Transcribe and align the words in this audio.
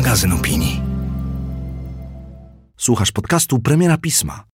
magazyn 0.00 0.32
opinii. 0.32 0.80
Słuchasz 2.76 3.12
podcastu 3.12 3.58
Premiera 3.58 3.98
Pisma. 3.98 4.44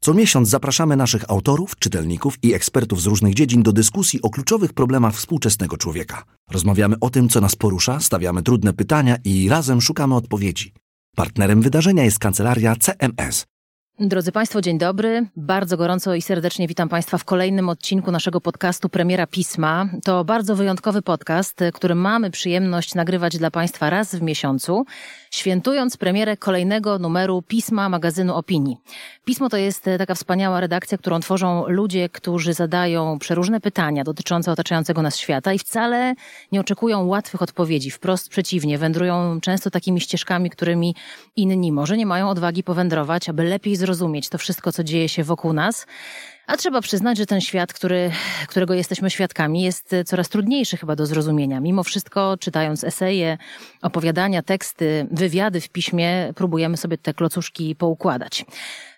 Co 0.00 0.14
miesiąc 0.14 0.48
zapraszamy 0.48 0.96
naszych 0.96 1.30
autorów, 1.30 1.76
czytelników 1.76 2.34
i 2.42 2.54
ekspertów 2.54 3.02
z 3.02 3.06
różnych 3.06 3.34
dziedzin 3.34 3.62
do 3.62 3.72
dyskusji 3.72 4.22
o 4.22 4.30
kluczowych 4.30 4.72
problemach 4.72 5.14
współczesnego 5.14 5.76
człowieka. 5.76 6.24
Rozmawiamy 6.50 6.96
o 7.00 7.10
tym, 7.10 7.28
co 7.28 7.40
nas 7.40 7.56
porusza, 7.56 8.00
stawiamy 8.00 8.42
trudne 8.42 8.72
pytania 8.72 9.16
i 9.24 9.48
razem 9.48 9.80
szukamy 9.80 10.14
odpowiedzi. 10.14 10.72
Partnerem 11.16 11.62
wydarzenia 11.62 12.04
jest 12.04 12.18
kancelaria 12.18 12.76
CMS. 12.76 13.46
Drodzy 14.02 14.32
Państwo, 14.32 14.60
dzień 14.60 14.78
dobry. 14.78 15.26
Bardzo 15.36 15.76
gorąco 15.76 16.14
i 16.14 16.22
serdecznie 16.22 16.68
witam 16.68 16.88
Państwa 16.88 17.18
w 17.18 17.24
kolejnym 17.24 17.68
odcinku 17.68 18.10
naszego 18.10 18.40
podcastu 18.40 18.88
Premiera 18.88 19.26
Pisma. 19.26 19.88
To 20.04 20.24
bardzo 20.24 20.56
wyjątkowy 20.56 21.02
podcast, 21.02 21.60
który 21.74 21.94
mamy 21.94 22.30
przyjemność 22.30 22.94
nagrywać 22.94 23.38
dla 23.38 23.50
Państwa 23.50 23.90
raz 23.90 24.14
w 24.14 24.22
miesiącu, 24.22 24.84
świętując 25.30 25.96
premierę 25.96 26.36
kolejnego 26.36 26.98
numeru 26.98 27.42
Pisma 27.42 27.88
magazynu 27.88 28.34
Opinii. 28.34 28.76
Pismo 29.24 29.48
to 29.48 29.56
jest 29.56 29.84
taka 29.98 30.14
wspaniała 30.14 30.60
redakcja, 30.60 30.98
którą 30.98 31.20
tworzą 31.20 31.68
ludzie, 31.68 32.08
którzy 32.08 32.54
zadają 32.54 33.18
przeróżne 33.18 33.60
pytania 33.60 34.04
dotyczące 34.04 34.52
otaczającego 34.52 35.02
nas 35.02 35.16
świata 35.16 35.52
i 35.52 35.58
wcale 35.58 36.14
nie 36.52 36.60
oczekują 36.60 37.06
łatwych 37.06 37.42
odpowiedzi. 37.42 37.90
Wprost 37.90 38.28
przeciwnie, 38.28 38.78
wędrują 38.78 39.40
często 39.40 39.70
takimi 39.70 40.00
ścieżkami, 40.00 40.50
którymi 40.50 40.94
inni 41.36 41.72
może 41.72 41.96
nie 41.96 42.06
mają 42.06 42.28
odwagi 42.28 42.62
powędrować, 42.62 43.28
aby 43.28 43.44
lepiej 43.44 43.76
zrozumieć 43.76 44.28
to 44.28 44.38
wszystko, 44.38 44.72
co 44.72 44.84
dzieje 44.84 45.08
się 45.08 45.24
wokół 45.24 45.52
nas. 45.52 45.86
A 46.50 46.56
trzeba 46.56 46.80
przyznać, 46.80 47.18
że 47.18 47.26
ten 47.26 47.40
świat, 47.40 47.72
który, 47.72 48.10
którego 48.48 48.74
jesteśmy 48.74 49.10
świadkami, 49.10 49.62
jest 49.62 49.94
coraz 50.06 50.28
trudniejszy 50.28 50.76
chyba 50.76 50.96
do 50.96 51.06
zrozumienia. 51.06 51.60
Mimo 51.60 51.82
wszystko, 51.82 52.36
czytając 52.40 52.84
eseje, 52.84 53.38
opowiadania, 53.82 54.42
teksty, 54.42 55.06
wywiady 55.10 55.60
w 55.60 55.68
piśmie, 55.68 56.32
próbujemy 56.36 56.76
sobie 56.76 56.98
te 56.98 57.14
klocuszki 57.14 57.76
poukładać. 57.76 58.44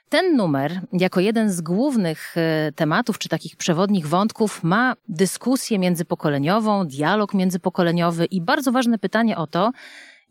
Ten 0.09 0.37
numer, 0.37 0.81
jako 0.93 1.21
jeden 1.21 1.53
z 1.53 1.61
głównych 1.61 2.35
e, 2.37 2.73
tematów, 2.77 3.19
czy 3.19 3.29
takich 3.29 3.57
przewodnich 3.57 4.09
wątków, 4.09 4.63
ma 4.63 4.95
dyskusję 5.09 5.79
międzypokoleniową, 5.79 6.87
dialog 6.87 7.35
międzypokoleniowy 7.35 8.25
i 8.25 8.41
bardzo 8.41 8.73
ważne 8.73 8.99
pytanie 8.99 9.37
o 9.37 9.47
to, 9.47 9.73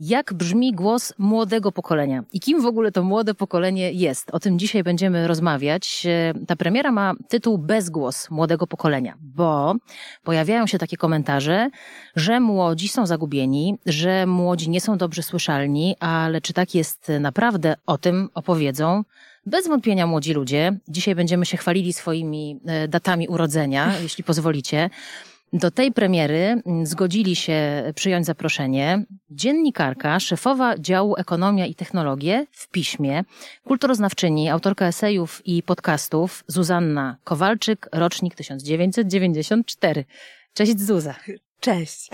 jak 0.01 0.33
brzmi 0.33 0.73
głos 0.73 1.13
młodego 1.17 1.71
pokolenia 1.71 2.23
i 2.33 2.39
kim 2.39 2.61
w 2.61 2.65
ogóle 2.65 2.91
to 2.91 3.03
młode 3.03 3.33
pokolenie 3.33 3.91
jest. 3.91 4.29
O 4.31 4.39
tym 4.39 4.59
dzisiaj 4.59 4.83
będziemy 4.83 5.27
rozmawiać. 5.27 6.05
E, 6.05 6.33
ta 6.47 6.55
premiera 6.55 6.91
ma 6.91 7.13
tytuł 7.27 7.57
Bezgłos 7.57 8.31
młodego 8.31 8.67
pokolenia, 8.67 9.17
bo 9.21 9.75
pojawiają 10.23 10.67
się 10.67 10.77
takie 10.77 10.97
komentarze, 10.97 11.69
że 12.15 12.39
młodzi 12.39 12.87
są 12.87 13.05
zagubieni, 13.05 13.77
że 13.85 14.25
młodzi 14.25 14.69
nie 14.69 14.81
są 14.81 14.97
dobrze 14.97 15.23
słyszalni, 15.23 15.95
ale 15.99 16.41
czy 16.41 16.53
tak 16.53 16.75
jest 16.75 17.11
naprawdę, 17.19 17.75
o 17.85 17.97
tym 17.97 18.29
opowiedzą 18.33 19.03
bez 19.45 19.67
wątpienia 19.67 20.07
młodzi 20.07 20.33
ludzie. 20.33 20.77
Dzisiaj 20.87 21.15
będziemy 21.15 21.45
się 21.45 21.57
chwalili 21.57 21.93
swoimi 21.93 22.59
e, 22.65 22.87
datami 22.87 23.27
urodzenia, 23.27 23.93
jeśli 24.03 24.23
pozwolicie. 24.23 24.89
Do 25.53 25.71
tej 25.71 25.91
premiery 25.91 26.61
mm, 26.65 26.85
zgodzili 26.85 27.35
się 27.35 27.83
przyjąć 27.95 28.25
zaproszenie 28.25 29.05
dziennikarka, 29.29 30.19
szefowa 30.19 30.77
działu 30.77 31.15
Ekonomia 31.17 31.65
i 31.65 31.75
Technologie 31.75 32.45
w 32.51 32.69
piśmie, 32.69 33.23
kulturoznawczyni, 33.63 34.49
autorka 34.49 34.87
esejów 34.87 35.41
i 35.45 35.63
podcastów 35.63 36.43
Zuzanna 36.47 37.17
Kowalczyk, 37.23 37.89
rocznik 37.91 38.35
1994. 38.35 40.05
Cześć 40.53 40.79
Zuza. 40.79 41.15
Cześć. 41.61 42.09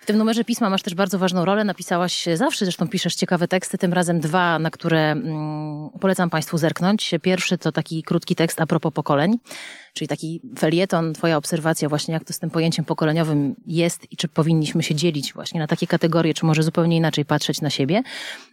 W 0.00 0.06
tym 0.06 0.18
numerze 0.18 0.44
pisma 0.44 0.70
masz 0.70 0.82
też 0.82 0.94
bardzo 0.94 1.18
ważną 1.18 1.44
rolę. 1.44 1.64
Napisałaś 1.64 2.24
zawsze, 2.34 2.64
zresztą 2.64 2.88
piszesz 2.88 3.14
ciekawe 3.14 3.48
teksty, 3.48 3.78
tym 3.78 3.92
razem 3.92 4.20
dwa, 4.20 4.58
na 4.58 4.70
które 4.70 5.10
mm, 5.10 5.90
polecam 6.00 6.30
Państwu 6.30 6.58
zerknąć. 6.58 7.10
Pierwszy 7.22 7.58
to 7.58 7.72
taki 7.72 8.02
krótki 8.02 8.34
tekst 8.34 8.60
a 8.60 8.66
propos 8.66 8.92
pokoleń, 8.92 9.38
czyli 9.92 10.08
taki 10.08 10.40
felieton, 10.58 11.14
Twoja 11.14 11.36
obserwacja 11.36 11.88
właśnie, 11.88 12.14
jak 12.14 12.24
to 12.24 12.32
z 12.32 12.38
tym 12.38 12.50
pojęciem 12.50 12.84
pokoleniowym 12.84 13.54
jest 13.66 14.12
i 14.12 14.16
czy 14.16 14.28
powinniśmy 14.28 14.82
się 14.82 14.94
dzielić 14.94 15.34
właśnie 15.34 15.60
na 15.60 15.66
takie 15.66 15.86
kategorie, 15.86 16.34
czy 16.34 16.46
może 16.46 16.62
zupełnie 16.62 16.96
inaczej 16.96 17.24
patrzeć 17.24 17.60
na 17.60 17.70
siebie. 17.70 18.02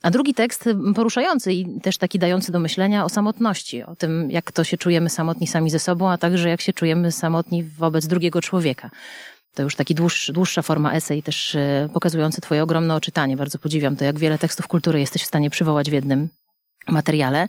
A 0.01 0.11
drugi 0.11 0.33
tekst 0.33 0.69
poruszający 0.95 1.53
i 1.53 1.81
też 1.81 1.97
taki 1.97 2.19
dający 2.19 2.51
do 2.51 2.59
myślenia 2.59 3.05
o 3.05 3.09
samotności, 3.09 3.83
o 3.83 3.95
tym, 3.95 4.31
jak 4.31 4.51
to 4.51 4.63
się 4.63 4.77
czujemy 4.77 5.09
samotni 5.09 5.47
sami 5.47 5.69
ze 5.69 5.79
sobą, 5.79 6.09
a 6.09 6.17
także 6.17 6.49
jak 6.49 6.61
się 6.61 6.73
czujemy 6.73 7.11
samotni 7.11 7.63
wobec 7.63 8.07
drugiego 8.07 8.41
człowieka. 8.41 8.89
To 9.55 9.63
już 9.63 9.75
taki 9.75 9.95
dłuższy, 9.95 10.33
dłuższa 10.33 10.61
forma 10.61 10.93
esej, 10.93 11.23
też 11.23 11.55
e, 11.55 11.89
pokazujący 11.93 12.41
Twoje 12.41 12.63
ogromne 12.63 12.95
oczytanie. 12.95 13.37
Bardzo 13.37 13.59
podziwiam 13.59 13.95
to, 13.95 14.05
jak 14.05 14.19
wiele 14.19 14.37
tekstów 14.37 14.67
kultury 14.67 14.99
jesteś 14.99 15.23
w 15.23 15.25
stanie 15.25 15.49
przywołać 15.49 15.89
w 15.89 15.93
jednym 15.93 16.29
materiale. 16.87 17.47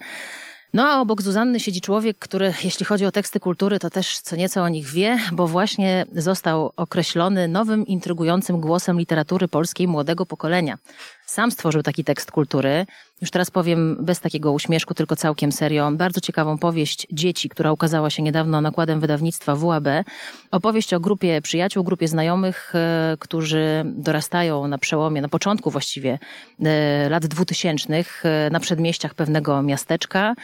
No 0.74 0.88
a 0.88 1.00
obok 1.00 1.22
Zuzanny 1.22 1.60
siedzi 1.60 1.80
człowiek, 1.80 2.18
który, 2.18 2.54
jeśli 2.64 2.86
chodzi 2.86 3.06
o 3.06 3.12
teksty 3.12 3.40
kultury, 3.40 3.78
to 3.78 3.90
też 3.90 4.18
co 4.18 4.36
nieco 4.36 4.62
o 4.62 4.68
nich 4.68 4.86
wie, 4.86 5.18
bo 5.32 5.46
właśnie 5.46 6.06
został 6.12 6.72
określony 6.76 7.48
nowym, 7.48 7.86
intrygującym 7.86 8.60
głosem 8.60 8.98
literatury 8.98 9.48
polskiej 9.48 9.88
młodego 9.88 10.26
pokolenia. 10.26 10.78
Sam 11.26 11.50
stworzył 11.50 11.82
taki 11.82 12.04
tekst 12.04 12.30
kultury. 12.30 12.86
Już 13.20 13.30
teraz 13.30 13.50
powiem 13.50 13.96
bez 14.00 14.20
takiego 14.20 14.52
uśmieszku, 14.52 14.94
tylko 14.94 15.16
całkiem 15.16 15.52
serio. 15.52 15.90
Bardzo 15.92 16.20
ciekawą 16.20 16.58
powieść 16.58 17.06
Dzieci, 17.12 17.48
która 17.48 17.72
ukazała 17.72 18.10
się 18.10 18.22
niedawno 18.22 18.60
nakładem 18.60 19.00
wydawnictwa 19.00 19.56
WAB. 19.56 19.84
Opowieść 20.50 20.94
o 20.94 21.00
grupie 21.00 21.42
przyjaciół, 21.42 21.84
grupie 21.84 22.08
znajomych, 22.08 22.72
e, 22.74 23.16
którzy 23.20 23.84
dorastają 23.84 24.68
na 24.68 24.78
przełomie, 24.78 25.22
na 25.22 25.28
początku 25.28 25.70
właściwie 25.70 26.18
e, 26.64 27.08
lat 27.08 27.26
dwutysięcznych 27.26 28.22
e, 28.26 28.50
na 28.50 28.60
przedmieściach 28.60 29.14
pewnego 29.14 29.62
miasteczka. 29.62 30.34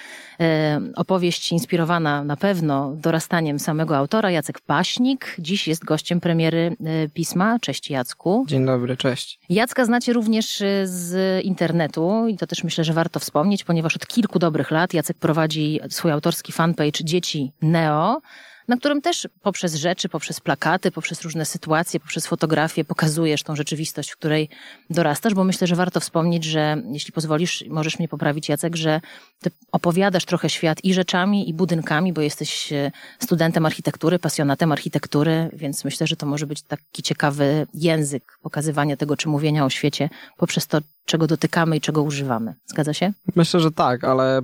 Opowieść 0.96 1.52
inspirowana 1.52 2.24
na 2.24 2.36
pewno 2.36 2.92
dorastaniem 2.96 3.58
samego 3.58 3.96
autora, 3.96 4.30
Jacek 4.30 4.60
Paśnik. 4.60 5.36
Dziś 5.38 5.68
jest 5.68 5.84
gościem 5.84 6.20
premiery 6.20 6.76
pisma. 7.14 7.58
Cześć 7.58 7.90
Jacku. 7.90 8.44
Dzień 8.48 8.66
dobry, 8.66 8.96
cześć. 8.96 9.38
Jacka 9.48 9.84
znacie 9.84 10.12
również 10.12 10.62
z 10.84 11.44
internetu 11.44 12.26
i 12.28 12.36
to 12.36 12.46
też 12.46 12.64
myślę, 12.64 12.84
że 12.84 12.92
warto 12.92 13.20
wspomnieć, 13.20 13.64
ponieważ 13.64 13.96
od 13.96 14.06
kilku 14.06 14.38
dobrych 14.38 14.70
lat 14.70 14.94
Jacek 14.94 15.16
prowadzi 15.16 15.80
swój 15.88 16.10
autorski 16.10 16.52
fanpage 16.52 17.04
Dzieci 17.04 17.52
Neo 17.62 18.20
na 18.68 18.76
którym 18.76 19.02
też 19.02 19.28
poprzez 19.42 19.74
rzeczy, 19.74 20.08
poprzez 20.08 20.40
plakaty, 20.40 20.90
poprzez 20.90 21.22
różne 21.22 21.44
sytuacje, 21.44 22.00
poprzez 22.00 22.26
fotografie 22.26 22.84
pokazujesz 22.84 23.42
tą 23.42 23.56
rzeczywistość, 23.56 24.10
w 24.10 24.16
której 24.16 24.48
dorastasz, 24.90 25.34
bo 25.34 25.44
myślę, 25.44 25.66
że 25.66 25.76
warto 25.76 26.00
wspomnieć, 26.00 26.44
że 26.44 26.82
jeśli 26.92 27.12
pozwolisz, 27.12 27.64
możesz 27.68 27.98
mnie 27.98 28.08
poprawić, 28.08 28.48
Jacek, 28.48 28.76
że 28.76 29.00
ty 29.40 29.50
opowiadasz 29.72 30.24
trochę 30.24 30.50
świat 30.50 30.84
i 30.84 30.94
rzeczami, 30.94 31.48
i 31.48 31.54
budynkami, 31.54 32.12
bo 32.12 32.20
jesteś 32.20 32.72
e, 32.72 32.90
studentem 33.18 33.66
architektury, 33.66 34.18
pasjonatem 34.18 34.72
architektury, 34.72 35.50
więc 35.52 35.84
myślę, 35.84 36.06
że 36.06 36.16
to 36.16 36.26
może 36.26 36.46
być 36.46 36.62
taki 36.62 37.02
ciekawy 37.02 37.66
język 37.74 38.38
pokazywania 38.42 38.96
tego, 38.96 39.16
czy 39.16 39.28
mówienia 39.28 39.64
o 39.64 39.70
świecie 39.70 40.08
poprzez 40.36 40.66
to, 40.66 40.78
czego 41.04 41.26
dotykamy 41.26 41.76
i 41.76 41.80
czego 41.80 42.02
używamy. 42.02 42.54
Zgadza 42.66 42.94
się? 42.94 43.12
Myślę, 43.36 43.60
że 43.60 43.70
tak, 43.70 44.04
ale 44.04 44.38
e, 44.38 44.42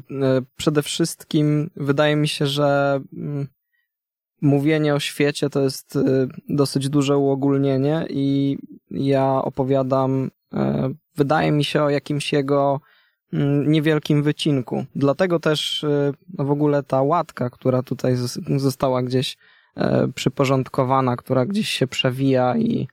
przede 0.56 0.83
wszystkim 0.83 1.71
wydaje 1.77 2.17
mi 2.17 2.29
się, 2.29 2.47
że 2.47 3.00
mm, 3.12 3.49
mówienie 4.41 4.94
o 4.94 5.00
świecie 5.00 5.50
to 5.50 5.62
jest 5.62 5.97
y, 5.97 6.28
dosyć 6.49 6.88
duże 6.88 7.16
uogólnienie 7.16 8.06
i 8.10 8.59
ja 8.91 9.43
opowiadam, 9.43 10.31
e, 10.54 10.91
wydaje 11.16 11.53
mi 11.53 11.65
się, 11.65 11.82
o 11.82 11.91
jakimś 11.91 12.32
jego 12.32 12.81
mm, 13.32 13.71
niewielkim 13.72 14.22
wycinku. 14.22 14.84
Dlatego 14.94 15.41
też 15.41 15.82
y, 15.84 16.12
no 16.38 16.44
w 16.44 16.50
ogóle 16.50 16.82
ta 16.82 17.03
łatka, 17.03 17.50
która 17.50 17.82
tutaj 17.82 18.16
została 18.56 19.03
gdzieś 19.03 19.37
przyporządkowana, 20.15 21.17
która 21.17 21.46
gdzieś 21.46 21.69
się 21.69 21.87
przewija 21.87 22.56
i 22.56 22.88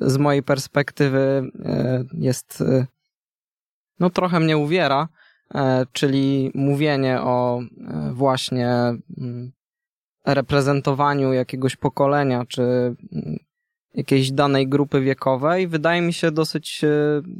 z 0.00 0.16
mojej 0.16 0.42
perspektywy 0.42 1.50
jest, 2.12 2.64
no 4.00 4.10
trochę 4.10 4.40
mnie 4.40 4.58
uwiera, 4.58 5.08
czyli 5.92 6.50
mówienie 6.54 7.20
o 7.20 7.60
właśnie 8.12 8.68
mm, 9.18 9.52
reprezentowaniu 10.26 11.32
jakiegoś 11.32 11.76
pokolenia, 11.76 12.44
czy 12.48 12.94
jakiejś 13.98 14.32
danej 14.32 14.68
grupy 14.68 15.00
wiekowej, 15.00 15.68
wydaje 15.68 16.00
mi 16.00 16.12
się 16.12 16.30
dosyć 16.30 16.84
e, 16.84 16.88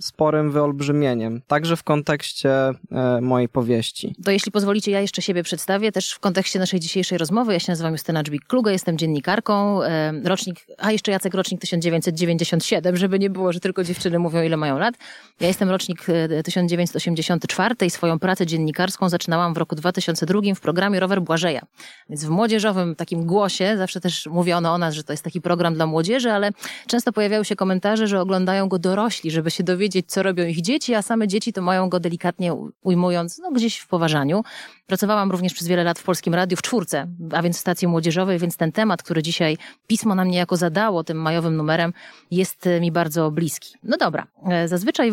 sporym 0.01 0.51
wyolbrzymieniem, 0.51 1.43
także 1.47 1.77
w 1.77 1.83
kontekście 1.83 2.51
e, 2.51 2.75
mojej 3.21 3.49
powieści. 3.49 4.15
To 4.25 4.31
jeśli 4.31 4.53
pozwolicie, 4.53 4.91
ja 4.91 5.01
jeszcze 5.01 5.23
siebie 5.23 5.43
przedstawię, 5.43 5.93
też 5.93 6.13
w 6.13 6.19
kontekście 6.19 6.59
naszej 6.59 6.81
dzisiejszej 6.81 7.19
rozmowy. 7.19 7.53
Ja 7.53 7.61
się 7.61 7.73
nazywam 7.73 7.93
Justyna 7.93 8.23
Dżbik-Kluga, 8.23 8.71
jestem 8.71 8.99
dziennikarką, 8.99 9.83
e, 9.83 10.13
rocznik, 10.25 10.67
a 10.79 10.93
jeszcze 10.93 11.13
Jacek 11.13 11.35
rocznik 11.35 11.61
1997, 11.61 12.97
żeby 12.97 13.19
nie 13.19 13.31
było, 13.31 13.53
że 13.53 13.61
tylko 13.61 13.85
dziewczyny 13.85 14.19
mówią, 14.19 14.43
ile 14.43 14.57
mają 14.57 14.79
lat. 14.79 14.95
Ja 15.41 15.47
jestem 15.47 15.71
rocznik 15.71 16.07
1984 16.45 17.75
i 17.87 17.91
swoją 17.91 18.19
pracę 18.19 18.47
dziennikarską 18.47 19.09
zaczynałam 19.09 19.55
w 19.55 19.57
roku 19.57 19.75
2002 19.75 20.41
w 20.55 20.61
programie 20.61 21.01
Rower 21.01 21.23
Błażeja. 21.23 21.63
Więc 22.09 22.25
w 22.25 22.29
młodzieżowym 22.29 22.95
takim 22.95 23.27
głosie 23.27 23.75
zawsze 23.77 24.01
też 24.01 24.27
mówiono 24.27 24.73
o 24.73 24.79
nas, 24.79 24.95
że 24.95 25.05
to 25.05 25.13
jest 25.13 25.23
taki 25.23 25.41
program 25.41 25.75
dla 25.75 25.87
młodzieży, 25.87 26.33
ale 26.33 26.48
ale 26.49 26.53
często 26.87 27.13
pojawiały 27.13 27.45
się 27.45 27.57
komentarze, 27.57 28.07
że 28.07 28.21
oglądają 28.21 28.69
go 28.69 28.79
dorośli, 28.79 29.31
żeby 29.31 29.51
się 29.51 29.65
dowiedzieć, 29.65 30.07
co 30.09 30.23
robią 30.23 30.47
ich 30.47 30.61
dzieci, 30.61 30.95
a 30.95 31.03
same 31.03 31.29
dzieci 31.29 31.53
to 31.53 31.63
mają 31.63 31.89
go 31.89 32.01
delikatnie 32.01 32.55
ujmując, 32.83 33.39
no 33.39 33.51
gdzieś 33.51 33.79
w 33.79 33.89
poważaniu. 33.89 34.45
Pracowałam 34.87 35.31
również 35.31 35.55
przez 35.55 35.69
wiele 35.69 35.85
lat 35.85 35.99
w 35.99 36.03
Polskim 36.03 36.35
Radiu 36.35 36.57
w 36.57 36.63
czwórce, 36.63 37.07
a 37.33 37.43
więc 37.43 37.57
w 37.57 37.61
stacji 37.61 37.89
młodzieżowej, 37.89 38.39
więc 38.39 38.57
ten 38.57 38.73
temat, 38.73 39.03
który 39.03 39.23
dzisiaj 39.23 39.57
pismo 39.87 40.15
nam 40.15 40.29
niejako 40.29 40.57
zadało 40.57 41.05
tym 41.05 41.17
majowym 41.17 41.57
numerem, 41.57 41.93
jest 42.31 42.69
mi 42.81 42.93
bardzo 42.93 43.31
bliski. 43.31 43.75
No 43.83 43.97
dobra, 43.97 44.27
e, 44.51 44.69
zazwyczaj 44.69 45.13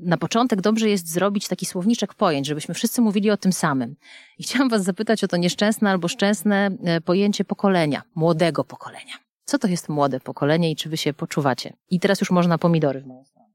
na 0.00 0.16
początek 0.16 0.60
dobrze 0.60 0.88
jest 0.88 1.12
zrobić 1.12 1.48
taki 1.48 1.66
słowniczek 1.66 2.14
pojęć, 2.14 2.46
żebyśmy 2.46 2.74
wszyscy 2.74 3.02
mówili 3.02 3.30
o 3.30 3.36
tym 3.36 3.52
samym. 3.52 3.96
I 4.38 4.42
chciałam 4.42 4.68
Was 4.68 4.82
zapytać 4.82 5.24
o 5.24 5.28
to 5.28 5.36
nieszczęsne 5.36 5.90
albo 5.90 6.08
szczęsne 6.08 6.70
e, 6.84 7.00
pojęcie 7.00 7.44
pokolenia, 7.44 8.02
młodego 8.14 8.64
pokolenia. 8.64 9.29
Co 9.50 9.58
to 9.58 9.68
jest 9.68 9.88
młode 9.88 10.20
pokolenie 10.20 10.70
i 10.70 10.76
czy 10.76 10.88
Wy 10.88 10.96
się 10.96 11.12
poczuwacie? 11.12 11.72
I 11.90 12.00
teraz 12.00 12.20
już 12.20 12.30
można 12.30 12.58
pomidory 12.58 13.00
w 13.00 13.06
moją 13.06 13.24
stronę. 13.24 13.48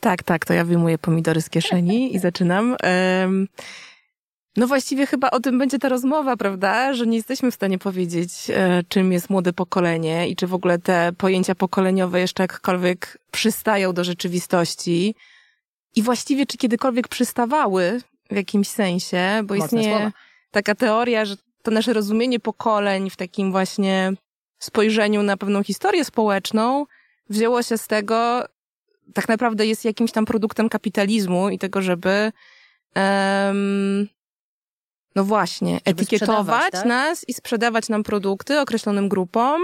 Tak, 0.00 0.22
tak, 0.22 0.44
to 0.44 0.54
ja 0.54 0.64
wyjmuję 0.64 0.98
pomidory 0.98 1.42
z 1.42 1.50
kieszeni 1.50 2.14
i 2.14 2.18
zaczynam. 2.28 2.76
No 4.56 4.66
właściwie 4.66 5.06
chyba 5.06 5.30
o 5.30 5.40
tym 5.40 5.58
będzie 5.58 5.78
ta 5.78 5.88
rozmowa, 5.88 6.36
prawda? 6.36 6.94
Że 6.94 7.06
nie 7.06 7.16
jesteśmy 7.16 7.50
w 7.50 7.54
stanie 7.54 7.78
powiedzieć, 7.78 8.30
e, 8.50 8.82
czym 8.88 9.12
jest 9.12 9.30
młode 9.30 9.52
pokolenie 9.52 10.28
i 10.28 10.36
czy 10.36 10.46
w 10.46 10.54
ogóle 10.54 10.78
te 10.78 11.12
pojęcia 11.18 11.54
pokoleniowe 11.54 12.20
jeszcze 12.20 12.42
jakkolwiek 12.42 13.18
przystają 13.30 13.92
do 13.92 14.04
rzeczywistości. 14.04 15.14
I 15.96 16.02
właściwie, 16.02 16.46
czy 16.46 16.58
kiedykolwiek 16.58 17.08
przystawały 17.08 18.00
w 18.30 18.36
jakimś 18.36 18.68
sensie, 18.68 19.40
bo 19.44 19.54
Mocne 19.54 19.66
istnieje 19.66 19.96
słowa. 19.96 20.12
taka 20.50 20.74
teoria, 20.74 21.24
że 21.24 21.36
to 21.62 21.70
nasze 21.70 21.92
rozumienie 21.92 22.40
pokoleń 22.40 23.10
w 23.10 23.16
takim 23.16 23.52
właśnie 23.52 24.12
spojrzeniu 24.64 25.22
na 25.22 25.36
pewną 25.36 25.62
historię 25.62 26.04
społeczną 26.04 26.86
wzięło 27.30 27.62
się 27.62 27.78
z 27.78 27.86
tego, 27.86 28.44
tak 29.14 29.28
naprawdę 29.28 29.66
jest 29.66 29.84
jakimś 29.84 30.12
tam 30.12 30.24
produktem 30.24 30.68
kapitalizmu 30.68 31.48
i 31.48 31.58
tego, 31.58 31.82
żeby 31.82 32.32
um, 32.96 34.08
no 35.14 35.24
właśnie, 35.24 35.72
żeby 35.72 35.82
etykietować 36.02 36.72
tak? 36.72 36.84
nas 36.84 37.28
i 37.28 37.34
sprzedawać 37.34 37.88
nam 37.88 38.02
produkty 38.02 38.60
określonym 38.60 39.08
grupom, 39.08 39.62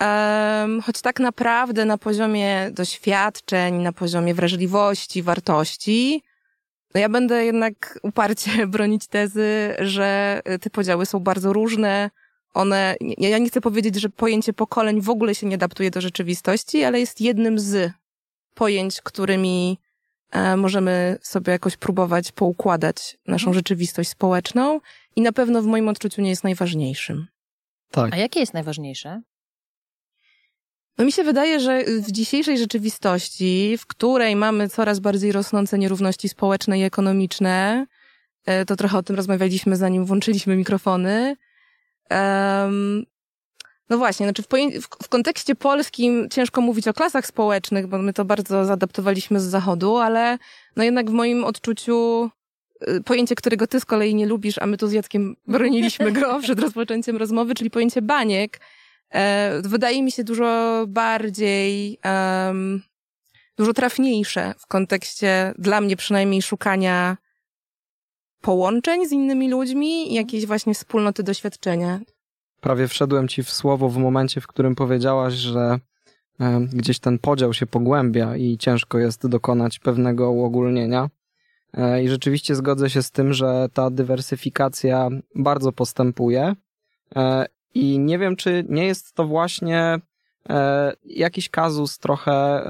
um, 0.00 0.82
choć 0.82 1.00
tak 1.00 1.20
naprawdę 1.20 1.84
na 1.84 1.98
poziomie 1.98 2.70
doświadczeń, 2.72 3.74
na 3.74 3.92
poziomie 3.92 4.34
wrażliwości, 4.34 5.22
wartości, 5.22 6.22
no 6.94 7.00
ja 7.00 7.08
będę 7.08 7.44
jednak 7.44 7.98
uparcie 8.02 8.66
bronić 8.74 9.06
tezy, 9.06 9.74
że 9.78 10.40
te 10.60 10.70
podziały 10.70 11.06
są 11.06 11.20
bardzo 11.20 11.52
różne. 11.52 12.10
One, 12.54 12.96
ja 13.18 13.38
nie 13.38 13.48
chcę 13.48 13.60
powiedzieć, 13.60 14.00
że 14.00 14.08
pojęcie 14.08 14.52
pokoleń 14.52 15.00
w 15.00 15.10
ogóle 15.10 15.34
się 15.34 15.46
nie 15.46 15.54
adaptuje 15.54 15.90
do 15.90 16.00
rzeczywistości, 16.00 16.84
ale 16.84 17.00
jest 17.00 17.20
jednym 17.20 17.58
z 17.58 17.92
pojęć, 18.54 19.00
którymi 19.00 19.78
e, 20.30 20.56
możemy 20.56 21.18
sobie 21.22 21.52
jakoś 21.52 21.76
próbować 21.76 22.32
poukładać 22.32 23.18
naszą 23.26 23.46
mhm. 23.46 23.54
rzeczywistość 23.54 24.10
społeczną 24.10 24.80
i 25.16 25.20
na 25.20 25.32
pewno 25.32 25.62
w 25.62 25.66
moim 25.66 25.88
odczuciu 25.88 26.22
nie 26.22 26.30
jest 26.30 26.44
najważniejszym. 26.44 27.26
Tak. 27.90 28.14
A 28.14 28.16
jakie 28.16 28.40
jest 28.40 28.54
najważniejsze? 28.54 29.22
No 30.98 31.04
mi 31.04 31.12
się 31.12 31.24
wydaje, 31.24 31.60
że 31.60 31.84
w 31.84 32.12
dzisiejszej 32.12 32.58
rzeczywistości, 32.58 33.78
w 33.78 33.86
której 33.86 34.36
mamy 34.36 34.68
coraz 34.68 35.00
bardziej 35.00 35.32
rosnące 35.32 35.78
nierówności 35.78 36.28
społeczne 36.28 36.78
i 36.78 36.82
ekonomiczne, 36.82 37.86
e, 38.46 38.64
to 38.64 38.76
trochę 38.76 38.98
o 38.98 39.02
tym 39.02 39.16
rozmawialiśmy 39.16 39.76
zanim 39.76 40.04
włączyliśmy 40.04 40.56
mikrofony, 40.56 41.36
um, 42.12 43.06
no 43.92 43.98
właśnie, 43.98 44.26
znaczy 44.26 44.42
w, 44.42 44.46
w, 45.02 45.08
kontekście 45.08 45.54
polskim 45.54 46.28
ciężko 46.30 46.60
mówić 46.60 46.88
o 46.88 46.92
klasach 46.92 47.26
społecznych, 47.26 47.86
bo 47.86 47.98
my 47.98 48.12
to 48.12 48.24
bardzo 48.24 48.64
zaadaptowaliśmy 48.64 49.40
z 49.40 49.44
zachodu, 49.44 49.96
ale 49.96 50.38
no 50.76 50.84
jednak 50.84 51.10
w 51.10 51.12
moim 51.12 51.44
odczuciu 51.44 52.30
y, 52.88 53.00
pojęcie, 53.02 53.34
którego 53.34 53.66
ty 53.66 53.80
z 53.80 53.84
kolei 53.84 54.14
nie 54.14 54.26
lubisz, 54.26 54.58
a 54.58 54.66
my 54.66 54.76
tu 54.76 54.86
z 54.86 54.92
Jackiem 54.92 55.36
broniliśmy 55.46 56.12
go 56.12 56.38
przed 56.42 56.60
rozpoczęciem 56.60 57.16
rozmowy, 57.16 57.54
czyli 57.54 57.70
pojęcie 57.70 58.02
baniek, 58.02 58.60
e, 59.10 59.60
wydaje 59.64 60.02
mi 60.02 60.12
się 60.12 60.24
dużo 60.24 60.84
bardziej, 60.88 61.98
um, 62.04 62.82
dużo 63.56 63.72
trafniejsze 63.72 64.54
w 64.58 64.66
kontekście 64.66 65.54
dla 65.58 65.80
mnie 65.80 65.96
przynajmniej 65.96 66.42
szukania 66.42 67.16
połączeń 68.42 69.08
z 69.08 69.12
innymi 69.12 69.50
ludźmi 69.50 70.12
i 70.12 70.14
jakiejś 70.14 70.46
właśnie 70.46 70.74
wspólnoty 70.74 71.22
doświadczenia 71.22 72.00
prawie 72.62 72.88
wszedłem 72.88 73.28
ci 73.28 73.42
w 73.42 73.50
słowo 73.50 73.88
w 73.88 73.96
momencie, 73.96 74.40
w 74.40 74.46
którym 74.46 74.74
powiedziałaś, 74.74 75.34
że 75.34 75.78
e, 76.40 76.60
gdzieś 76.60 76.98
ten 76.98 77.18
podział 77.18 77.52
się 77.52 77.66
pogłębia 77.66 78.36
i 78.36 78.58
ciężko 78.58 78.98
jest 78.98 79.26
dokonać 79.26 79.78
pewnego 79.78 80.30
uogólnienia. 80.30 81.08
E, 81.74 82.02
I 82.02 82.08
rzeczywiście 82.08 82.54
zgodzę 82.54 82.90
się 82.90 83.02
z 83.02 83.10
tym, 83.10 83.32
że 83.32 83.68
ta 83.74 83.90
dywersyfikacja 83.90 85.08
bardzo 85.34 85.72
postępuje. 85.72 86.54
E, 87.16 87.46
I 87.74 87.98
nie 87.98 88.18
wiem, 88.18 88.36
czy 88.36 88.64
nie 88.68 88.86
jest 88.86 89.14
to 89.14 89.26
właśnie 89.26 89.98
jakiś 91.04 91.48
kazus 91.48 91.98
trochę 91.98 92.64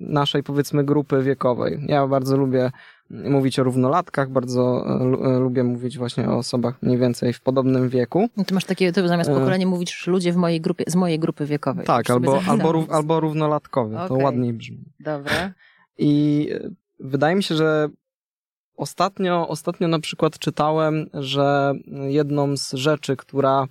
naszej, 0.00 0.42
powiedzmy, 0.42 0.84
grupy 0.84 1.22
wiekowej. 1.22 1.84
Ja 1.88 2.06
bardzo 2.06 2.36
lubię 2.36 2.70
mówić 3.10 3.58
o 3.58 3.64
równolatkach, 3.64 4.30
bardzo 4.30 4.84
e, 4.86 5.34
e, 5.34 5.38
lubię 5.38 5.64
mówić 5.64 5.98
właśnie 5.98 6.28
o 6.28 6.36
osobach 6.36 6.82
mniej 6.82 6.98
więcej 6.98 7.32
w 7.32 7.40
podobnym 7.40 7.88
wieku. 7.88 8.28
No 8.36 8.44
ty 8.44 8.54
masz 8.54 8.64
takie, 8.64 8.92
ty 8.92 9.08
zamiast 9.08 9.30
e, 9.30 9.34
pokolenie 9.34 9.66
mówisz 9.66 10.06
ludzie 10.06 10.32
w 10.32 10.36
mojej 10.36 10.60
grupie, 10.60 10.84
z 10.86 10.94
mojej 10.94 11.18
grupy 11.18 11.46
wiekowej. 11.46 11.86
Tak, 11.86 12.10
albo, 12.10 12.40
albo, 12.48 12.84
albo 12.90 13.20
równolatkowy, 13.20 13.96
okay. 13.96 14.08
to 14.08 14.14
ładniej 14.14 14.52
brzmi. 14.52 14.84
Dobra. 15.00 15.52
I 15.98 16.48
wydaje 17.00 17.36
mi 17.36 17.42
się, 17.42 17.54
że 17.54 17.88
ostatnio, 18.76 19.48
ostatnio 19.48 19.88
na 19.88 19.98
przykład 19.98 20.38
czytałem, 20.38 21.06
że 21.14 21.72
jedną 22.08 22.56
z 22.56 22.72
rzeczy, 22.72 23.16
która 23.16 23.66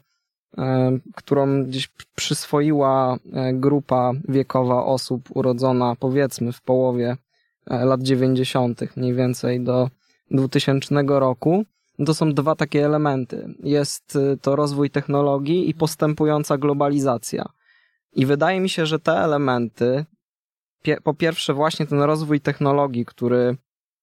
którą 1.16 1.64
gdzieś 1.64 1.90
przyswoiła 2.16 3.18
grupa 3.54 4.12
wiekowa 4.28 4.86
osób 4.86 5.30
urodzona 5.30 5.96
powiedzmy 6.00 6.52
w 6.52 6.62
połowie 6.62 7.18
lat 7.68 8.04
90. 8.04 8.98
mniej 8.98 9.14
więcej 9.14 9.62
do 9.62 9.90
2000 10.32 10.96
roku, 11.08 11.66
to 12.06 12.14
są 12.14 12.34
dwa 12.34 12.56
takie 12.56 12.86
elementy. 12.86 13.56
Jest 13.64 14.16
y, 14.16 14.38
to 14.42 14.56
rozwój 14.56 14.90
technologii 14.90 15.70
i 15.70 15.74
postępująca 15.74 16.58
globalizacja. 16.58 17.46
I 18.14 18.26
wydaje 18.26 18.60
mi 18.60 18.70
się, 18.70 18.86
że 18.86 19.00
te 19.00 19.12
elementy, 19.12 20.06
po 21.04 21.14
pierwsze 21.14 21.54
właśnie 21.54 21.88
ten 21.88 22.02
rozwój 22.02 22.42
technologii, 22.42 23.06
który 23.06 23.58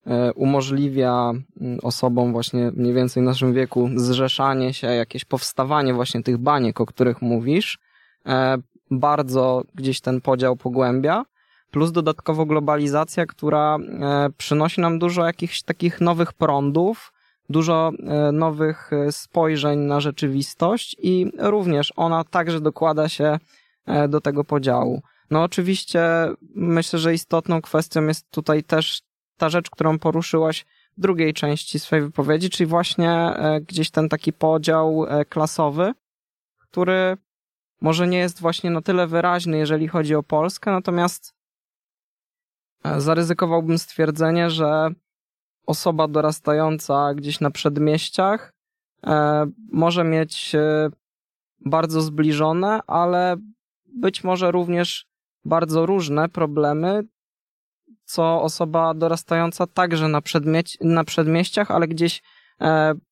e, 0.06 0.32
umożliwia 0.32 1.32
mm, 1.60 1.78
osobom 1.82 2.32
właśnie 2.32 2.72
mniej 2.74 2.94
więcej 2.94 3.22
w 3.22 3.26
naszym 3.26 3.52
wieku 3.52 3.90
zrzeszanie 3.96 4.74
się, 4.74 4.86
jakieś 4.86 5.24
powstawanie 5.24 5.94
właśnie 5.94 6.22
tych 6.22 6.38
baniek, 6.38 6.80
o 6.80 6.86
których 6.86 7.22
mówisz, 7.22 7.78
e, 8.26 8.58
bardzo 8.90 9.62
gdzieś 9.74 10.00
ten 10.00 10.20
podział 10.20 10.56
pogłębia 10.56 11.24
plus 11.72 11.92
dodatkowo 11.92 12.46
globalizacja, 12.46 13.26
która 13.26 13.76
e, 13.76 14.30
przynosi 14.36 14.80
nam 14.80 14.98
dużo 14.98 15.24
jakichś 15.24 15.62
takich 15.62 16.00
nowych 16.00 16.32
prądów, 16.32 17.12
dużo 17.48 17.90
e, 17.98 18.32
nowych 18.32 18.90
e, 18.92 19.12
spojrzeń 19.12 19.78
na 19.78 20.00
rzeczywistość 20.00 20.96
i 20.98 21.32
również 21.38 21.92
ona 21.96 22.24
także 22.24 22.60
dokłada 22.60 23.08
się 23.08 23.38
do 24.08 24.20
tego 24.20 24.44
podziału. 24.44 25.02
No 25.30 25.42
oczywiście 25.42 26.02
myślę, 26.54 26.98
że 26.98 27.14
istotną 27.14 27.62
kwestią 27.62 28.06
jest 28.06 28.30
tutaj 28.30 28.64
też 28.64 29.02
ta 29.36 29.48
rzecz, 29.48 29.70
którą 29.70 29.98
poruszyłaś 29.98 30.66
w 30.98 31.00
drugiej 31.00 31.34
części 31.34 31.78
swojej 31.78 32.04
wypowiedzi, 32.04 32.50
czyli 32.50 32.66
właśnie 32.66 33.34
gdzieś 33.68 33.90
ten 33.90 34.08
taki 34.08 34.32
podział 34.32 35.06
klasowy, 35.28 35.92
który 36.58 37.16
może 37.80 38.08
nie 38.08 38.18
jest 38.18 38.40
właśnie 38.40 38.70
na 38.70 38.82
tyle 38.82 39.06
wyraźny, 39.06 39.58
jeżeli 39.58 39.88
chodzi 39.88 40.14
o 40.14 40.22
Polskę, 40.22 40.70
natomiast 40.70 41.31
zaryzykowałbym 42.98 43.78
stwierdzenie, 43.78 44.50
że 44.50 44.88
osoba 45.66 46.08
dorastająca 46.08 47.14
gdzieś 47.14 47.40
na 47.40 47.50
przedmieściach 47.50 48.52
e, 49.06 49.46
może 49.72 50.04
mieć 50.04 50.54
e, 50.54 50.90
bardzo 51.66 52.00
zbliżone, 52.00 52.80
ale 52.86 53.36
być 53.94 54.24
może 54.24 54.50
również 54.50 55.06
bardzo 55.44 55.86
różne 55.86 56.28
problemy, 56.28 57.02
co 58.04 58.42
osoba 58.42 58.94
dorastająca 58.94 59.66
także 59.66 60.08
na, 60.08 60.20
przedmie- 60.20 60.76
na 60.80 61.04
przedmieściach, 61.04 61.70
ale 61.70 61.88
gdzieś 61.88 62.22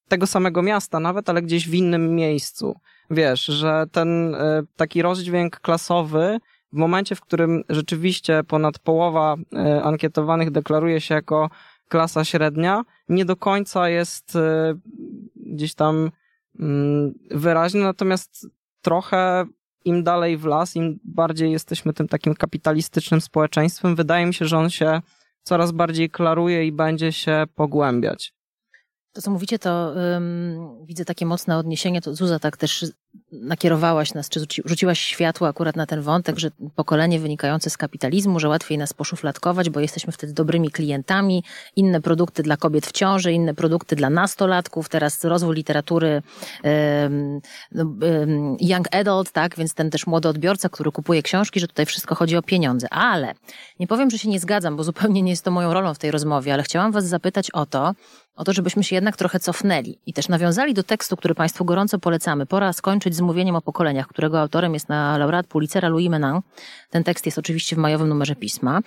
tego 0.09 0.27
samego 0.27 0.63
miasta 0.63 1.01
nawet, 1.01 1.29
ale 1.29 1.43
gdzieś 1.43 1.69
w 1.69 1.75
innym 1.75 2.15
miejscu. 2.15 2.75
Wiesz, 3.11 3.45
że 3.45 3.85
ten 3.93 4.37
taki 4.77 5.03
rozdźwięk 5.03 5.61
klasowy 5.61 6.39
w 6.73 6.77
momencie, 6.77 7.15
w 7.15 7.21
którym 7.21 7.63
rzeczywiście 7.69 8.45
ponad 8.45 8.79
połowa 8.79 9.37
e, 9.53 9.83
ankietowanych 9.83 10.51
deklaruje 10.51 11.01
się 11.01 11.15
jako 11.15 11.51
klasa 11.89 12.25
średnia, 12.25 12.83
nie 13.09 13.25
do 13.25 13.37
końca 13.37 13.89
jest 13.89 14.37
e, 14.37 14.75
gdzieś 15.37 15.75
tam 15.75 16.11
mm, 16.61 17.15
wyraźny, 17.31 17.81
natomiast 17.81 18.47
trochę 18.83 19.47
im 19.85 20.05
dalej 20.05 20.37
w 20.37 20.45
las, 20.45 20.77
im 20.77 21.01
bardziej 21.05 21.53
jesteśmy 21.53 21.93
tym 21.93 22.09
takim 22.09 22.35
kapitalistycznym 22.35 23.21
społeczeństwem, 23.21 23.97
wydaje 23.97 24.27
mi 24.27 24.35
się, 24.35 24.45
że 24.45 24.59
on 24.59 24.71
się 24.71 25.01
coraz 25.43 25.73
bardziej 25.73 26.11
klaruje 26.11 26.67
i 26.67 26.73
będzie 26.73 27.13
się 27.13 27.45
pogłębiać. 27.55 28.35
To, 29.13 29.23
co 29.23 29.31
mówicie, 29.31 29.59
to 29.59 29.95
widzę 30.85 31.05
takie 31.05 31.27
mocne 31.27 31.59
odniesienie, 31.59 32.01
to 32.01 32.15
Zuza 32.15 32.39
tak 32.39 32.57
też 32.57 32.87
nakierowałaś 33.33 34.15
nas, 34.15 34.29
czy 34.29 34.41
rzuciłaś 34.65 35.01
światło 35.01 35.49
akurat 35.49 35.77
na 35.77 35.87
ten 35.87 36.03
wątek, 36.03 36.39
że 36.39 36.51
pokolenie 36.75 37.21
wynikające 37.21 37.71
z 37.71 37.77
kapitalizmu, 37.77 38.41
że 38.41 38.49
łatwiej 38.49 38.79
nas 38.79 38.93
poszufladkować, 38.93 39.71
bo 39.71 39.81
jesteśmy 39.81 40.13
wtedy 40.13 40.33
dobrymi 40.33 40.71
klientami, 40.71 41.45
inne 41.77 42.01
produkty 42.01 42.43
dla 42.43 42.57
kobiet 42.57 42.87
w 42.87 42.93
ciąży, 42.93 43.33
inne 43.33 43.55
produkty 43.55 43.97
dla 43.97 44.11
nastolatków, 44.11 44.89
teraz 44.89 45.25
rozwój 45.25 45.57
literatury 45.57 46.23
um, 46.65 47.41
young 48.61 48.95
adult, 48.95 49.33
tak, 49.33 49.57
więc 49.57 49.75
ten 49.75 49.91
też 49.91 50.07
młody 50.07 50.29
odbiorca, 50.29 50.69
który 50.69 50.93
kupuje 50.93 51.23
książki, 51.23 51.61
że 51.61 51.69
tutaj 51.69 51.87
wszystko 51.87 52.15
chodzi 52.15 52.37
o 52.37 52.43
pieniądze. 52.43 52.89
Ale 52.93 53.35
nie 53.79 53.87
powiem, 53.87 54.11
że 54.11 54.19
się 54.19 54.29
nie 54.29 54.41
zgadzam, 54.41 54.77
bo 54.77 54.85
zupełnie 54.85 55.23
nie 55.23 55.31
jest 55.31 55.45
to 55.45 55.51
moją 55.51 55.75
rolą 55.75 55.95
w 55.95 55.99
tej 55.99 56.11
rozmowie, 56.11 56.55
ale 56.55 56.63
chciałam 56.63 56.93
was 56.93 57.07
zapytać 57.07 57.51
o 57.51 57.67
to, 57.67 57.95
o 58.35 58.45
to, 58.45 58.53
żebyśmy 58.53 58.85
się 58.85 58.97
jednak 58.97 59.17
trochę 59.17 59.41
cofnęli 59.41 59.99
i 60.07 60.13
też 60.13 60.29
nawiązali 60.29 60.75
do 60.75 60.83
tekstu, 60.83 61.17
który 61.17 61.35
Państwu 61.35 61.65
gorąco 61.65 61.99
polecamy. 61.99 62.47
Pora 62.47 62.73
skończyć 62.73 63.15
z 63.15 63.21
mówieniem 63.21 63.57
o 63.57 63.63
pokoleniach, 63.63 64.07
którego 64.07 64.41
autorem 64.41 64.75
jest 64.75 64.89
na 64.89 65.19
laureat 65.19 65.47
Pulitzera 65.47 65.89
Louis 65.89 66.09
Menin. 66.09 66.41
Ten 66.91 67.05
tekst 67.05 67.27
jest 67.27 67.39
oczywiście 67.39 67.77
w 67.77 67.79
majowym 67.79 68.09
numerze 68.09 68.37
pisma. 68.37 68.81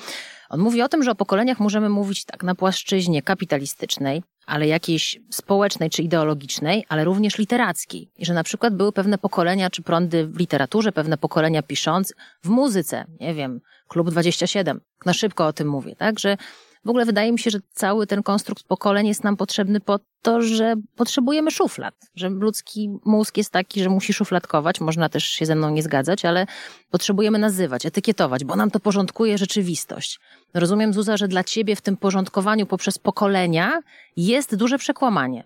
On 0.50 0.60
mówi 0.60 0.82
o 0.82 0.90
tym, 0.90 1.04
że 1.04 1.12
o 1.12 1.16
pokoleniach 1.16 1.60
możemy 1.60 1.90
mówić 1.90 2.26
tak 2.26 2.44
na 2.44 2.56
płaszczyźnie 2.56 3.22
kapitalistycznej, 3.22 4.24
ale 4.46 4.68
jakiejś 4.68 5.20
społecznej 5.32 5.90
czy 5.90 6.02
ideologicznej, 6.02 6.86
ale 6.90 7.04
również 7.04 7.38
literackiej. 7.38 8.12
I 8.18 8.26
że 8.26 8.34
na 8.34 8.44
przykład 8.44 8.76
były 8.76 8.92
pewne 8.92 9.18
pokolenia 9.18 9.70
czy 9.70 9.82
prądy 9.82 10.28
w 10.28 10.40
literaturze, 10.40 10.92
pewne 10.92 11.18
pokolenia 11.18 11.64
pisząc, 11.64 12.14
w 12.44 12.50
muzyce, 12.50 13.06
nie 13.20 13.34
wiem, 13.34 13.62
Klub 13.88 14.10
27. 14.10 14.82
Na 15.06 15.14
szybko 15.14 15.48
o 15.48 15.54
tym 15.54 15.68
mówię, 15.68 15.96
tak? 15.96 16.20
Że 16.20 16.38
w 16.86 16.90
ogóle 16.90 17.06
wydaje 17.06 17.32
mi 17.32 17.40
się, 17.40 17.52
że 17.52 17.60
cały 17.74 18.08
ten 18.08 18.24
konstrukt 18.24 18.64
pokoleń 18.64 19.08
jest 19.08 19.24
nam 19.24 19.38
potrzebny 19.38 19.80
po 19.80 20.00
to, 20.22 20.42
że 20.42 20.76
potrzebujemy 20.96 21.52
szuflad, 21.52 21.96
że 22.16 22.30
ludzki 22.30 22.90
mózg 23.06 23.38
jest 23.38 23.52
taki, 23.52 23.84
że 23.84 23.90
musi 23.90 24.14
szufladkować, 24.14 24.82
można 24.82 25.10
też 25.10 25.24
się 25.24 25.46
ze 25.46 25.56
mną 25.56 25.70
nie 25.70 25.84
zgadzać, 25.84 26.26
ale 26.26 26.46
potrzebujemy 26.90 27.40
nazywać, 27.40 27.86
etykietować, 27.86 28.44
bo 28.44 28.56
nam 28.56 28.72
to 28.72 28.80
porządkuje 28.80 29.38
rzeczywistość. 29.38 30.20
Rozumiem, 30.54 30.94
Zuza, 30.94 31.18
że 31.18 31.28
dla 31.28 31.44
ciebie 31.44 31.76
w 31.76 31.82
tym 31.82 31.98
porządkowaniu 31.98 32.66
poprzez 32.66 33.00
pokolenia 33.00 33.80
jest 34.18 34.56
duże 34.56 34.78
przekłamanie. 34.78 35.44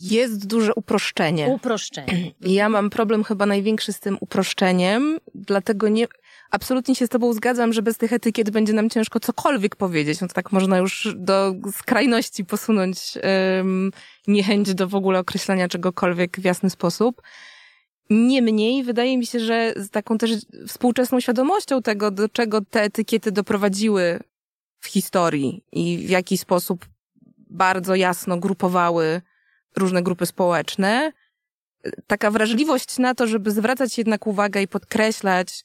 Jest 0.00 0.46
duże 0.46 0.74
uproszczenie. 0.74 1.46
Uproszczenie. 1.46 2.32
Ja 2.40 2.68
mam 2.68 2.90
problem 2.90 3.24
chyba 3.24 3.46
największy 3.46 3.92
z 3.92 4.00
tym 4.00 4.16
uproszczeniem, 4.20 5.18
dlatego 5.34 5.88
nie, 5.88 6.06
absolutnie 6.50 6.94
się 6.94 7.06
z 7.06 7.08
tobą 7.08 7.32
zgadzam, 7.32 7.72
że 7.72 7.82
bez 7.82 7.98
tych 7.98 8.12
etykiet 8.12 8.50
będzie 8.50 8.72
nam 8.72 8.90
ciężko 8.90 9.20
cokolwiek 9.20 9.76
powiedzieć. 9.76 10.20
No 10.20 10.28
to 10.28 10.34
tak 10.34 10.52
można 10.52 10.78
już 10.78 11.08
do 11.16 11.54
skrajności 11.72 12.44
posunąć 12.44 13.18
um, 13.56 13.90
niechęć 14.26 14.74
do 14.74 14.88
w 14.88 14.94
ogóle 14.94 15.18
określania 15.18 15.68
czegokolwiek 15.68 16.40
w 16.40 16.44
jasny 16.44 16.70
sposób. 16.70 17.22
Niemniej 18.10 18.84
wydaje 18.84 19.18
mi 19.18 19.26
się, 19.26 19.40
że 19.40 19.74
z 19.76 19.90
taką 19.90 20.18
też 20.18 20.30
współczesną 20.68 21.20
świadomością 21.20 21.82
tego, 21.82 22.10
do 22.10 22.28
czego 22.28 22.60
te 22.60 22.82
etykiety 22.82 23.32
doprowadziły 23.32 24.20
w 24.80 24.86
historii 24.86 25.64
i 25.72 25.98
w 25.98 26.10
jaki 26.10 26.38
sposób 26.38 26.86
bardzo 27.50 27.94
jasno 27.94 28.36
grupowały 28.36 29.22
różne 29.76 30.02
grupy 30.02 30.26
społeczne, 30.26 31.12
taka 32.06 32.30
wrażliwość 32.30 32.98
na 32.98 33.14
to, 33.14 33.26
żeby 33.26 33.50
zwracać 33.50 33.98
jednak 33.98 34.26
uwagę 34.26 34.62
i 34.62 34.68
podkreślać 34.68 35.64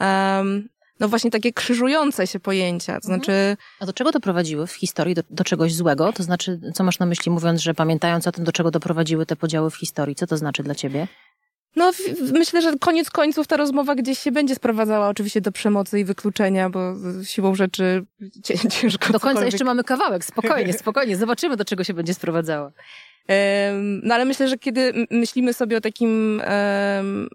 um, 0.00 0.68
no 1.00 1.08
właśnie 1.08 1.30
takie 1.30 1.52
krzyżujące 1.52 2.26
się 2.26 2.40
pojęcia. 2.40 2.92
To 3.00 3.08
mhm. 3.08 3.14
znaczy... 3.14 3.56
A 3.80 3.86
do 3.86 3.92
czego 3.92 4.12
doprowadziły 4.12 4.66
w 4.66 4.72
historii? 4.72 5.14
Do, 5.14 5.22
do, 5.30 5.44
czegoś 5.44 5.74
złego? 5.74 6.12
To 6.12 6.22
znaczy, 6.22 6.60
co 6.74 6.84
masz 6.84 6.98
na 6.98 7.06
myśli 7.06 7.32
mówiąc, 7.32 7.60
że 7.60 7.74
pamiętając 7.74 8.26
o 8.26 8.32
tym, 8.32 8.44
do 8.44 8.52
czego 8.52 8.70
doprowadziły 8.70 9.26
te 9.26 9.36
podziały 9.36 9.70
w 9.70 9.74
historii? 9.74 10.14
Co 10.14 10.26
to 10.26 10.36
znaczy 10.36 10.62
dla 10.62 10.74
ciebie? 10.74 11.08
No, 11.76 11.92
myślę, 12.32 12.62
że 12.62 12.72
koniec 12.80 13.10
końców 13.10 13.46
ta 13.46 13.56
rozmowa 13.56 13.94
gdzieś 13.94 14.18
się 14.18 14.32
będzie 14.32 14.54
sprowadzała 14.54 15.08
oczywiście 15.08 15.40
do 15.40 15.52
przemocy 15.52 16.00
i 16.00 16.04
wykluczenia, 16.04 16.70
bo 16.70 16.94
siłą 17.24 17.54
rzeczy 17.54 18.04
ciężko. 18.70 19.12
Do 19.12 19.20
końca 19.20 19.44
jeszcze 19.44 19.64
mamy 19.64 19.84
kawałek, 19.84 20.24
spokojnie, 20.24 20.72
spokojnie, 20.72 21.16
zobaczymy, 21.16 21.56
do 21.56 21.64
czego 21.64 21.84
się 21.84 21.94
będzie 21.94 22.14
sprowadzała. 22.14 22.72
No 24.02 24.14
ale 24.14 24.24
myślę, 24.24 24.48
że 24.48 24.58
kiedy 24.58 25.06
myślimy 25.10 25.52
sobie 25.52 25.76
o 25.76 25.80
takim 25.80 26.42
um, 26.96 27.28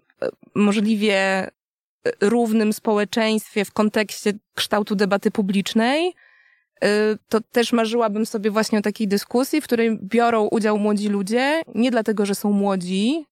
możliwie 0.54 1.48
równym 2.20 2.72
społeczeństwie 2.72 3.64
w 3.64 3.72
kontekście 3.72 4.32
kształtu 4.54 4.94
debaty 4.94 5.30
publicznej, 5.30 6.08
y, 6.08 6.88
to 7.28 7.40
też 7.40 7.72
marzyłabym 7.72 8.26
sobie 8.26 8.50
właśnie 8.50 8.78
o 8.78 8.82
takiej 8.82 9.08
dyskusji, 9.08 9.60
w 9.60 9.64
której 9.64 9.98
biorą 10.02 10.44
udział 10.46 10.78
młodzi 10.78 11.08
ludzie, 11.08 11.62
nie 11.74 11.90
dlatego, 11.90 12.26
że 12.26 12.34
są 12.34 12.52
młodzi 12.52 13.26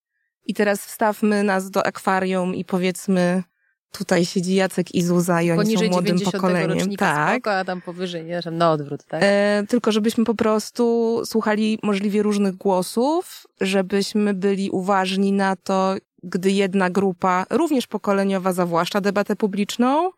i 0.45 0.53
teraz 0.53 0.85
wstawmy 0.85 1.43
nas 1.43 1.71
do 1.71 1.85
akwarium 1.85 2.55
i 2.55 2.65
powiedzmy, 2.65 3.43
tutaj 3.91 4.25
siedzi 4.25 4.55
Jacek 4.55 4.95
i 4.95 5.03
Zuza 5.03 5.41
i 5.41 5.51
oni 5.51 5.57
Poniżej 5.57 5.87
są 5.87 5.93
młodym 5.93 6.19
pokoleniem. 6.19 6.95
Tak. 6.95 7.35
Spoko, 7.35 7.53
a 7.53 7.65
tam 7.65 7.81
powyżej, 7.81 8.25
nie? 8.25 8.41
Na 8.51 8.71
odwrót, 8.71 9.03
tak? 9.03 9.21
E, 9.23 9.63
tylko 9.69 9.91
żebyśmy 9.91 10.25
po 10.25 10.35
prostu 10.35 11.21
słuchali 11.25 11.79
możliwie 11.83 12.23
różnych 12.23 12.55
głosów, 12.55 13.47
żebyśmy 13.61 14.33
byli 14.33 14.69
uważni 14.69 15.31
na 15.31 15.55
to, 15.55 15.95
gdy 16.23 16.51
jedna 16.51 16.89
grupa, 16.89 17.45
również 17.49 17.87
pokoleniowa, 17.87 18.53
zawłaszcza 18.53 19.01
debatę 19.01 19.35
publiczną. 19.35 20.11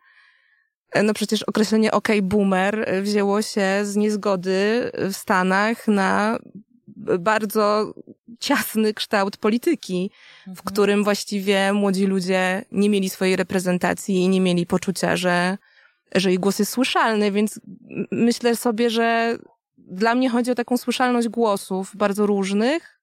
E, 0.92 1.02
no 1.02 1.14
przecież 1.14 1.42
określenie 1.42 1.92
OK 1.92 2.08
boomer 2.22 2.84
e, 2.86 3.02
wzięło 3.02 3.42
się 3.42 3.80
z 3.82 3.96
niezgody 3.96 4.90
w 4.94 5.12
Stanach 5.12 5.88
na 5.88 6.38
bardzo 7.18 7.94
ciasny 8.40 8.94
kształt 8.94 9.36
polityki, 9.36 10.10
w 10.46 10.48
mhm. 10.48 10.64
którym 10.64 11.04
właściwie 11.04 11.72
młodzi 11.72 12.06
ludzie 12.06 12.64
nie 12.72 12.90
mieli 12.90 13.10
swojej 13.10 13.36
reprezentacji 13.36 14.14
i 14.16 14.28
nie 14.28 14.40
mieli 14.40 14.66
poczucia, 14.66 15.16
że, 15.16 15.58
że 16.14 16.32
ich 16.32 16.38
głos 16.38 16.58
jest 16.58 16.72
słyszalny, 16.72 17.32
więc 17.32 17.60
myślę 18.10 18.56
sobie, 18.56 18.90
że 18.90 19.38
dla 19.78 20.14
mnie 20.14 20.30
chodzi 20.30 20.50
o 20.50 20.54
taką 20.54 20.76
słyszalność 20.76 21.28
głosów 21.28 21.92
bardzo 21.96 22.26
różnych, 22.26 23.00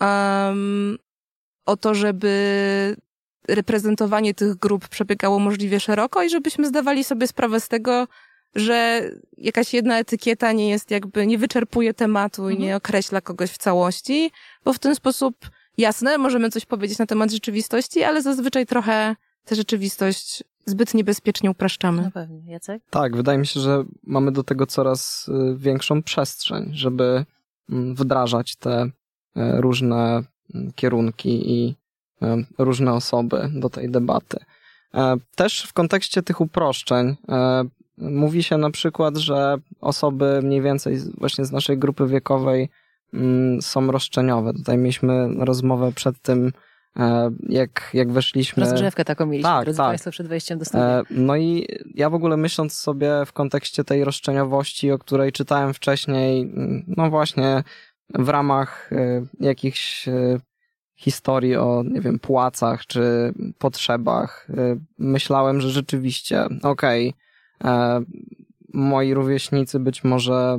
um, 0.00 0.98
o 1.66 1.76
to, 1.76 1.94
żeby 1.94 2.96
reprezentowanie 3.48 4.34
tych 4.34 4.54
grup 4.54 4.88
przebiegało 4.88 5.38
możliwie 5.38 5.80
szeroko 5.80 6.22
i 6.22 6.30
żebyśmy 6.30 6.66
zdawali 6.66 7.04
sobie 7.04 7.26
sprawę 7.26 7.60
z 7.60 7.68
tego, 7.68 8.08
że 8.54 9.02
jakaś 9.38 9.74
jedna 9.74 9.98
etykieta 9.98 10.52
nie 10.52 10.70
jest 10.70 10.90
jakby, 10.90 11.26
nie 11.26 11.38
wyczerpuje 11.38 11.94
tematu 11.94 12.50
i 12.50 12.58
nie 12.58 12.64
mhm. 12.64 12.76
określa 12.76 13.20
kogoś 13.20 13.50
w 13.50 13.58
całości, 13.58 14.30
bo 14.64 14.72
w 14.72 14.78
ten 14.78 14.94
sposób, 14.94 15.50
jasne, 15.78 16.18
możemy 16.18 16.50
coś 16.50 16.66
powiedzieć 16.66 16.98
na 16.98 17.06
temat 17.06 17.30
rzeczywistości, 17.30 18.02
ale 18.02 18.22
zazwyczaj 18.22 18.66
trochę 18.66 19.16
tę 19.44 19.54
rzeczywistość 19.56 20.44
zbyt 20.66 20.94
niebezpiecznie 20.94 21.50
upraszczamy. 21.50 22.02
Na 22.02 22.10
pewno. 22.10 22.36
Jacek? 22.46 22.82
Tak, 22.90 23.16
wydaje 23.16 23.38
mi 23.38 23.46
się, 23.46 23.60
że 23.60 23.84
mamy 24.02 24.32
do 24.32 24.42
tego 24.42 24.66
coraz 24.66 25.28
y, 25.28 25.56
większą 25.56 26.02
przestrzeń, 26.02 26.70
żeby 26.72 27.24
mm, 27.70 27.94
wdrażać 27.94 28.56
te 28.56 28.82
y, 28.84 28.90
różne 29.36 30.22
kierunki 30.74 31.52
i 31.52 31.76
e, 32.22 32.36
różne 32.58 32.92
osoby 32.92 33.50
do 33.54 33.70
tej 33.70 33.90
debaty. 33.90 34.38
E, 34.94 35.16
też 35.36 35.62
w 35.62 35.72
kontekście 35.72 36.22
tych 36.22 36.40
uproszczeń 36.40 37.16
e, 37.28 37.64
mówi 37.98 38.42
się 38.42 38.58
na 38.58 38.70
przykład, 38.70 39.16
że 39.16 39.56
osoby 39.80 40.40
mniej 40.42 40.62
więcej 40.62 40.98
właśnie 41.18 41.44
z 41.44 41.52
naszej 41.52 41.78
grupy 41.78 42.06
wiekowej 42.06 42.68
mm, 43.14 43.62
są 43.62 43.90
roszczeniowe. 43.90 44.52
Tutaj 44.52 44.78
mieliśmy 44.78 45.28
rozmowę 45.38 45.92
przed 45.92 46.22
tym, 46.22 46.52
jak, 47.48 47.90
jak 47.94 48.12
weszliśmy. 48.12 48.64
Rozgrzewkę 48.64 49.04
taką 49.04 49.26
mieliśmy, 49.26 49.50
tak, 49.50 49.64
drodzy 49.64 49.76
tak. 49.76 49.86
Państwo, 49.86 50.10
przed 50.10 50.26
wejściem 50.26 50.58
do 50.58 50.64
studia. 50.64 51.02
No 51.10 51.36
i 51.36 51.66
ja 51.94 52.10
w 52.10 52.14
ogóle 52.14 52.36
myśląc 52.36 52.72
sobie 52.72 53.12
w 53.26 53.32
kontekście 53.32 53.84
tej 53.84 54.04
roszczeniowości, 54.04 54.90
o 54.90 54.98
której 54.98 55.32
czytałem 55.32 55.74
wcześniej, 55.74 56.42
mm, 56.42 56.84
no 56.96 57.10
właśnie 57.10 57.62
w 58.14 58.28
ramach 58.28 58.92
e, 58.92 59.26
jakichś 59.40 60.08
e, 60.08 60.38
historii 60.94 61.56
o, 61.56 61.82
nie 61.90 62.00
wiem, 62.00 62.18
płacach 62.18 62.86
czy 62.86 63.32
potrzebach, 63.58 64.46
e, 64.50 64.76
myślałem, 64.98 65.60
że 65.60 65.70
rzeczywiście, 65.70 66.44
okej, 66.62 67.14
okay, 67.60 68.04
moi 68.74 69.14
rówieśnicy 69.14 69.80
być 69.80 70.04
może 70.04 70.58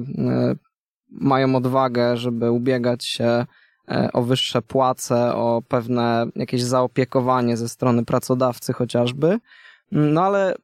mają 1.10 1.56
odwagę, 1.56 2.18
żeby 2.18 2.52
ubiegać 2.52 3.06
się 3.06 3.46
o 4.14 4.22
wyższe 4.22 4.62
płace, 4.62 5.36
o 5.36 5.62
pewne 5.68 6.26
jakieś 6.36 6.64
zaopiekowanie 6.64 7.58
ze 7.58 7.70
strony 7.70 8.06
pracodawcy 8.06 8.74
chociażby. 8.74 9.40
No 9.92 10.24
ale 10.24 10.56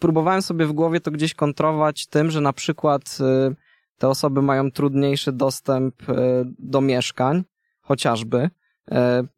próbowałem 0.00 0.42
sobie 0.42 0.66
w 0.66 0.72
głowie 0.72 1.00
to 1.00 1.10
gdzieś 1.10 1.34
kontrować 1.34 2.06
tym, 2.06 2.30
że 2.30 2.40
na 2.40 2.52
przykład 2.52 3.18
te 3.98 4.08
osoby 4.08 4.42
mają 4.42 4.70
trudniejszy 4.70 5.32
dostęp 5.32 6.08
e, 6.08 6.14
do 6.58 6.80
mieszkań, 6.80 7.44
chociażby, 7.80 8.50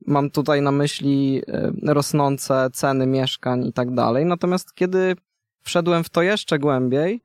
Mam 0.06 0.30
tutaj 0.30 0.62
na 0.62 0.72
myśli 0.72 1.42
rosnące 1.86 2.68
ceny 2.72 3.06
mieszkań 3.06 3.66
i 3.66 3.72
tak 3.72 3.94
dalej. 3.94 4.26
Natomiast 4.26 4.75
kiedy 4.75 5.16
wszedłem 5.60 6.04
w 6.04 6.10
to 6.10 6.22
jeszcze 6.22 6.58
głębiej, 6.58 7.22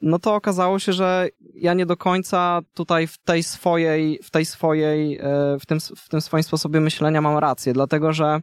no 0.00 0.18
to 0.18 0.34
okazało 0.34 0.78
się, 0.78 0.92
że 0.92 1.28
ja 1.54 1.74
nie 1.74 1.86
do 1.86 1.96
końca 1.96 2.60
tutaj 2.74 3.06
w 3.06 3.18
tej 3.18 3.42
swojej, 3.42 4.20
w 4.22 4.30
tej 4.30 4.44
swojej, 4.44 5.20
w 5.60 5.66
tym, 5.66 5.78
w 5.96 6.08
tym 6.08 6.20
swoim 6.20 6.42
sposobie 6.42 6.80
myślenia 6.80 7.20
mam 7.20 7.38
rację, 7.38 7.72
dlatego 7.72 8.12
że 8.12 8.40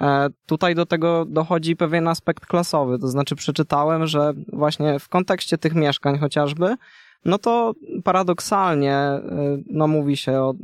E, 0.00 0.28
tutaj 0.46 0.74
do 0.74 0.86
tego 0.86 1.24
dochodzi 1.24 1.76
pewien 1.76 2.08
aspekt 2.08 2.46
klasowy, 2.46 2.98
to 2.98 3.08
znaczy 3.08 3.36
przeczytałem, 3.36 4.06
że 4.06 4.32
właśnie 4.52 4.98
w 4.98 5.08
kontekście 5.08 5.58
tych 5.58 5.74
mieszkań 5.74 6.18
chociażby, 6.18 6.76
no 7.24 7.38
to 7.38 7.74
paradoksalnie, 8.04 8.94
e, 8.94 9.22
no 9.66 9.88
mówi 9.88 10.16
się 10.16 10.32
o 10.32 10.54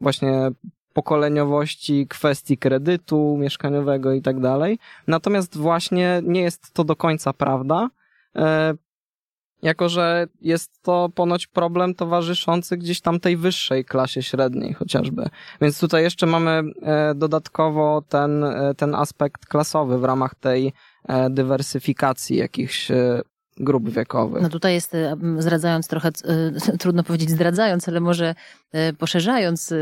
właśnie 0.00 0.50
pokoleniowości 0.92 2.06
kwestii 2.06 2.58
kredytu 2.58 3.36
mieszkaniowego 3.40 4.12
i 4.12 4.22
tak 4.22 4.40
dalej. 4.40 4.78
Natomiast 5.06 5.58
właśnie 5.58 6.20
nie 6.24 6.42
jest 6.42 6.72
to 6.72 6.84
do 6.84 6.96
końca 6.96 7.32
prawda. 7.32 7.88
E, 8.36 8.74
jako 9.62 9.88
że 9.88 10.26
jest 10.40 10.82
to 10.82 11.08
ponoć 11.14 11.46
problem 11.46 11.94
towarzyszący 11.94 12.76
gdzieś 12.76 13.00
tam 13.00 13.20
tej 13.20 13.36
wyższej 13.36 13.84
klasie 13.84 14.22
średniej 14.22 14.72
chociażby. 14.72 15.28
Więc 15.60 15.80
tutaj 15.80 16.02
jeszcze 16.02 16.26
mamy 16.26 16.62
e, 16.82 17.14
dodatkowo 17.14 18.02
ten, 18.08 18.44
ten 18.76 18.94
aspekt 18.94 19.46
klasowy 19.46 19.98
w 19.98 20.04
ramach 20.04 20.34
tej 20.34 20.72
dywersyfikacji 21.30 22.36
jakichś 22.36 22.90
grup 23.62 23.90
wiekowych. 23.90 24.42
No 24.42 24.48
tutaj 24.48 24.74
jest, 24.74 24.92
zdradzając 25.38 25.88
trochę, 25.88 26.10
trudno 26.80 27.02
powiedzieć 27.02 27.30
zdradzając, 27.30 27.88
ale 27.88 28.00
może 28.00 28.34
poszerzając 28.98 29.74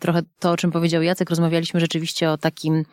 trochę 0.00 0.22
to, 0.38 0.50
o 0.50 0.56
czym 0.56 0.70
powiedział 0.70 1.02
Jacek, 1.02 1.30
rozmawialiśmy 1.30 1.80
rzeczywiście 1.80 2.30
o 2.30 2.38
takim 2.38 2.84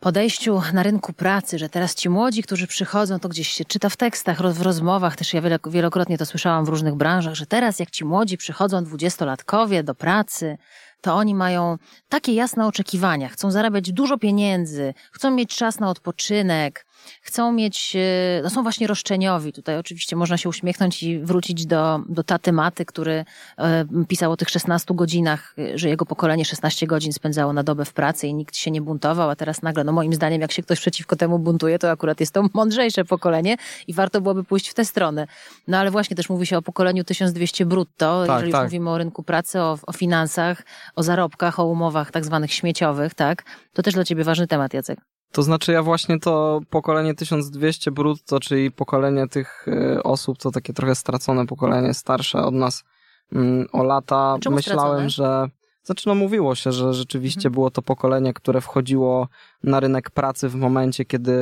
podejściu 0.00 0.62
na 0.72 0.82
rynku 0.82 1.12
pracy, 1.12 1.58
że 1.58 1.68
teraz 1.68 1.94
ci 1.94 2.08
młodzi, 2.08 2.42
którzy 2.42 2.66
przychodzą, 2.66 3.18
to 3.18 3.28
gdzieś 3.28 3.48
się 3.48 3.64
czyta 3.64 3.88
w 3.88 3.96
tekstach, 3.96 4.52
w 4.52 4.62
rozmowach, 4.62 5.16
też 5.16 5.34
ja 5.34 5.42
wielokrotnie 5.70 6.18
to 6.18 6.26
słyszałam 6.26 6.64
w 6.64 6.68
różnych 6.68 6.94
branżach, 6.94 7.34
że 7.34 7.46
teraz 7.46 7.78
jak 7.78 7.90
ci 7.90 8.04
młodzi 8.04 8.36
przychodzą, 8.36 8.84
dwudziestolatkowie 8.84 9.82
do 9.82 9.94
pracy, 9.94 10.58
to 11.00 11.14
oni 11.14 11.34
mają 11.34 11.76
takie 12.08 12.32
jasne 12.32 12.66
oczekiwania. 12.66 13.28
Chcą 13.28 13.50
zarabiać 13.50 13.92
dużo 13.92 14.18
pieniędzy, 14.18 14.94
chcą 15.12 15.30
mieć 15.30 15.56
czas 15.56 15.80
na 15.80 15.90
odpoczynek, 15.90 16.86
chcą 17.22 17.52
mieć, 17.52 17.96
e, 17.96 18.40
no 18.42 18.50
są 18.50 18.62
właśnie 18.62 18.86
roszczeniowi. 18.86 19.52
Tutaj 19.52 19.76
oczywiście 19.76 20.16
można 20.16 20.36
się 20.36 20.48
uśmiechnąć 20.48 21.02
i 21.02 21.18
wrócić 21.18 21.66
do, 21.66 22.00
do 22.08 22.22
taty 22.22 22.52
Maty, 22.52 22.84
który 22.84 23.24
e, 23.58 23.84
pisał 24.08 24.32
o 24.32 24.36
tych 24.36 24.50
16 24.50 24.94
godzinach, 24.94 25.54
e, 25.58 25.78
że 25.78 25.88
jego 25.88 26.06
pokolenie 26.06 26.44
16 26.44 26.86
godzin 26.86 27.12
spędzało 27.12 27.52
na 27.52 27.62
dobę 27.62 27.84
w 27.84 27.92
pracy 27.92 28.26
i 28.26 28.34
nikt 28.34 28.56
się 28.56 28.70
nie 28.70 28.82
buntował, 28.82 29.30
a 29.30 29.36
teraz 29.36 29.62
nagle, 29.62 29.84
no 29.84 29.92
moim 29.92 30.14
zdaniem, 30.14 30.40
jak 30.40 30.52
się 30.52 30.62
ktoś 30.62 30.80
przeciwko 30.80 31.16
temu 31.16 31.38
buntuje, 31.38 31.78
to 31.78 31.90
akurat 31.90 32.20
jest 32.20 32.32
to 32.32 32.44
mądrzejsze 32.54 33.04
pokolenie 33.04 33.56
i 33.86 33.94
warto 33.94 34.20
byłoby 34.20 34.44
pójść 34.44 34.68
w 34.68 34.74
tę 34.74 34.84
stronę. 34.84 35.26
No 35.68 35.78
ale 35.78 35.90
właśnie 35.90 36.16
też 36.16 36.28
mówi 36.28 36.46
się 36.46 36.58
o 36.58 36.62
pokoleniu 36.62 37.04
1200 37.04 37.66
brutto, 37.66 38.24
tak, 38.26 38.36
jeżeli 38.36 38.52
tak. 38.52 38.64
mówimy 38.64 38.90
o 38.90 38.98
rynku 38.98 39.22
pracy, 39.22 39.60
o, 39.60 39.78
o 39.86 39.92
finansach, 39.92 40.62
o 40.96 41.02
zarobkach, 41.02 41.60
o 41.60 41.64
umowach 41.64 42.10
tak 42.10 42.24
zwanych 42.24 42.52
śmieciowych, 42.52 43.14
tak? 43.14 43.44
To 43.72 43.82
też 43.82 43.94
dla 43.94 44.04
ciebie 44.04 44.24
ważny 44.24 44.46
temat, 44.46 44.74
Jacek. 44.74 45.17
To 45.32 45.42
znaczy 45.42 45.72
ja 45.72 45.82
właśnie 45.82 46.20
to 46.20 46.60
pokolenie 46.70 47.14
1200 47.14 47.90
brutto, 47.90 48.40
czyli 48.40 48.70
pokolenie 48.70 49.28
tych 49.28 49.66
e, 49.68 50.02
osób, 50.02 50.38
to 50.38 50.50
takie 50.50 50.72
trochę 50.72 50.94
stracone 50.94 51.46
pokolenie, 51.46 51.94
starsze 51.94 52.38
od 52.38 52.54
nas 52.54 52.84
mm, 53.32 53.66
o 53.72 53.82
lata. 53.82 54.36
Czemu 54.40 54.56
Myślałem, 54.56 55.10
stracone? 55.10 55.10
że 55.10 55.48
znaczy 55.82 56.08
no 56.08 56.14
mówiło 56.14 56.54
się, 56.54 56.72
że 56.72 56.94
rzeczywiście 56.94 57.40
mhm. 57.40 57.52
było 57.54 57.70
to 57.70 57.82
pokolenie, 57.82 58.34
które 58.34 58.60
wchodziło 58.60 59.28
na 59.62 59.80
rynek 59.80 60.10
pracy 60.10 60.48
w 60.48 60.54
momencie, 60.54 61.04
kiedy 61.04 61.32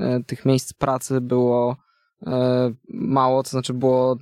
e, 0.00 0.24
tych 0.26 0.44
miejsc 0.44 0.72
pracy 0.72 1.20
było 1.20 1.76
e, 2.26 2.70
mało, 2.88 3.42
to 3.42 3.50
znaczy 3.50 3.74
było 3.74 4.16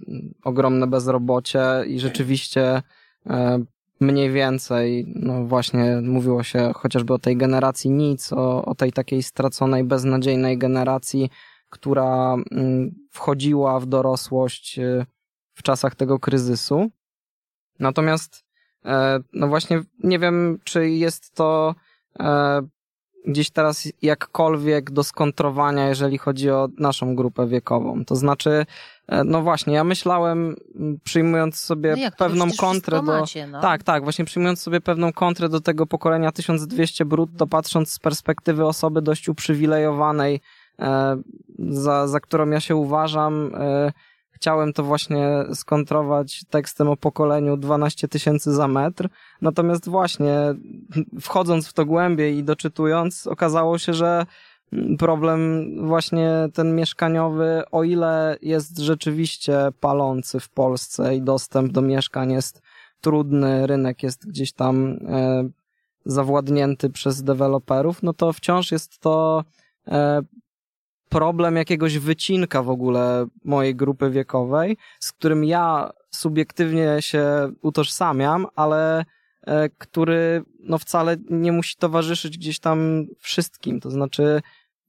ogromne 0.45 0.87
bezrobocie 0.87 1.63
i 1.87 2.01
rzeczywiście 2.01 2.83
mniej 4.01 4.31
więcej, 4.31 5.13
no 5.17 5.45
właśnie 5.45 6.01
mówiło 6.03 6.43
się 6.43 6.73
chociażby 6.75 7.15
o 7.15 7.19
tej 7.19 7.37
generacji 7.37 7.91
nic, 7.91 8.33
o, 8.33 8.65
o 8.65 8.75
tej 8.75 8.93
takiej 8.93 9.23
straconej, 9.23 9.85
beznadziejnej 9.85 10.59
generacji, 10.59 11.31
która 11.71 12.37
mm, 12.51 12.95
wchodziła 13.11 13.81
w 13.81 13.87
dorosłość 13.87 14.79
y, 14.79 15.07
w 15.55 15.63
czasach 15.63 15.95
tego 15.95 16.19
kryzysu. 16.19 16.91
Natomiast, 17.79 18.45
e, 18.85 19.21
no 19.33 19.49
właśnie, 19.49 19.83
nie 20.05 20.19
wiem, 20.19 20.59
czy 20.65 20.91
jest 20.91 21.35
to 21.35 21.75
e, 22.21 22.61
gdzieś 23.27 23.51
teraz 23.51 23.89
jakkolwiek 24.03 24.91
do 24.91 25.05
skontrowania, 25.05 25.89
jeżeli 25.89 26.19
chodzi 26.19 26.51
o 26.51 26.69
naszą 26.79 27.15
grupę 27.17 27.47
wiekową. 27.47 28.05
To 28.05 28.17
znaczy, 28.17 28.67
e, 29.09 29.25
no 29.25 29.43
właśnie, 29.43 29.75
ja 29.75 29.85
myślałem, 29.85 30.57
przyjmując 31.05 31.57
sobie 31.57 31.97
no 31.97 32.11
pewną 32.19 32.47
kontrę 32.59 32.97
do. 32.97 33.21
Macie, 33.21 33.47
no. 33.47 33.61
Tak, 33.61 33.83
tak, 33.83 34.03
właśnie 34.03 34.25
przyjmując 34.25 34.61
sobie 34.61 34.81
pewną 34.81 35.13
kontrę 35.13 35.49
do 35.49 35.61
tego 35.61 35.87
pokolenia 35.87 36.33
1200 36.33 37.05
brutto, 37.05 37.47
patrząc 37.47 37.93
z 37.93 37.99
perspektywy 37.99 38.67
osoby 38.67 39.03
dość 39.03 39.29
uprzywilejowanej, 39.29 40.41
e, 40.79 41.17
za, 41.59 42.09
za 42.09 42.21
którą 42.21 42.51
ja 42.51 42.61
się 42.61 42.77
uważam, 42.77 43.51
e, 43.55 43.93
chciałem 44.39 44.73
to 44.73 44.83
właśnie 44.83 45.45
skontrować 45.55 46.45
tekstem 46.51 46.89
o 46.89 46.97
pokoleniu 46.97 47.57
12 47.57 48.09
tysięcy 48.09 48.53
za 48.53 48.69
metr. 48.69 49.09
Natomiast 49.43 49.89
właśnie 49.89 50.35
wchodząc 51.21 51.69
w 51.69 51.73
to 51.73 51.87
głębiej 51.87 52.37
i 52.39 52.45
doczytując, 52.45 53.27
okazało 53.27 53.79
się, 53.79 53.95
że 53.95 54.27
problem 54.99 55.71
właśnie 55.87 56.31
ten 56.55 56.77
mieszkaniowy, 56.77 57.63
o 57.73 57.85
ile 57.85 58.37
jest 58.43 58.79
rzeczywiście 58.79 59.59
palący 59.81 60.41
w 60.41 60.49
Polsce 60.49 61.17
i 61.17 61.23
dostęp 61.23 61.73
do 61.73 61.83
mieszkań 61.83 62.33
jest 62.33 62.63
trudny, 63.01 63.67
rynek 63.67 64.03
jest 64.03 64.29
gdzieś 64.29 64.53
tam 64.53 64.99
e, 65.09 65.49
zawładnięty 66.05 66.91
przez 66.91 67.23
deweloperów, 67.23 68.03
no 68.03 68.13
to 68.13 68.33
wciąż 68.33 68.73
jest 68.73 68.99
to 68.99 69.45
e, 69.89 70.23
problem 71.09 71.57
jakiegoś 71.57 71.99
wycinka 71.99 72.63
w 72.63 72.71
ogóle 72.71 73.27
mojej 73.45 73.75
grupy 73.75 74.11
wiekowej, 74.11 74.77
z 75.01 75.13
którym 75.13 75.45
ja 75.45 75.91
subiektywnie 76.11 76.97
się 77.01 77.25
utożsamiam, 77.63 78.47
ale 78.57 79.05
e, 79.47 79.69
który 79.69 80.43
no 80.61 80.79
wcale 80.79 81.17
nie 81.31 81.53
musi 81.53 81.77
towarzyszyć 81.77 82.39
gdzieś 82.39 82.59
tam 82.59 83.07
wszystkim. 83.19 83.81
To 83.81 83.91
znaczy, 83.91 84.41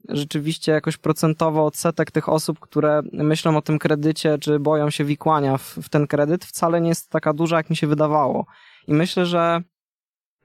rzeczywiście 0.09 0.71
jakoś 0.71 0.97
procentowo 0.97 1.65
odsetek 1.65 2.11
tych 2.11 2.29
osób, 2.29 2.59
które 2.59 3.01
myślą 3.13 3.57
o 3.57 3.61
tym 3.61 3.79
kredycie, 3.79 4.37
czy 4.37 4.59
boją 4.59 4.89
się 4.89 5.05
wikłania 5.05 5.57
w, 5.57 5.63
w 5.63 5.89
ten 5.89 6.07
kredyt, 6.07 6.45
wcale 6.45 6.81
nie 6.81 6.89
jest 6.89 7.09
taka 7.09 7.33
duża, 7.33 7.57
jak 7.57 7.69
mi 7.69 7.75
się 7.75 7.87
wydawało. 7.87 8.45
I 8.87 8.93
myślę, 8.93 9.25
że 9.25 9.61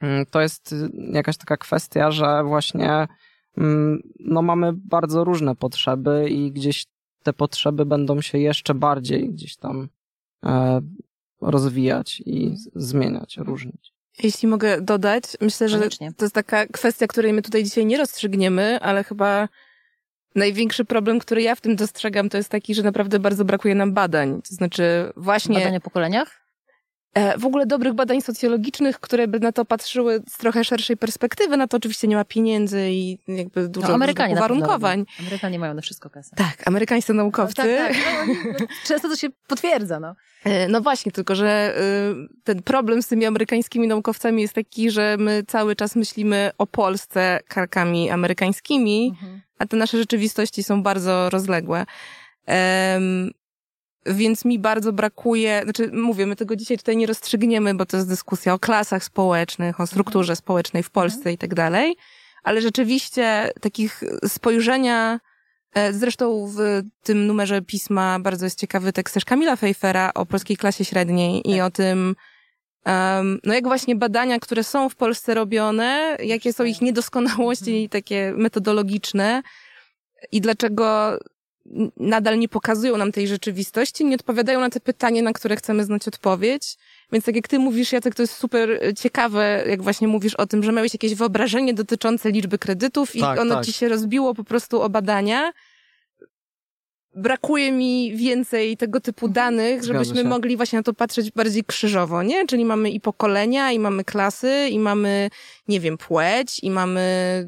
mm, 0.00 0.26
to 0.26 0.40
jest 0.40 0.74
jakaś 1.12 1.36
taka 1.36 1.56
kwestia, 1.56 2.10
że 2.10 2.44
właśnie 2.44 3.06
no 4.20 4.42
mamy 4.42 4.72
bardzo 4.72 5.24
różne 5.24 5.56
potrzeby 5.56 6.28
i 6.30 6.52
gdzieś 6.52 6.86
te 7.22 7.32
potrzeby 7.32 7.86
będą 7.86 8.20
się 8.20 8.38
jeszcze 8.38 8.74
bardziej 8.74 9.30
gdzieś 9.30 9.56
tam 9.56 9.88
e, 10.44 10.80
rozwijać 11.40 12.22
i 12.26 12.54
zmieniać, 12.74 13.36
różnić. 13.36 13.92
Jeśli 14.22 14.48
mogę 14.48 14.80
dodać, 14.80 15.24
myślę, 15.40 15.68
że 15.68 15.78
Koniecznie. 15.78 16.12
to 16.16 16.24
jest 16.24 16.34
taka 16.34 16.66
kwestia, 16.66 17.06
której 17.06 17.32
my 17.32 17.42
tutaj 17.42 17.64
dzisiaj 17.64 17.86
nie 17.86 17.98
rozstrzygniemy, 17.98 18.80
ale 18.80 19.04
chyba 19.04 19.48
największy 20.34 20.84
problem, 20.84 21.18
który 21.18 21.42
ja 21.42 21.54
w 21.54 21.60
tym 21.60 21.76
dostrzegam, 21.76 22.28
to 22.28 22.36
jest 22.36 22.48
taki, 22.48 22.74
że 22.74 22.82
naprawdę 22.82 23.18
bardzo 23.18 23.44
brakuje 23.44 23.74
nam 23.74 23.92
badań. 23.92 24.42
To 24.42 24.54
znaczy 24.54 25.12
właśnie... 25.16 25.54
Badania 25.54 25.78
o 25.78 25.80
pokoleniach? 25.80 26.43
E, 27.14 27.38
w 27.38 27.44
ogóle 27.44 27.66
dobrych 27.66 27.94
badań 27.94 28.20
socjologicznych, 28.20 29.00
które 29.00 29.28
by 29.28 29.40
na 29.40 29.52
to 29.52 29.64
patrzyły 29.64 30.22
z 30.28 30.38
trochę 30.38 30.64
szerszej 30.64 30.96
perspektywy. 30.96 31.56
Na 31.56 31.68
to 31.68 31.76
oczywiście 31.76 32.08
nie 32.08 32.16
ma 32.16 32.24
pieniędzy 32.24 32.90
i 32.90 33.18
jakby 33.28 33.68
dużo 33.68 33.88
no, 33.88 33.94
Amerykanie 33.94 34.34
uwarunkowań. 34.34 35.04
Amerykanie 35.20 35.58
mają 35.58 35.74
na 35.74 35.82
wszystko 35.82 36.10
kasę. 36.10 36.36
Tak, 36.36 36.68
amerykańscy 36.68 37.14
naukowcy. 37.14 37.62
No, 37.62 37.64
tak, 37.64 37.96
tak. 37.96 38.26
No, 38.60 38.66
często 38.86 39.08
to 39.08 39.16
się 39.16 39.28
potwierdza, 39.46 40.00
no. 40.00 40.14
E, 40.44 40.68
no 40.68 40.80
właśnie, 40.80 41.12
tylko 41.12 41.34
że 41.34 41.74
y, 41.78 42.42
ten 42.44 42.62
problem 42.62 43.02
z 43.02 43.08
tymi 43.08 43.26
amerykańskimi 43.26 43.88
naukowcami 43.88 44.42
jest 44.42 44.54
taki, 44.54 44.90
że 44.90 45.16
my 45.18 45.42
cały 45.46 45.76
czas 45.76 45.96
myślimy 45.96 46.50
o 46.58 46.66
Polsce 46.66 47.40
karkami 47.48 48.10
amerykańskimi, 48.10 49.08
mhm. 49.08 49.40
a 49.58 49.66
te 49.66 49.76
nasze 49.76 49.98
rzeczywistości 49.98 50.62
są 50.62 50.82
bardzo 50.82 51.30
rozległe. 51.30 51.84
Więc 54.06 54.44
mi 54.44 54.58
bardzo 54.58 54.92
brakuje, 54.92 55.60
znaczy 55.64 55.90
mówię, 55.92 56.26
my 56.26 56.36
tego 56.36 56.56
dzisiaj 56.56 56.78
tutaj 56.78 56.96
nie 56.96 57.06
rozstrzygniemy, 57.06 57.74
bo 57.74 57.86
to 57.86 57.96
jest 57.96 58.08
dyskusja 58.08 58.54
o 58.54 58.58
klasach 58.58 59.04
społecznych, 59.04 59.80
o 59.80 59.86
strukturze 59.86 60.32
mhm. 60.32 60.36
społecznej 60.36 60.82
w 60.82 60.90
Polsce 60.90 61.18
mhm. 61.18 61.34
i 61.34 61.38
tak 61.38 61.54
dalej, 61.54 61.96
ale 62.42 62.60
rzeczywiście 62.60 63.50
takich 63.60 64.02
spojrzenia, 64.28 65.20
e, 65.74 65.92
zresztą 65.92 66.46
w 66.46 66.82
tym 67.02 67.26
numerze 67.26 67.62
pisma 67.62 68.18
bardzo 68.20 68.46
jest 68.46 68.58
ciekawy 68.58 68.92
tekst 68.92 69.14
też 69.14 69.24
Kamila 69.24 69.56
Fejfera 69.56 70.10
o 70.14 70.26
polskiej 70.26 70.56
klasie 70.56 70.84
średniej 70.84 71.42
tak. 71.42 71.52
i 71.52 71.60
o 71.60 71.70
tym, 71.70 72.14
Um, 72.86 73.40
no 73.44 73.54
jak 73.54 73.64
właśnie 73.64 73.96
badania, 73.96 74.38
które 74.38 74.64
są 74.64 74.88
w 74.88 74.96
Polsce 74.96 75.34
robione, 75.34 76.16
jakie 76.22 76.52
są 76.52 76.64
ich 76.64 76.80
niedoskonałości 76.80 77.70
mhm. 77.70 77.88
takie 77.88 78.32
metodologiczne 78.36 79.42
i 80.32 80.40
dlaczego 80.40 81.18
nadal 81.96 82.38
nie 82.38 82.48
pokazują 82.48 82.96
nam 82.96 83.12
tej 83.12 83.28
rzeczywistości, 83.28 84.04
nie 84.04 84.14
odpowiadają 84.14 84.60
na 84.60 84.70
te 84.70 84.80
pytania, 84.80 85.22
na 85.22 85.32
które 85.32 85.56
chcemy 85.56 85.84
znać 85.84 86.08
odpowiedź. 86.08 86.76
Więc 87.12 87.24
tak 87.24 87.36
jak 87.36 87.48
ty 87.48 87.58
mówisz, 87.58 87.92
Jacek, 87.92 88.14
to 88.14 88.22
jest 88.22 88.34
super 88.34 88.80
ciekawe, 88.96 89.64
jak 89.68 89.82
właśnie 89.82 90.08
mówisz 90.08 90.34
o 90.34 90.46
tym, 90.46 90.62
że 90.62 90.72
miałeś 90.72 90.92
jakieś 90.92 91.14
wyobrażenie 91.14 91.74
dotyczące 91.74 92.30
liczby 92.30 92.58
kredytów 92.58 93.16
i 93.16 93.20
tak, 93.20 93.40
ono 93.40 93.54
tak. 93.54 93.64
ci 93.64 93.72
się 93.72 93.88
rozbiło 93.88 94.34
po 94.34 94.44
prostu 94.44 94.82
o 94.82 94.90
badania. 94.90 95.52
Brakuje 97.16 97.72
mi 97.72 98.16
więcej 98.16 98.76
tego 98.76 99.00
typu 99.00 99.26
mhm. 99.26 99.32
danych, 99.32 99.84
żebyśmy 99.84 100.24
mogli 100.24 100.56
właśnie 100.56 100.78
na 100.78 100.82
to 100.82 100.94
patrzeć 100.94 101.30
bardziej 101.30 101.64
krzyżowo, 101.64 102.22
nie? 102.22 102.46
Czyli 102.46 102.64
mamy 102.64 102.90
i 102.90 103.00
pokolenia, 103.00 103.72
i 103.72 103.78
mamy 103.78 104.04
klasy, 104.04 104.68
i 104.70 104.78
mamy, 104.78 105.30
nie 105.68 105.80
wiem, 105.80 105.98
płeć, 105.98 106.60
i 106.62 106.70
mamy 106.70 107.46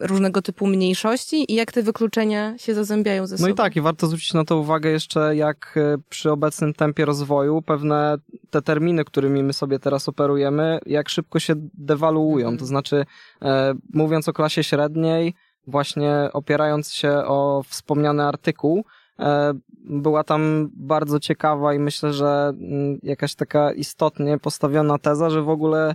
różnego 0.00 0.42
typu 0.42 0.66
mniejszości 0.66 1.52
i 1.52 1.54
jak 1.54 1.72
te 1.72 1.82
wykluczenia 1.82 2.58
się 2.58 2.74
zazębiają 2.74 3.26
ze 3.26 3.38
sobą. 3.38 3.48
No 3.48 3.52
i 3.54 3.56
tak, 3.56 3.76
i 3.76 3.80
warto 3.80 4.06
zwrócić 4.06 4.34
na 4.34 4.44
to 4.44 4.58
uwagę 4.58 4.90
jeszcze, 4.90 5.36
jak 5.36 5.74
e, 5.76 5.96
przy 6.08 6.30
obecnym 6.30 6.74
tempie 6.74 7.04
rozwoju 7.04 7.62
pewne 7.62 8.16
te 8.50 8.62
terminy, 8.62 9.04
którymi 9.04 9.42
my 9.42 9.52
sobie 9.52 9.78
teraz 9.78 10.08
operujemy, 10.08 10.78
jak 10.86 11.08
szybko 11.08 11.38
się 11.38 11.54
dewaluują. 11.74 12.46
Mhm. 12.46 12.58
To 12.58 12.66
znaczy, 12.66 13.04
e, 13.42 13.74
mówiąc 13.92 14.28
o 14.28 14.32
klasie 14.32 14.64
średniej, 14.64 15.34
właśnie 15.66 16.28
opierając 16.32 16.92
się 16.92 17.10
o 17.10 17.62
wspomniany 17.68 18.22
artykuł, 18.22 18.84
e, 19.18 19.54
była 19.84 20.24
tam 20.24 20.70
bardzo 20.72 21.20
ciekawa 21.20 21.74
i 21.74 21.78
myślę, 21.78 22.12
że 22.12 22.52
mm, 22.60 22.98
jakaś 23.02 23.34
taka 23.34 23.72
istotnie 23.72 24.38
postawiona 24.38 24.98
teza, 24.98 25.30
że 25.30 25.42
w 25.42 25.48
ogóle 25.48 25.94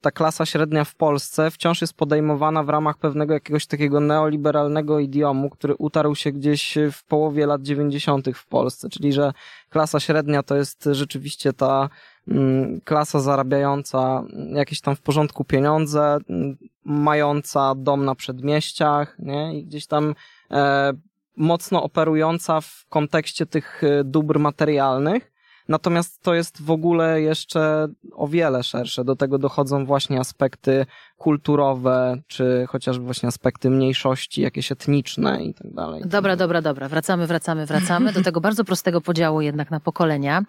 ta 0.00 0.10
klasa 0.10 0.46
średnia 0.46 0.84
w 0.84 0.94
Polsce 0.94 1.50
wciąż 1.50 1.80
jest 1.80 1.94
podejmowana 1.94 2.62
w 2.62 2.68
ramach 2.68 2.98
pewnego 2.98 3.34
jakiegoś 3.34 3.66
takiego 3.66 4.00
neoliberalnego 4.00 4.98
idiomu, 4.98 5.50
który 5.50 5.74
utarł 5.76 6.14
się 6.14 6.32
gdzieś 6.32 6.78
w 6.92 7.04
połowie 7.04 7.46
lat 7.46 7.62
90. 7.62 8.28
w 8.34 8.46
Polsce, 8.46 8.88
czyli 8.88 9.12
że 9.12 9.32
klasa 9.70 10.00
średnia 10.00 10.42
to 10.42 10.56
jest 10.56 10.88
rzeczywiście 10.92 11.52
ta 11.52 11.88
mm, 12.28 12.80
klasa 12.80 13.20
zarabiająca 13.20 14.24
jakieś 14.54 14.80
tam 14.80 14.96
w 14.96 15.00
porządku 15.00 15.44
pieniądze, 15.44 16.18
mm, 16.28 16.56
mająca 16.84 17.74
dom 17.74 18.04
na 18.04 18.14
przedmieściach, 18.14 19.16
nie? 19.18 19.58
I 19.58 19.64
gdzieś 19.64 19.86
tam 19.86 20.14
e, 20.50 20.92
mocno 21.36 21.82
operująca 21.82 22.60
w 22.60 22.86
kontekście 22.88 23.46
tych 23.46 23.84
e, 23.84 24.04
dóbr 24.04 24.38
materialnych, 24.38 25.37
Natomiast 25.68 26.22
to 26.22 26.34
jest 26.34 26.62
w 26.62 26.70
ogóle 26.70 27.20
jeszcze 27.20 27.88
o 28.12 28.28
wiele 28.28 28.62
szersze. 28.62 29.04
Do 29.04 29.16
tego 29.16 29.38
dochodzą 29.38 29.86
właśnie 29.86 30.20
aspekty 30.20 30.86
kulturowe, 31.16 32.16
czy 32.26 32.64
chociażby 32.68 33.04
właśnie 33.04 33.26
aspekty 33.26 33.70
mniejszości, 33.70 34.40
jakieś 34.42 34.72
etniczne 34.72 35.44
i 35.44 35.54
tak 35.54 35.72
dalej. 35.72 36.02
Dobra, 36.06 36.36
dobra, 36.36 36.62
dobra. 36.62 36.88
Wracamy, 36.88 37.26
wracamy, 37.26 37.66
wracamy 37.66 38.12
do 38.12 38.22
tego 38.22 38.40
bardzo 38.40 38.64
prostego 38.64 39.00
podziału 39.00 39.40
jednak 39.40 39.70
na 39.70 39.80
pokolenia. 39.80 40.42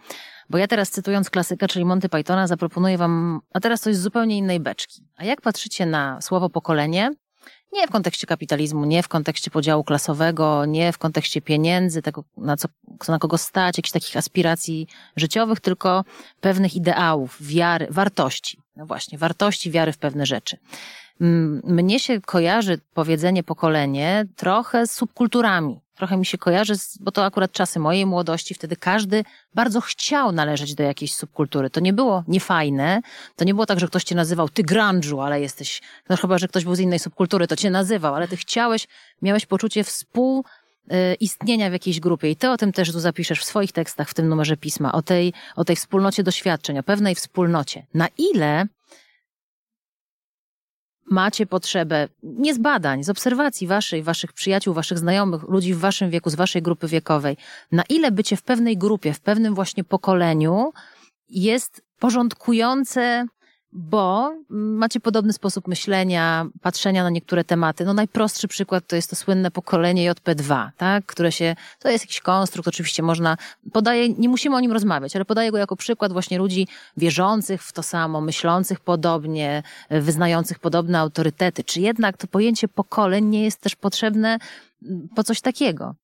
Bo 0.50 0.58
ja 0.58 0.68
teraz 0.68 0.90
cytując 0.90 1.30
klasyka, 1.30 1.68
czyli 1.68 1.86
Monty 1.86 2.10
Pythona, 2.10 2.48
zaproponuję 2.48 2.98
wam, 2.98 3.40
a 3.54 3.60
teraz 3.60 3.82
coś 3.82 3.96
z 3.96 4.02
zupełnie 4.02 4.38
innej 4.38 4.60
beczki. 4.60 5.04
A 5.18 5.24
jak 5.24 5.42
patrzycie 5.42 5.86
na 5.86 6.22
słowo 6.22 6.50
pokolenie, 6.50 7.12
nie 7.74 7.88
w 7.88 7.92
kontekście 7.92 8.28
kapitalizmu, 8.28 8.86
nie 8.86 9.04
w 9.04 9.08
kontekście 9.08 9.52
podziału 9.52 9.84
klasowego, 9.84 10.66
nie 10.66 10.94
w 10.94 10.98
kontekście 10.98 11.42
pieniędzy, 11.42 12.02
tego 12.02 12.24
na 12.38 12.58
co, 12.58 12.68
na 13.08 13.20
kogo 13.20 13.38
stać, 13.38 13.78
jakichś 13.78 13.92
takich 13.92 14.18
aspiracji 14.18 14.88
życiowych, 15.16 15.60
tylko 15.60 16.04
pewnych 16.42 16.76
ideałów, 16.76 17.38
wiary, 17.42 17.88
wartości. 17.90 18.60
No 18.76 18.86
właśnie, 18.86 19.18
wartości, 19.18 19.72
wiary 19.72 19.92
w 19.92 19.98
pewne 19.98 20.26
rzeczy. 20.26 20.58
Mnie 21.64 22.00
się 22.00 22.22
kojarzy 22.22 22.80
powiedzenie 22.94 23.44
pokolenie 23.44 24.26
trochę 24.36 24.88
z 24.88 24.92
subkulturami. 24.92 25.80
Trochę 26.00 26.18
mi 26.18 26.26
się 26.26 26.38
kojarzy, 26.38 26.74
bo 27.00 27.12
to 27.12 27.26
akurat 27.26 27.52
czasy 27.52 27.80
mojej 27.80 28.06
młodości, 28.06 28.54
wtedy 28.54 28.76
każdy 28.76 29.24
bardzo 29.56 29.82
chciał 29.82 30.32
należeć 30.32 30.76
do 30.76 30.84
jakiejś 30.84 31.16
subkultury. 31.16 31.70
To 31.70 31.80
nie 31.80 31.94
było 31.94 32.24
niefajne, 32.28 33.02
to 33.36 33.46
nie 33.46 33.54
było 33.54 33.66
tak, 33.66 33.80
że 33.80 33.88
ktoś 33.88 34.04
cię 34.04 34.16
nazywał 34.16 34.50
ty 34.50 34.64
grunge'u, 34.64 35.26
ale 35.26 35.42
jesteś, 35.42 35.82
no 36.10 36.18
chyba, 36.18 36.38
że 36.38 36.48
ktoś 36.48 36.64
był 36.64 36.76
z 36.76 36.80
innej 36.80 37.00
subkultury, 37.00 37.48
to 37.48 37.56
cię 37.56 37.70
nazywał, 37.70 38.16
ale 38.16 38.28
ty 38.28 38.38
chciałeś, 38.38 38.88
miałeś 39.22 39.46
poczucie 39.46 39.84
współ 39.84 40.46
istnienia 41.20 41.70
w 41.70 41.74
jakiejś 41.74 42.00
grupie. 42.00 42.30
I 42.30 42.36
ty 42.36 42.50
o 42.50 42.58
tym 42.58 42.72
też 42.72 42.92
tu 42.92 43.00
zapiszesz 43.00 43.42
w 43.42 43.46
swoich 43.46 43.72
tekstach, 43.72 44.10
w 44.10 44.14
tym 44.14 44.30
numerze 44.30 44.58
pisma, 44.58 44.92
o 44.92 45.02
tej, 45.02 45.34
o 45.56 45.66
tej 45.66 45.76
wspólnocie 45.76 46.24
doświadczeń, 46.24 46.80
o 46.80 46.84
pewnej 46.84 47.16
wspólnocie. 47.16 47.86
Na 47.94 48.08
ile 48.18 48.66
macie 51.10 51.46
potrzebę, 51.46 52.08
nie 52.24 52.54
z 52.54 52.58
badań, 52.58 53.04
z 53.04 53.10
obserwacji 53.10 53.68
waszej, 53.68 54.04
waszych 54.04 54.34
przyjaciół, 54.34 54.74
waszych 54.74 54.98
znajomych, 54.98 55.44
ludzi 55.44 55.74
w 55.74 55.80
waszym 55.80 56.10
wieku, 56.10 56.30
z 56.30 56.36
waszej 56.36 56.62
grupy 56.62 56.88
wiekowej, 56.88 57.38
na 57.72 57.84
ile 57.90 58.12
bycie 58.12 58.38
w 58.38 58.42
pewnej 58.42 58.78
grupie, 58.78 59.14
w 59.14 59.20
pewnym 59.20 59.56
właśnie 59.56 59.84
pokoleniu 59.84 60.72
jest 61.30 61.82
porządkujące 62.00 63.26
bo 63.72 64.36
macie 64.50 65.00
podobny 65.00 65.34
sposób 65.34 65.68
myślenia, 65.68 66.46
patrzenia 66.62 67.04
na 67.04 67.10
niektóre 67.10 67.44
tematy. 67.44 67.86
No 67.86 67.94
najprostszy 67.94 68.48
przykład 68.48 68.88
to 68.88 68.96
jest 68.96 69.10
to 69.10 69.16
słynne 69.16 69.52
pokolenie 69.52 70.12
JP2, 70.12 70.70
tak? 70.78 71.06
które 71.06 71.32
się, 71.32 71.56
to 71.80 71.90
jest 71.90 72.04
jakiś 72.04 72.22
konstrukt, 72.22 72.68
oczywiście 72.68 73.04
można, 73.04 73.38
podaje, 73.72 74.10
nie 74.10 74.30
musimy 74.30 74.56
o 74.56 74.60
nim 74.60 74.72
rozmawiać, 74.72 75.16
ale 75.16 75.26
podaję 75.26 75.52
go 75.52 75.58
jako 75.58 75.76
przykład 75.76 76.14
właśnie 76.14 76.38
ludzi 76.38 76.68
wierzących 76.98 77.64
w 77.64 77.74
to 77.74 77.84
samo, 77.84 78.22
myślących 78.22 78.80
podobnie, 78.80 79.64
wyznających 79.90 80.60
podobne 80.60 81.00
autorytety. 81.00 81.64
Czy 81.64 81.82
jednak 81.82 82.18
to 82.18 82.28
pojęcie 82.28 82.68
pokoleń 82.68 83.26
nie 83.26 83.44
jest 83.44 83.62
też 83.62 83.76
potrzebne 83.76 84.38
mm, 84.84 85.08
po 85.16 85.24
coś 85.24 85.42
takiego? 85.42 85.96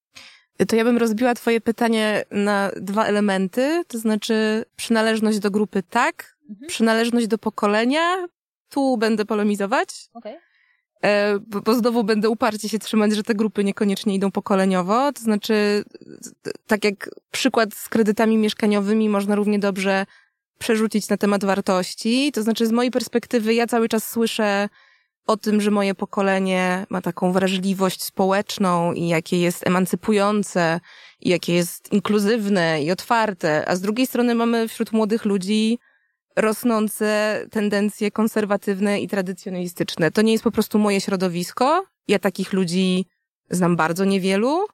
To 0.67 0.75
ja 0.75 0.83
bym 0.83 0.97
rozbiła 0.97 1.33
Twoje 1.33 1.61
pytanie 1.61 2.23
na 2.31 2.71
dwa 2.81 3.05
elementy, 3.05 3.83
to 3.87 3.99
znaczy 3.99 4.65
przynależność 4.75 5.39
do 5.39 5.51
grupy 5.51 5.83
tak, 5.83 6.34
Mhm. 6.49 6.67
Przynależność 6.67 7.27
do 7.27 7.37
pokolenia, 7.37 8.27
tu 8.69 8.97
będę 8.97 9.25
polemizować. 9.25 9.89
Okay. 10.13 10.37
E, 11.03 11.39
bo, 11.39 11.61
bo 11.61 11.75
znowu 11.75 12.03
będę 12.03 12.29
uparcie 12.29 12.69
się 12.69 12.79
trzymać, 12.79 13.15
że 13.15 13.23
te 13.23 13.35
grupy 13.35 13.63
niekoniecznie 13.63 14.15
idą 14.15 14.31
pokoleniowo. 14.31 15.13
To 15.13 15.21
znaczy, 15.21 15.83
tak 16.67 16.83
jak 16.83 17.09
przykład 17.31 17.73
z 17.73 17.89
kredytami 17.89 18.37
mieszkaniowymi 18.37 19.09
można 19.09 19.35
równie 19.35 19.59
dobrze 19.59 20.05
przerzucić 20.59 21.09
na 21.09 21.17
temat 21.17 21.45
wartości. 21.45 22.31
To 22.31 22.43
znaczy, 22.43 22.67
z 22.67 22.71
mojej 22.71 22.91
perspektywy, 22.91 23.53
ja 23.53 23.67
cały 23.67 23.89
czas 23.89 24.09
słyszę 24.09 24.69
o 25.27 25.37
tym, 25.37 25.61
że 25.61 25.71
moje 25.71 25.95
pokolenie 25.95 26.85
ma 26.89 27.01
taką 27.01 27.31
wrażliwość 27.31 28.03
społeczną 28.03 28.93
i 28.93 29.07
jakie 29.07 29.39
jest 29.39 29.67
emancypujące, 29.67 30.79
i 31.21 31.29
jakie 31.29 31.53
jest 31.53 31.93
inkluzywne 31.93 32.83
i 32.83 32.91
otwarte, 32.91 33.69
a 33.69 33.75
z 33.75 33.81
drugiej 33.81 34.07
strony 34.07 34.35
mamy 34.35 34.67
wśród 34.67 34.91
młodych 34.91 35.25
ludzi 35.25 35.79
rosnące 36.35 37.39
tendencje 37.51 38.11
konserwatywne 38.11 39.01
i 39.01 39.07
tradycjonalistyczne. 39.07 40.11
To 40.11 40.21
nie 40.21 40.31
jest 40.31 40.43
po 40.43 40.51
prostu 40.51 40.79
moje 40.79 41.01
środowisko. 41.01 41.85
Ja 42.07 42.19
takich 42.19 42.53
ludzi 42.53 43.05
znam 43.49 43.75
bardzo 43.75 44.05
niewielu. 44.05 44.65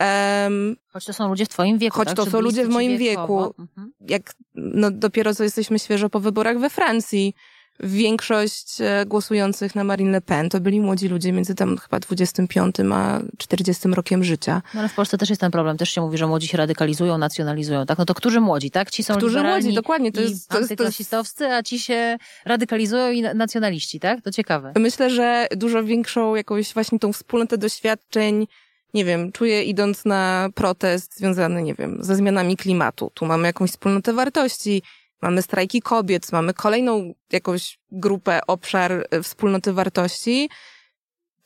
Um, 0.00 0.76
choć 0.88 1.04
to 1.04 1.12
są 1.12 1.28
ludzie 1.28 1.44
w 1.44 1.48
twoim 1.48 1.78
wieku. 1.78 1.96
Choć 1.96 2.08
tak? 2.08 2.16
to 2.16 2.24
Czy 2.24 2.30
są 2.30 2.40
ludzie 2.40 2.64
w 2.64 2.68
moim 2.68 2.98
wieku. 2.98 3.54
Mhm. 3.58 3.92
Jak 4.00 4.34
no, 4.54 4.90
dopiero 4.90 5.34
co 5.34 5.44
jesteśmy 5.44 5.78
świeżo 5.78 6.10
po 6.10 6.20
wyborach 6.20 6.58
we 6.58 6.70
Francji 6.70 7.34
większość 7.80 8.80
e, 8.80 9.04
głosujących 9.06 9.74
na 9.74 9.84
Marine 9.84 10.10
Le 10.10 10.20
Pen 10.20 10.50
to 10.50 10.60
byli 10.60 10.80
młodzi 10.80 11.08
ludzie 11.08 11.32
między 11.32 11.54
tam 11.54 11.78
chyba 11.78 12.00
25 12.00 12.76
a 12.92 13.20
40 13.38 13.88
rokiem 13.88 14.24
życia. 14.24 14.62
No 14.74 14.80
ale 14.80 14.88
w 14.88 14.94
Polsce 14.94 15.18
też 15.18 15.28
jest 15.30 15.40
ten 15.40 15.50
problem. 15.50 15.76
Też 15.76 15.90
się 15.90 16.00
mówi, 16.00 16.18
że 16.18 16.26
młodzi 16.26 16.48
się 16.48 16.58
radykalizują, 16.58 17.18
nacjonalizują, 17.18 17.86
tak? 17.86 17.98
No 17.98 18.04
to 18.04 18.14
którzy 18.14 18.40
młodzi, 18.40 18.70
tak? 18.70 18.90
Ci 18.90 19.04
są 19.04 19.16
którzy 19.16 19.42
młodzi, 19.42 19.74
dokładnie. 19.74 20.12
To 20.12 20.20
jest, 20.20 20.48
to 20.48 20.58
antyklasistowscy, 20.58 21.46
a 21.46 21.62
ci 21.62 21.78
się 21.78 22.16
radykalizują 22.44 23.10
i 23.10 23.22
nacjonaliści, 23.22 24.00
tak? 24.00 24.22
To 24.22 24.30
ciekawe. 24.30 24.72
Myślę, 24.76 25.10
że 25.10 25.46
dużo 25.56 25.84
większą 25.84 26.34
jakąś 26.34 26.74
właśnie 26.74 26.98
tą 26.98 27.12
wspólnotę 27.12 27.58
doświadczeń 27.58 28.46
nie 28.94 29.04
wiem, 29.04 29.32
czuję 29.32 29.64
idąc 29.64 30.04
na 30.04 30.48
protest 30.54 31.16
związany, 31.16 31.62
nie 31.62 31.74
wiem, 31.74 31.98
ze 32.00 32.16
zmianami 32.16 32.56
klimatu. 32.56 33.10
Tu 33.14 33.26
mamy 33.26 33.46
jakąś 33.46 33.70
wspólnotę 33.70 34.12
wartości, 34.12 34.82
mamy 35.22 35.42
strajki 35.42 35.82
kobiet, 35.82 36.32
mamy 36.32 36.54
kolejną 36.54 37.14
jakąś 37.32 37.78
grupę, 37.92 38.40
obszar 38.46 39.06
e, 39.10 39.22
wspólnoty 39.22 39.72
wartości. 39.72 40.48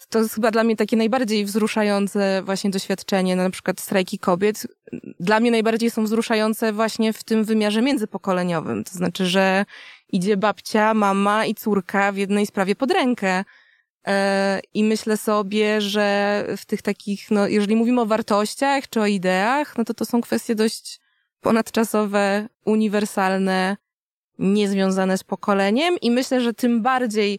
To 0.09 0.19
jest 0.19 0.35
chyba 0.35 0.51
dla 0.51 0.65
mnie 0.65 0.77
takie 0.77 0.97
najbardziej 0.97 1.45
wzruszające 1.45 2.43
właśnie 2.45 2.71
doświadczenie, 2.71 3.37
na 3.37 3.51
przykład 3.51 3.81
strajki 3.81 4.19
kobiet. 4.19 4.67
Dla 5.21 5.41
mnie 5.41 5.51
najbardziej 5.51 5.91
są 5.91 6.05
wzruszające 6.05 6.73
właśnie 6.73 7.13
w 7.13 7.25
tym 7.25 7.45
wymiarze 7.45 7.83
międzypokoleniowym. 7.83 8.85
To 8.85 8.91
znaczy, 8.91 9.27
że 9.27 9.65
idzie 10.09 10.37
babcia, 10.37 10.95
mama 10.95 11.47
i 11.47 11.55
córka 11.55 12.13
w 12.13 12.17
jednej 12.17 12.47
sprawie 12.47 12.75
pod 12.75 12.91
rękę. 12.91 13.45
E, 14.07 14.61
I 14.75 14.85
myślę 14.85 15.17
sobie, 15.17 15.81
że 15.81 16.45
w 16.57 16.67
tych 16.67 16.83
takich, 16.83 17.31
no, 17.31 17.47
jeżeli 17.49 17.77
mówimy 17.77 18.01
o 18.01 18.07
wartościach 18.07 18.89
czy 18.89 19.01
o 19.01 19.07
ideach, 19.07 19.79
no 19.79 19.85
to 19.85 19.95
to 19.95 20.05
są 20.05 20.21
kwestie 20.21 20.55
dość 20.55 21.01
ponadczasowe, 21.41 22.49
uniwersalne, 22.65 23.77
niezwiązane 24.39 25.19
z 25.19 25.25
pokoleniem 25.25 25.97
i 26.03 26.11
myślę, 26.11 26.41
że 26.41 26.55
tym 26.55 26.83
bardziej 26.83 27.39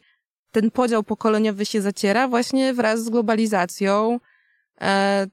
ten 0.52 0.72
podział 0.72 1.04
pokoleniowy 1.04 1.66
się 1.66 1.82
zaciera 1.82 2.28
właśnie 2.28 2.74
wraz 2.74 3.04
z 3.04 3.10
globalizacją, 3.10 4.20
e, 4.82 5.28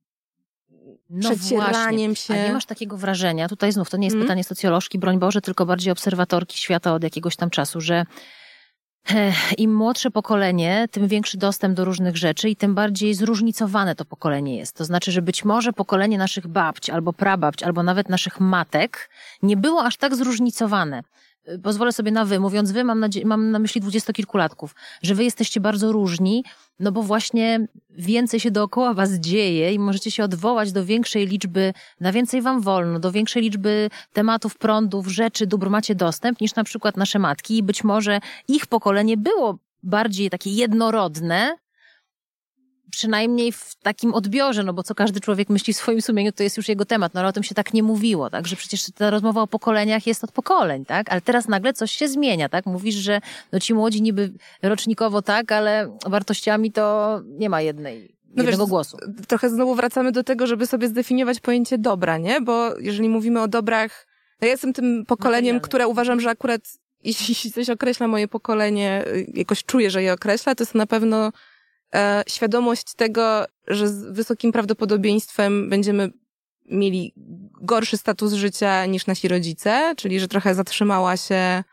No 1.11 1.31
przecieraniem 1.31 2.11
właśnie. 2.15 2.37
się. 2.37 2.43
A 2.43 2.47
nie 2.47 2.53
masz 2.53 2.67
takiego 2.67 2.97
wrażenia, 2.97 3.49
tutaj 3.49 3.73
znów 3.73 3.91
to 3.91 3.97
nie 3.97 4.07
jest 4.07 4.15
Mm. 4.15 4.27
pytanie 4.27 4.45
socjolożki, 4.45 4.99
broń 4.99 5.19
Boże, 5.19 5.41
tylko 5.41 5.67
bardziej 5.67 5.93
obserwatorki 5.93 6.59
świata 6.59 6.95
od 6.95 7.03
jakiegoś 7.03 7.37
tam 7.37 7.51
czasu, 7.51 7.81
że 7.81 8.07
im 9.59 9.75
młodsze 9.75 10.11
pokolenie, 10.11 10.89
tym 10.91 11.09
większy 11.09 11.39
dostęp 11.39 11.77
do 11.77 11.85
różnych 11.85 12.17
rzeczy 12.17 12.49
i 12.49 12.57
tym 12.57 12.75
bardziej 12.75 13.15
zróżnicowane 13.15 13.95
to 13.95 14.05
pokolenie 14.05 14.57
jest. 14.57 14.77
To 14.77 14.85
znaczy, 14.85 15.13
że 15.13 15.23
być 15.23 15.45
może 15.45 15.73
pokolenie 15.73 16.19
naszych 16.19 16.47
babć, 16.47 16.91
albo 16.91 17.13
prababć, 17.13 17.63
albo 17.63 17.83
nawet 17.83 18.09
naszych 18.09 18.41
matek 18.41 19.11
nie 19.43 19.57
było 19.57 19.85
aż 19.85 19.97
tak 19.97 20.17
zróżnicowane. 20.17 21.03
Pozwolę 21.63 21.93
sobie 21.93 22.11
na 22.11 22.25
wy. 22.25 22.41
Mówiąc 22.41 22.73
wy, 22.73 22.85
mam 22.85 23.01
na, 23.01 23.09
mam 23.25 23.51
na 23.51 23.59
myśli 23.59 23.81
dwudziestokilkulatków, 23.81 24.75
że 25.03 25.15
wy 25.15 25.25
jesteście 25.25 25.61
bardzo 25.61 25.93
różni, 25.93 26.45
no 26.81 26.93
bo 26.93 27.03
właśnie 27.03 27.69
więcej 27.91 28.41
się 28.41 28.51
dookoła 28.51 28.95
was 28.95 29.13
dzieje 29.13 29.73
i 29.73 29.79
możecie 29.79 30.11
się 30.11 30.25
odwołać 30.25 30.73
do 30.73 30.85
większej 30.85 31.27
liczby, 31.27 31.73
na 32.01 32.13
więcej 32.13 32.43
wam 32.43 32.61
wolno, 32.61 33.01
do 33.01 33.13
większej 33.13 33.43
liczby 33.43 33.91
tematów, 34.13 34.59
prądów, 34.59 35.07
rzeczy, 35.07 35.47
dóbr 35.47 35.71
macie 35.71 35.95
dostęp 35.95 36.41
niż 36.41 36.55
na 36.55 36.65
przykład 36.65 36.97
nasze 36.97 37.19
matki 37.19 37.59
i 37.59 37.63
być 37.63 37.85
może 37.85 38.21
ich 38.49 38.67
pokolenie 38.67 39.17
było 39.17 39.59
bardziej 39.83 40.31
takie 40.31 40.51
jednorodne, 40.51 41.57
przynajmniej 42.91 43.53
w 43.53 43.75
takim 43.83 44.15
odbiorze, 44.15 44.63
no 44.65 44.73
bo 44.73 44.83
co 44.83 44.95
każdy 44.95 45.21
człowiek 45.21 45.49
myśli 45.49 45.75
w 45.75 45.77
swoim 45.77 46.03
sumieniu, 46.03 46.33
to 46.33 46.43
jest 46.43 46.57
już 46.57 46.69
jego 46.69 46.85
temat, 46.85 47.15
no 47.15 47.21
ale 47.21 47.29
o 47.29 47.33
tym 47.33 47.43
się 47.43 47.55
tak 47.55 47.75
nie 47.75 47.83
mówiło, 47.83 48.31
tak, 48.31 48.47
że 48.47 48.57
przecież 48.57 48.85
ta 48.95 49.11
rozmowa 49.11 49.43
o 49.43 49.47
pokoleniach 49.47 50.07
jest 50.07 50.25
od 50.25 50.33
pokoleń, 50.33 50.85
tak, 50.85 51.13
ale 51.13 51.21
teraz 51.21 51.49
nagle 51.49 51.73
coś 51.73 51.93
się 51.93 52.09
zmienia, 52.09 52.49
tak, 52.49 52.67
mówisz, 52.67 52.95
że 52.95 53.21
no 53.53 53.61
ci 53.61 53.75
młodzi 53.75 54.03
niby 54.03 54.33
rocznikowo 54.63 55.23
tak, 55.23 55.53
ale 55.53 55.97
wartościami 56.07 56.73
to 56.73 57.21
nie 57.25 57.51
ma 57.51 57.61
jednej, 57.61 58.15
No 58.25 58.43
jednego 58.43 58.63
wiesz, 58.65 58.71
głosu. 58.71 58.97
trochę 59.29 59.51
znowu 59.51 59.75
wracamy 59.75 60.13
do 60.13 60.25
tego, 60.25 60.47
żeby 60.47 60.67
sobie 60.67 60.89
zdefiniować 60.89 61.41
pojęcie 61.41 61.79
dobra, 61.79 62.19
nie? 62.19 62.41
Bo 62.41 62.79
jeżeli 62.79 63.09
mówimy 63.09 63.41
o 63.43 63.49
dobrach, 63.49 64.07
no 64.41 64.47
ja 64.47 64.53
jestem 64.53 64.73
tym 64.73 65.05
pokoleniem, 65.07 65.41
Materialne. 65.57 65.61
które 65.61 65.89
uważam, 65.89 66.21
że 66.21 66.31
akurat 66.31 66.61
jeśli 67.05 67.53
coś 67.53 67.71
określa 67.71 68.09
moje 68.09 68.29
pokolenie, 68.29 69.05
y, 69.07 69.27
jakoś 69.35 69.65
czuję, 69.65 69.91
że 69.91 70.03
je 70.03 70.13
określa, 70.13 70.55
to 70.55 70.63
jest 70.65 70.75
na 70.75 70.87
pewno 70.87 71.33
e, 71.95 72.23
świadomość 72.29 72.95
tego, 72.95 73.45
że 73.67 73.89
z 73.89 74.13
wysokim 74.13 74.53
prawdopodobieństwem 74.53 75.69
będziemy 75.69 76.11
mieli 76.71 77.13
gorszy 77.61 77.97
status 77.97 78.33
życia 78.33 78.87
niż 78.87 79.07
nasi 79.07 79.29
rodzice, 79.29 79.95
czyli 79.97 80.21
że 80.21 80.29
trochę 80.29 80.55
zatrzymała 80.55 81.17
się 81.17 81.65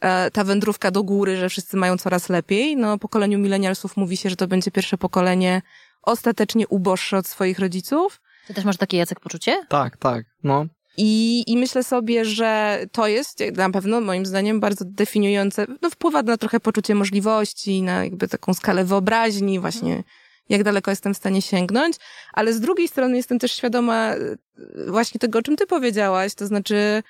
e, 0.00 0.30
ta 0.30 0.44
wędrówka 0.44 0.90
do 0.90 1.02
góry, 1.02 1.36
że 1.36 1.48
wszyscy 1.48 1.76
mają 1.76 1.98
coraz 1.98 2.28
lepiej. 2.28 2.76
No, 2.76 2.92
o 2.92 2.98
pokoleniu 2.98 3.38
milenialsów 3.38 3.96
mówi 3.96 4.16
się, 4.16 4.30
że 4.30 4.36
to 4.36 4.46
będzie 4.46 4.70
pierwsze 4.70 4.98
pokolenie 4.98 5.62
ostatecznie 6.02 6.68
uboższe 6.68 7.16
od 7.16 7.26
swoich 7.26 7.58
rodziców. 7.58 8.20
Ty 8.46 8.54
też 8.54 8.64
masz 8.64 8.76
takie, 8.76 8.96
Jacek, 8.96 9.20
poczucie? 9.20 9.66
Tak, 9.68 9.96
tak, 9.96 10.24
no. 10.42 10.66
I, 11.00 11.44
I 11.46 11.56
myślę 11.56 11.84
sobie, 11.84 12.24
że 12.24 12.80
to 12.92 13.06
jest 13.06 13.40
na 13.56 13.70
pewno 13.70 14.00
moim 14.00 14.26
zdaniem 14.26 14.60
bardzo 14.60 14.84
definiujące, 14.84 15.66
no 15.82 15.90
wpływa 15.90 16.22
na 16.22 16.36
trochę 16.36 16.60
poczucie 16.60 16.94
możliwości, 16.94 17.82
na 17.82 18.04
jakby 18.04 18.28
taką 18.28 18.54
skalę 18.54 18.84
wyobraźni, 18.84 19.60
właśnie 19.60 20.02
jak 20.48 20.62
daleko 20.62 20.90
jestem 20.90 21.14
w 21.14 21.16
stanie 21.16 21.42
sięgnąć, 21.42 21.96
ale 22.32 22.52
z 22.52 22.60
drugiej 22.60 22.88
strony 22.88 23.16
jestem 23.16 23.38
też 23.38 23.52
świadoma 23.52 24.14
e, 24.14 24.36
właśnie 24.90 25.20
tego, 25.20 25.38
o 25.38 25.42
czym 25.42 25.56
ty 25.56 25.66
powiedziałaś, 25.66 26.34
to 26.34 26.46
znaczy 26.46 27.02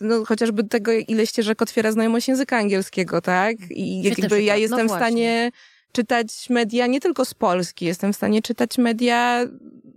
no, 0.00 0.24
chociażby 0.24 0.64
tego, 0.64 0.92
ile 0.92 1.26
ścieżek 1.26 1.62
otwiera 1.62 1.92
znajomość 1.92 2.28
języka 2.28 2.58
angielskiego, 2.58 3.20
tak? 3.20 3.56
I 3.70 4.02
Świetny 4.04 4.22
jakby 4.22 4.42
ja. 4.42 4.54
No 4.54 4.58
jestem 4.60 4.86
w 4.86 4.88
właśnie. 4.88 4.96
stanie 5.06 5.50
czytać 5.92 6.50
media 6.50 6.86
nie 6.86 7.00
tylko 7.00 7.24
z 7.24 7.34
Polski, 7.34 7.84
jestem 7.84 8.12
w 8.12 8.16
stanie 8.16 8.42
czytać 8.42 8.78
media 8.78 9.46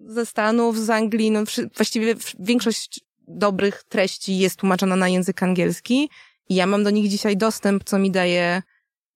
ze 0.08 0.26
Stanów, 0.26 0.80
z 0.80 0.90
Anglii, 0.90 1.32
no 1.32 1.44
właściwie 1.76 2.16
w- 2.16 2.36
większość 2.40 3.00
dobrych 3.28 3.84
treści 3.84 4.38
jest 4.38 4.56
tłumaczona 4.60 4.96
na 4.96 5.10
język 5.10 5.44
angielski 5.44 6.10
i 6.50 6.56
ja 6.56 6.66
mam 6.68 6.84
do 6.84 6.90
nich 6.90 7.10
dzisiaj 7.10 7.38
dostęp, 7.38 7.84
co 7.84 8.00
mi 8.00 8.12
daje 8.12 8.62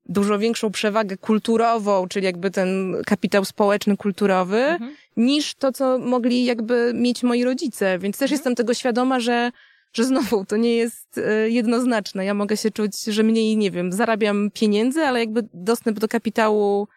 dużo 0.06 0.40
większą 0.40 0.72
przewagę 0.72 1.18
kulturową, 1.18 2.08
czyli 2.08 2.26
jakby 2.26 2.52
ten 2.52 2.96
kapitał 3.06 3.46
społeczny, 3.46 3.98
kulturowy, 3.98 4.58
Mhm. 4.58 4.96
niż 5.18 5.56
to, 5.56 5.72
co 5.72 6.00
mogli 6.00 6.46
jakby 6.46 6.92
mieć 6.96 7.24
moi 7.24 7.44
rodzice. 7.44 8.00
Więc 8.00 8.18
też 8.18 8.26
Mhm. 8.32 8.38
jestem 8.38 8.56
tego 8.56 8.74
świadoma, 8.74 9.20
że, 9.20 9.52
że 9.94 10.04
znowu 10.04 10.46
to 10.46 10.58
nie 10.58 10.76
jest 10.76 11.18
e, 11.18 11.50
jednoznaczne. 11.50 12.26
Ja 12.26 12.34
mogę 12.34 12.58
się 12.58 12.72
czuć, 12.72 13.04
że 13.04 13.24
mniej, 13.24 13.58
nie 13.58 13.72
wiem, 13.72 13.92
zarabiam 13.92 14.52
pieniędzy, 14.54 15.02
ale 15.02 15.20
jakby 15.20 15.42
dostęp 15.54 16.00
do 16.00 16.08
kapitału 16.08 16.88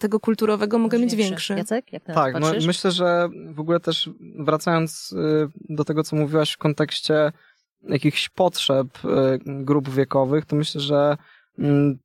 tego 0.00 0.20
kulturowego 0.20 0.78
mogę 0.78 0.98
mieć 0.98 1.16
większy. 1.16 1.54
Jacek, 1.54 1.92
jak 1.92 2.04
Tak, 2.04 2.40
no 2.40 2.52
myślę, 2.66 2.90
że 2.90 3.28
w 3.54 3.60
ogóle 3.60 3.80
też 3.80 4.10
wracając 4.38 5.12
y, 5.12 5.48
do 5.68 5.84
tego, 5.84 6.02
co 6.02 6.16
mówiłaś 6.16 6.52
w 6.52 6.58
kontekście 6.58 7.32
jakichś 7.82 8.28
potrzeb 8.28 8.86
y, 9.04 9.08
grup 9.44 9.88
wiekowych, 9.88 10.44
to 10.44 10.56
myślę, 10.56 10.80
że 10.80 11.16
mm, 11.58 11.98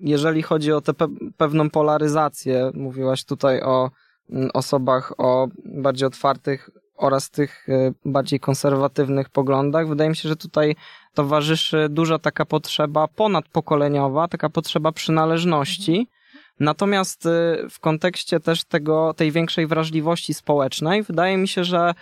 jeżeli 0.00 0.42
chodzi 0.42 0.72
o 0.72 0.80
tę 0.80 0.94
pe 0.94 1.08
pewną 1.36 1.70
polaryzację, 1.70 2.70
mówiłaś 2.74 3.24
tutaj 3.24 3.62
o 3.62 3.90
mm, 4.30 4.50
osobach 4.54 5.12
o 5.18 5.48
bardziej 5.64 6.06
otwartych 6.06 6.70
oraz 6.96 7.30
tych 7.30 7.68
y, 7.68 7.94
bardziej 8.04 8.40
konserwatywnych 8.40 9.28
poglądach, 9.28 9.88
wydaje 9.88 10.10
mi 10.10 10.16
się, 10.16 10.28
że 10.28 10.36
tutaj 10.36 10.76
towarzyszy 11.14 11.86
duża 11.90 12.18
taka 12.18 12.44
potrzeba 12.44 13.08
ponadpokoleniowa, 13.08 14.28
taka 14.28 14.48
potrzeba 14.48 14.92
przynależności. 14.92 16.08
Natomiast 16.60 17.26
y, 17.26 17.28
w 17.70 17.80
kontekście 17.80 18.40
też 18.40 18.64
tego, 18.64 19.14
tej 19.14 19.32
większej 19.32 19.66
wrażliwości 19.66 20.34
społecznej, 20.34 21.02
wydaje 21.02 21.36
mi 21.36 21.48
się, 21.48 21.64
że 21.64 21.94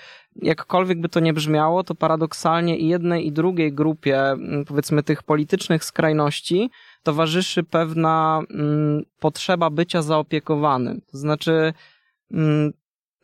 jakkolwiek 0.43 1.01
by 1.01 1.09
to 1.09 1.21
nie 1.21 1.33
brzmiało, 1.33 1.85
to 1.85 1.95
paradoksalnie 1.95 2.79
i 2.79 2.89
jednej 2.89 3.27
i 3.27 3.33
drugiej 3.33 3.73
grupie, 3.73 4.21
mm, 4.21 4.65
powiedzmy 4.65 5.03
tych 5.03 5.23
politycznych 5.23 5.85
skrajności, 5.85 6.71
towarzyszy 7.03 7.63
pewna 7.63 8.43
mm, 8.51 9.03
potrzeba 9.21 9.71
bycia 9.71 10.03
zaopiekowanym. 10.03 11.01
To 11.01 11.19
znaczy, 11.19 11.73
mm, 12.31 12.73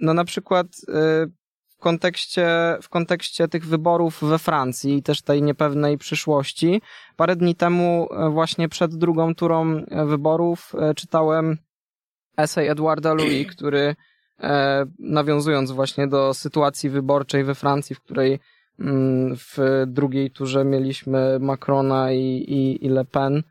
no 0.01 0.14
na 0.14 0.25
przykład 0.25 0.66
y, 0.66 1.39
kontekście, 1.81 2.77
w 2.83 2.88
kontekście 2.88 3.49
tych 3.49 3.66
wyborów 3.66 4.25
we 4.25 4.38
Francji 4.38 4.95
i 4.95 5.03
też 5.03 5.23
tej 5.23 5.43
niepewnej 5.43 5.99
przyszłości, 5.99 6.83
parę 7.16 7.37
dni 7.37 7.55
temu 7.55 8.09
e, 8.11 8.31
właśnie 8.31 8.69
przed 8.69 8.95
drugą 8.95 9.35
turą 9.35 9.77
e, 9.77 10.07
wyborów 10.07 10.73
e, 10.79 10.95
czytałem 10.95 11.57
esej 12.37 12.69
Edwarda 12.69 13.14
Louis, 13.14 13.49
który 13.57 13.97
nawiązując 14.99 15.71
właśnie 15.71 16.09
do 16.09 16.35
sytuacji 16.35 16.90
wyborczej 16.90 17.45
we 17.45 17.55
Francji, 17.55 17.97
w 17.97 18.01
której 18.01 18.40
mm, 18.79 19.37
w 19.37 19.59
drugiej 19.87 20.31
turze 20.31 20.64
mieliśmy 20.64 21.38
Macrona 21.40 22.12
i, 22.12 22.45
i, 22.49 22.87
i 22.87 22.88
Le 22.88 23.05
Pen, 23.05 23.43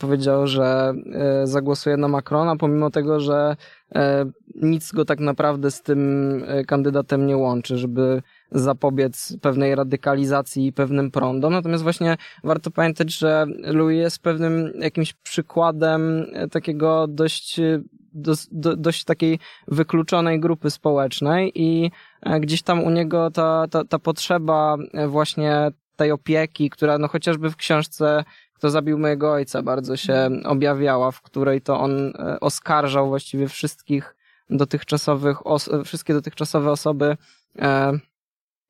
powiedział, 0.00 0.46
że 0.46 0.94
e, 1.12 1.46
zagłosuje 1.46 1.96
na 1.96 2.08
Macrona, 2.08 2.56
pomimo 2.56 2.90
tego, 2.90 3.20
że 3.20 3.56
e, 3.94 4.24
nic 4.54 4.92
go 4.92 5.04
tak 5.04 5.20
naprawdę 5.20 5.70
z 5.70 5.82
tym 5.82 6.42
e, 6.46 6.64
kandydatem 6.64 7.26
nie 7.26 7.36
łączy, 7.36 7.78
żeby 7.78 8.22
zapobiec 8.52 9.36
pewnej 9.42 9.74
radykalizacji 9.74 10.66
i 10.66 10.72
pewnym 10.72 11.10
prądom. 11.10 11.52
Natomiast 11.52 11.82
właśnie 11.82 12.16
warto 12.44 12.70
pamiętać, 12.70 13.18
że 13.18 13.46
Louis 13.62 13.98
jest 13.98 14.22
pewnym 14.22 14.72
jakimś 14.80 15.12
przykładem 15.12 16.26
e, 16.32 16.48
takiego 16.48 17.06
dość, 17.08 17.58
e, 17.58 17.82
dos- 18.12 18.48
do, 18.52 18.76
dość 18.76 19.04
takiej 19.04 19.38
wykluczonej 19.68 20.40
grupy 20.40 20.70
społecznej 20.70 21.52
i 21.54 21.90
e, 22.22 22.40
gdzieś 22.40 22.62
tam 22.62 22.84
u 22.84 22.90
niego 22.90 23.30
ta, 23.30 23.66
ta, 23.70 23.84
ta 23.84 23.98
potrzeba 23.98 24.76
e, 24.92 25.08
właśnie 25.08 25.70
tej 25.96 26.12
opieki, 26.12 26.70
która 26.70 26.98
no 26.98 27.08
chociażby 27.08 27.50
w 27.50 27.56
książce 27.56 28.24
Kto 28.54 28.70
zabił 28.70 28.98
mojego 28.98 29.32
ojca 29.32 29.62
bardzo 29.62 29.96
się 29.96 30.30
objawiała, 30.44 31.10
w 31.10 31.22
której 31.22 31.60
to 31.60 31.80
on 31.80 32.12
e, 32.18 32.40
oskarżał 32.40 33.08
właściwie 33.08 33.48
wszystkich 33.48 34.16
dotychczasowych, 34.50 35.46
os- 35.46 35.70
wszystkie 35.84 36.14
dotychczasowe 36.14 36.70
osoby 36.70 37.16
e, 37.58 37.92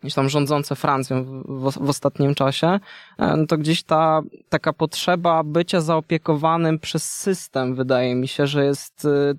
gdzieś 0.00 0.14
tam 0.14 0.28
rządzące 0.28 0.76
Francją 0.76 1.24
w, 1.44 1.70
w, 1.70 1.88
ostatnim 1.88 2.34
czasie, 2.34 2.80
e, 3.18 3.36
no 3.36 3.46
to 3.46 3.58
gdzieś 3.58 3.82
ta 3.82 4.22
taka 4.48 4.72
potrzeba 4.72 5.42
bycia 5.44 5.80
zaopiekowanym 5.80 6.78
przez 6.78 7.12
system, 7.12 7.74
wydaje 7.74 8.14
mi 8.14 8.28
się, 8.28 8.46
że 8.46 8.64
jest 8.64 9.04
e, 9.04 9.34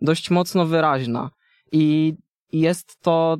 dość 0.00 0.30
mocno 0.30 0.66
wyraźna. 0.66 1.30
I 1.72 2.14
jest 2.52 3.00
to 3.00 3.36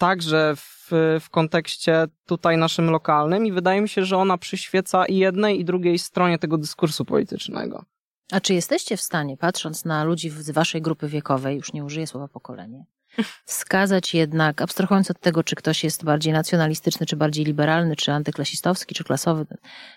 także 0.00 0.56
w, 0.56 0.90
w 1.20 1.30
kontekście 1.30 2.06
tutaj 2.26 2.56
naszym 2.56 2.90
lokalnym 2.90 3.46
i 3.46 3.52
wydaje 3.52 3.80
mi 3.80 3.88
się, 3.88 4.04
że 4.04 4.16
ona 4.16 4.38
przyświeca 4.38 5.06
i 5.06 5.16
jednej 5.16 5.60
i 5.60 5.64
drugiej 5.64 5.98
stronie 5.98 6.38
tego 6.38 6.58
dyskursu 6.58 7.04
politycznego. 7.04 7.84
A 8.32 8.40
czy 8.40 8.54
jesteście 8.54 8.96
w 8.96 9.00
stanie, 9.00 9.36
patrząc 9.36 9.84
na 9.84 10.04
ludzi 10.04 10.30
z 10.30 10.50
waszej 10.50 10.82
grupy 10.82 11.08
wiekowej, 11.08 11.56
już 11.56 11.72
nie 11.72 11.84
użyję 11.84 12.06
słowa 12.06 12.28
pokolenie, 12.28 12.84
wskazać 13.44 14.14
jednak, 14.14 14.62
abstrahując 14.62 15.10
od 15.10 15.20
tego, 15.20 15.42
czy 15.42 15.56
ktoś 15.56 15.84
jest 15.84 16.04
bardziej 16.04 16.32
nacjonalistyczny, 16.32 17.06
czy 17.06 17.16
bardziej 17.16 17.44
liberalny, 17.44 17.96
czy 17.96 18.12
antyklasistowski, 18.12 18.94
czy 18.94 19.04
klasowy, 19.04 19.46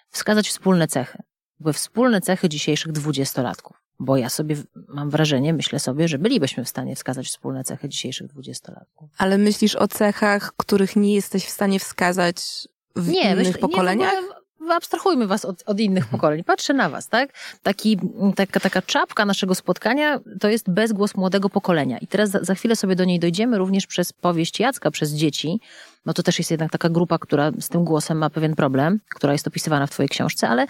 wskazać 0.09 0.47
wspólne 0.47 0.87
cechy. 0.87 1.17
Były 1.59 1.73
wspólne 1.73 2.21
cechy 2.21 2.49
dzisiejszych 2.49 2.91
dwudziestolatków. 2.91 3.82
Bo 3.99 4.17
ja 4.17 4.29
sobie 4.29 4.55
mam 4.87 5.09
wrażenie, 5.09 5.53
myślę 5.53 5.79
sobie, 5.79 6.07
że 6.07 6.17
bylibyśmy 6.17 6.65
w 6.65 6.69
stanie 6.69 6.95
wskazać 6.95 7.27
wspólne 7.27 7.63
cechy 7.63 7.89
dzisiejszych 7.89 8.27
dwudziestolatków. 8.27 9.09
Ale 9.17 9.37
myślisz 9.37 9.75
o 9.75 9.87
cechach, 9.87 10.53
których 10.57 10.95
nie 10.95 11.15
jesteś 11.15 11.45
w 11.45 11.49
stanie 11.49 11.79
wskazać 11.79 12.67
w 12.95 13.07
nie, 13.07 13.21
innych 13.21 13.47
myśl, 13.47 13.59
pokoleniach? 13.59 14.13
Nie, 14.13 14.43
abstrahujmy 14.71 15.27
was 15.27 15.45
od, 15.45 15.63
od, 15.65 15.79
innych 15.79 16.05
pokoleń. 16.07 16.43
Patrzę 16.43 16.73
na 16.73 16.89
was, 16.89 17.07
tak? 17.07 17.33
Taki, 17.63 17.99
taka, 18.35 18.59
taka 18.59 18.81
czapka 18.81 19.25
naszego 19.25 19.55
spotkania 19.55 20.19
to 20.39 20.49
jest 20.49 20.69
bezgłos 20.69 21.15
młodego 21.15 21.49
pokolenia. 21.49 21.97
I 21.97 22.07
teraz 22.07 22.29
za, 22.29 22.43
za 22.43 22.55
chwilę 22.55 22.75
sobie 22.75 22.95
do 22.95 23.05
niej 23.05 23.19
dojdziemy 23.19 23.57
również 23.57 23.87
przez 23.87 24.13
powieść 24.13 24.59
Jacka, 24.59 24.91
przez 24.91 25.11
dzieci. 25.11 25.59
No 26.05 26.13
to 26.13 26.23
też 26.23 26.39
jest 26.39 26.51
jednak 26.51 26.71
taka 26.71 26.89
grupa, 26.89 27.19
która 27.19 27.51
z 27.59 27.69
tym 27.69 27.83
głosem 27.83 28.17
ma 28.17 28.29
pewien 28.29 28.55
problem, 28.55 28.99
która 29.09 29.33
jest 29.33 29.47
opisywana 29.47 29.87
w 29.87 29.91
twojej 29.91 30.09
książce, 30.09 30.49
ale 30.49 30.67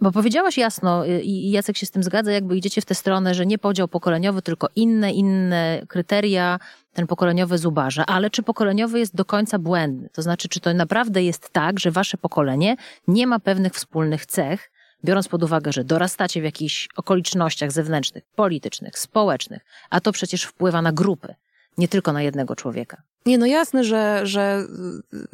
bo 0.00 0.12
powiedziałaś 0.12 0.58
jasno 0.58 1.06
y, 1.06 1.22
i 1.22 1.50
Jacek 1.50 1.76
się 1.76 1.86
z 1.86 1.90
tym 1.90 2.02
zgadza, 2.02 2.32
jakby 2.32 2.56
idziecie 2.56 2.80
w 2.80 2.84
tę 2.84 2.94
stronę, 2.94 3.34
że 3.34 3.46
nie 3.46 3.58
podział 3.58 3.88
pokoleniowy, 3.88 4.42
tylko 4.42 4.68
inne, 4.76 5.12
inne 5.12 5.82
kryteria, 5.88 6.58
ten 6.92 7.06
pokoleniowy 7.06 7.58
zubaża. 7.58 8.06
Ale 8.06 8.30
czy 8.30 8.42
pokoleniowy 8.42 8.98
jest 8.98 9.14
do 9.14 9.24
końca 9.24 9.58
błędny? 9.58 10.08
To 10.12 10.22
znaczy, 10.22 10.48
czy 10.48 10.60
to 10.60 10.74
naprawdę 10.74 11.22
jest 11.22 11.50
tak, 11.50 11.80
że 11.80 11.90
wasze 11.90 12.16
pokolenie 12.16 12.76
nie 13.08 13.26
ma 13.26 13.38
pewnych 13.38 13.72
wspólnych 13.72 14.26
cech, 14.26 14.70
biorąc 15.04 15.28
pod 15.28 15.42
uwagę, 15.42 15.72
że 15.72 15.84
dorastacie 15.84 16.40
w 16.40 16.44
jakichś 16.44 16.88
okolicznościach 16.96 17.72
zewnętrznych, 17.72 18.24
politycznych, 18.34 18.98
społecznych, 18.98 19.64
a 19.90 20.00
to 20.00 20.12
przecież 20.12 20.44
wpływa 20.44 20.82
na 20.82 20.92
grupy, 20.92 21.34
nie 21.78 21.88
tylko 21.88 22.12
na 22.12 22.22
jednego 22.22 22.56
człowieka. 22.56 23.02
Nie, 23.26 23.38
no 23.38 23.46
jasne, 23.46 23.84
że, 23.84 24.20
że 24.22 24.66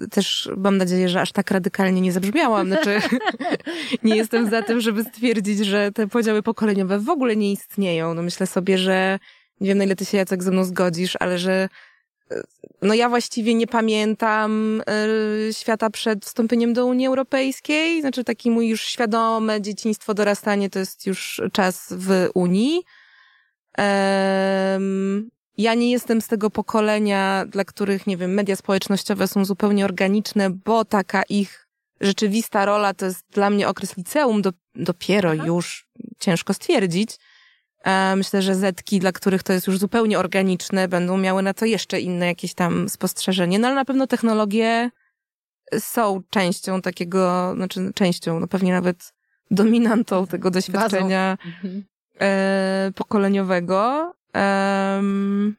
y, 0.01 0.09
też 0.09 0.51
mam 0.57 0.77
nadzieję, 0.77 1.09
że 1.09 1.21
aż 1.21 1.33
tak 1.33 1.51
radykalnie 1.51 2.01
nie 2.01 2.13
zabrzmiałam. 2.13 2.67
Znaczy, 2.67 3.01
nie 4.03 4.17
jestem 4.17 4.51
za 4.51 4.63
tym, 4.63 4.81
żeby 4.81 5.05
stwierdzić, 5.05 5.59
że 5.59 5.93
te 5.93 6.09
podziały 6.09 6.43
pokoleniowe 6.43 6.99
w 6.99 7.11
ogóle 7.11 7.37
nie 7.37 7.53
istnieją. 7.53 8.15
No 8.15 8.23
myślę 8.23 8.47
sobie, 8.47 8.79
że 8.79 9.19
nie 9.61 9.69
wiem, 9.69 9.79
na 9.79 9.85
ile 9.85 9.97
ty 9.97 10.05
się 10.05 10.17
Jacek 10.19 10.43
ze 10.43 10.51
mną 10.51 10.65
zgodzisz, 10.65 11.17
ale 11.21 11.39
że 11.39 11.69
y, 12.33 12.43
no 12.83 12.95
ja 12.95 13.09
właściwie 13.09 13.55
nie 13.55 13.67
pamiętam 13.67 14.83
y, 15.49 15.55
świata 15.55 15.91
przed 15.91 16.25
wstąpieniem 16.25 16.73
do 16.73 16.87
Unii 16.87 17.07
Europejskiej. 17.07 18.01
Znaczy 18.01 18.25
taki 18.25 18.51
mój 18.51 18.69
już 18.69 18.83
świadome 18.83 19.63
dzieciństwo, 19.63 20.15
dorastanie 20.15 20.71
to 20.71 20.79
jest 20.79 21.07
już 21.07 21.43
czas 21.53 21.87
w 21.97 22.29
Unii. 22.35 22.83
Um, 23.79 25.31
ja 25.59 25.75
nie 25.75 25.91
jestem 25.91 26.21
z 26.21 26.27
tego 26.29 26.51
pokolenia, 26.51 27.47
dla 27.49 27.65
których, 27.65 28.07
nie 28.07 28.17
wiem, 28.17 28.35
media 28.35 28.57
społecznościowe 28.57 29.29
są 29.29 29.45
zupełnie 29.45 29.85
organiczne, 29.85 30.51
bo 30.51 30.85
taka 30.85 31.23
ich 31.23 31.67
rzeczywista 32.01 32.65
rola 32.65 32.95
to 32.95 33.07
jest 33.07 33.25
dla 33.31 33.51
mnie 33.51 33.69
okres 33.69 33.97
liceum, 33.97 34.43
do, 34.43 34.53
dopiero 34.75 35.31
Aha. 35.31 35.47
już 35.47 35.87
ciężko 36.19 36.55
stwierdzić. 36.55 37.17
E, 37.85 38.17
myślę, 38.17 38.43
że 38.43 38.55
zetki, 38.55 38.99
dla 38.99 39.13
których 39.13 39.43
to 39.43 39.53
jest 39.53 39.67
już 39.67 39.79
zupełnie 39.79 40.19
organiczne, 40.19 40.89
będą 40.89 41.19
miały 41.19 41.43
na 41.43 41.55
to 41.55 41.65
jeszcze 41.65 42.01
inne 42.01 42.27
jakieś 42.27 42.55
tam 42.55 42.89
spostrzeżenie, 42.89 43.59
no 43.59 43.69
ale 43.69 43.77
na 43.77 43.85
pewno 43.85 44.07
technologie 44.07 44.91
są 45.79 46.23
częścią 46.31 46.83
takiego, 46.83 47.53
znaczy 47.57 47.91
częścią, 47.95 48.41
no 48.41 48.47
pewnie 48.47 48.73
nawet 48.73 49.13
dominantą 49.51 50.27
tego 50.27 50.51
doświadczenia 50.51 51.39
mhm. 51.47 51.85
e, 52.21 52.93
pokoleniowego. 52.95 54.13
Um, 54.35 55.57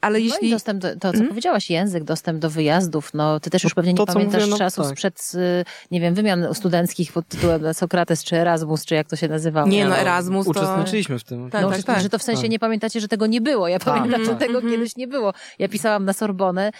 ale 0.00 0.18
no 0.18 0.24
jeśli... 0.24 0.50
dostęp 0.50 0.82
do, 0.82 0.88
to, 0.88 0.98
co 0.98 1.12
hmm? 1.12 1.28
powiedziałaś, 1.28 1.70
język, 1.70 2.04
dostęp 2.04 2.38
do 2.38 2.50
wyjazdów, 2.50 3.14
no 3.14 3.40
ty 3.40 3.50
też 3.50 3.64
już 3.64 3.74
pewnie 3.74 3.92
nie 3.92 3.96
to, 3.96 4.06
pamiętasz 4.06 4.40
mówię, 4.40 4.50
no, 4.50 4.58
czasów 4.58 4.84
tak. 4.84 4.92
sprzed, 4.92 5.32
y, 5.34 5.64
nie 5.90 6.00
wiem, 6.00 6.14
wymian 6.14 6.54
studenckich 6.54 7.12
pod 7.12 7.28
tytułem 7.28 7.74
Sokrates 7.74 8.24
czy 8.24 8.36
Erasmus, 8.36 8.84
czy 8.84 8.94
jak 8.94 9.08
to 9.08 9.16
się 9.16 9.28
nazywało. 9.28 9.68
Nie, 9.68 9.88
no 9.88 9.96
Erasmus 9.96 10.44
to... 10.44 10.50
Uczestniczyliśmy 10.50 11.18
w 11.18 11.24
tym. 11.24 11.50
Tak, 11.50 11.62
no, 11.62 11.70
tak, 11.70 11.82
tak. 11.82 12.00
Że 12.00 12.08
to 12.08 12.18
w 12.18 12.22
sensie 12.22 12.42
tak. 12.42 12.50
nie 12.50 12.58
pamiętacie, 12.58 13.00
że 13.00 13.08
tego 13.08 13.26
nie 13.26 13.40
było. 13.40 13.68
Ja 13.68 13.78
tak. 13.78 13.94
pamiętam, 13.94 14.24
że 14.24 14.34
tego 14.34 14.58
mm 14.58 14.66
-hmm. 14.66 14.70
kiedyś 14.70 14.96
nie 14.96 15.08
było. 15.08 15.32
Ja 15.58 15.68
pisałam 15.68 16.04
na 16.04 16.12
Sorbonę, 16.12 16.72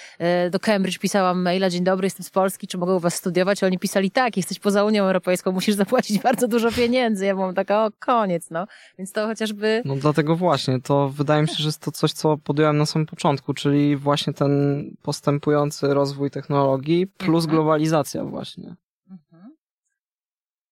y, 0.47 0.51
do 0.51 0.61
Cambridge 0.61 0.99
pisałam 0.99 1.43
maila, 1.43 1.71
dzień 1.71 1.85
dobry, 1.85 2.07
jestem 2.07 2.25
z 2.25 2.31
Polski, 2.31 2.67
czy 2.67 2.79
mogę 2.79 2.95
u 2.95 3.01
was 3.01 3.15
studiować? 3.15 3.65
Oni 3.65 3.79
pisali, 3.79 4.11
tak, 4.11 4.37
jesteś 4.37 4.59
poza 4.59 4.85
Unią 4.85 5.05
Europejską, 5.05 5.53
musisz 5.53 5.75
zapłacić 5.75 6.23
bardzo 6.29 6.49
dużo 6.49 6.73
pieniędzy. 6.73 7.27
Ja 7.27 7.35
byłam 7.35 7.55
taka, 7.55 7.85
o, 7.85 7.91
koniec, 7.99 8.51
no. 8.51 8.67
Więc 8.99 9.13
to 9.13 9.27
chociażby... 9.27 9.83
No 9.85 9.97
dlatego 9.97 10.37
właśnie, 10.37 10.81
to 10.81 11.09
wydaje 11.09 11.43
mi 11.43 11.49
się, 11.49 11.55
że 11.55 11.69
jest 11.69 11.81
to 11.81 11.93
coś, 11.93 12.13
co 12.13 12.37
podjąłem 12.37 12.79
na 12.79 12.87
samym 12.87 13.08
początku, 13.11 13.55
czyli 13.55 13.97
właśnie 13.97 14.33
ten 14.33 14.85
postępujący 15.03 15.95
rozwój 15.95 16.31
technologii 16.31 17.07
plus 17.07 17.45
mhm. 17.45 17.57
globalizacja 17.57 18.25
właśnie. 18.25 18.75
Mhm. 19.11 19.59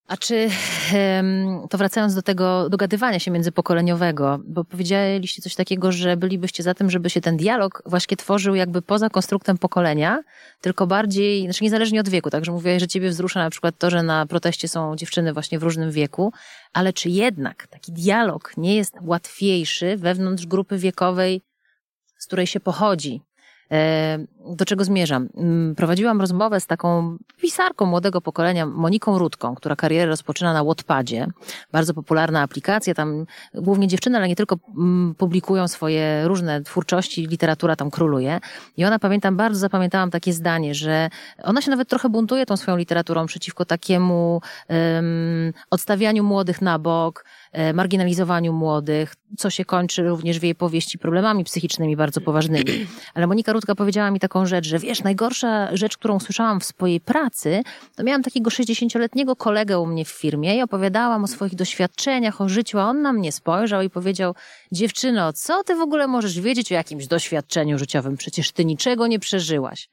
A 0.07 0.17
czy, 0.17 0.49
to 1.69 1.77
wracając 1.77 2.15
do 2.15 2.21
tego 2.21 2.69
dogadywania 2.69 3.19
się 3.19 3.31
międzypokoleniowego, 3.31 4.39
bo 4.45 4.63
powiedzieliście 4.63 5.41
coś 5.41 5.55
takiego, 5.55 5.91
że 5.91 6.17
bylibyście 6.17 6.63
za 6.63 6.73
tym, 6.73 6.89
żeby 6.89 7.09
się 7.09 7.21
ten 7.21 7.37
dialog 7.37 7.83
właśnie 7.85 8.17
tworzył 8.17 8.55
jakby 8.55 8.81
poza 8.81 9.09
konstruktem 9.09 9.57
pokolenia, 9.57 10.23
tylko 10.61 10.87
bardziej, 10.87 11.43
znaczy 11.43 11.63
niezależnie 11.63 11.99
od 11.99 12.09
wieku, 12.09 12.29
także 12.29 12.51
mówię, 12.51 12.79
że 12.79 12.87
ciebie 12.87 13.09
wzrusza 13.09 13.39
na 13.39 13.49
przykład 13.49 13.77
to, 13.77 13.89
że 13.89 14.03
na 14.03 14.25
proteście 14.25 14.67
są 14.67 14.95
dziewczyny 14.95 15.33
właśnie 15.33 15.59
w 15.59 15.63
różnym 15.63 15.91
wieku, 15.91 16.33
ale 16.73 16.93
czy 16.93 17.09
jednak 17.09 17.67
taki 17.67 17.91
dialog 17.91 18.51
nie 18.57 18.75
jest 18.75 18.95
łatwiejszy 19.01 19.97
wewnątrz 19.97 20.45
grupy 20.45 20.77
wiekowej 20.77 21.41
z 22.27 22.29
której 22.29 22.47
się 22.47 22.59
pochodzi. 22.59 23.21
E, 23.71 24.19
do 24.55 24.65
czego 24.65 24.83
zmierzam? 24.83 25.29
Mm, 25.37 25.75
prowadziłam 25.75 26.21
rozmowę 26.21 26.59
z 26.59 26.67
taką 26.67 27.17
pisarką 27.41 27.85
młodego 27.85 28.21
pokolenia, 28.21 28.65
Moniką 28.65 29.17
Rudką, 29.17 29.55
która 29.55 29.75
karierę 29.75 30.05
rozpoczyna 30.05 30.53
na 30.53 30.63
Wattpadzie. 30.63 31.27
Bardzo 31.71 31.93
popularna 31.93 32.41
aplikacja, 32.41 32.93
tam 32.93 33.25
głównie 33.53 33.87
dziewczyny, 33.87 34.17
ale 34.17 34.27
nie 34.27 34.35
tylko 34.35 34.57
mm, 34.77 35.15
publikują 35.15 35.67
swoje 35.67 36.27
różne 36.27 36.61
twórczości, 36.61 37.27
literatura 37.27 37.75
tam 37.75 37.91
króluje. 37.91 38.39
I 38.77 38.85
ona, 38.85 38.99
pamiętam, 38.99 39.37
bardzo 39.37 39.59
zapamiętałam 39.59 40.11
takie 40.11 40.33
zdanie, 40.33 40.75
że 40.75 41.09
ona 41.43 41.61
się 41.61 41.71
nawet 41.71 41.89
trochę 41.89 42.09
buntuje 42.09 42.45
tą 42.45 42.57
swoją 42.57 42.77
literaturą 42.77 43.25
przeciwko 43.25 43.65
takiemu 43.65 44.41
um, 44.69 45.53
odstawianiu 45.69 46.23
młodych 46.23 46.61
na 46.61 46.79
bok, 46.79 47.25
marginalizowaniu 47.73 48.53
młodych, 48.53 49.15
co 49.37 49.49
się 49.49 49.65
kończy 49.65 50.03
również 50.03 50.39
w 50.39 50.43
jej 50.43 50.55
powieści 50.55 50.97
problemami 50.97 51.43
psychicznymi 51.43 51.95
bardzo 51.95 52.21
poważnymi. 52.21 52.87
Ale 53.13 53.27
Monika 53.27 53.53
Rutka 53.53 53.75
powiedziała 53.75 54.11
mi 54.11 54.19
taką 54.19 54.45
rzecz, 54.45 54.67
że 54.67 54.79
wiesz, 54.79 55.03
najgorsza 55.03 55.75
rzecz, 55.75 55.97
którą 55.97 56.19
słyszałam 56.19 56.59
w 56.59 56.65
swojej 56.65 57.01
pracy, 57.01 57.63
to 57.95 58.03
miałam 58.03 58.23
takiego 58.23 58.49
60-letniego 58.49 59.35
kolegę 59.35 59.79
u 59.79 59.85
mnie 59.85 60.05
w 60.05 60.09
firmie 60.09 60.57
i 60.57 60.61
opowiadałam 60.61 61.23
o 61.23 61.27
swoich 61.27 61.55
doświadczeniach, 61.55 62.41
o 62.41 62.49
życiu, 62.49 62.79
a 62.79 62.85
on 62.85 63.01
na 63.01 63.13
mnie 63.13 63.31
spojrzał 63.31 63.81
i 63.81 63.89
powiedział, 63.89 64.35
dziewczyno, 64.71 65.33
co 65.33 65.63
ty 65.63 65.75
w 65.75 65.81
ogóle 65.81 66.07
możesz 66.07 66.39
wiedzieć 66.39 66.71
o 66.71 66.75
jakimś 66.75 67.07
doświadczeniu 67.07 67.77
życiowym? 67.77 68.17
Przecież 68.17 68.51
ty 68.51 68.65
niczego 68.65 69.07
nie 69.07 69.19
przeżyłaś. 69.19 69.89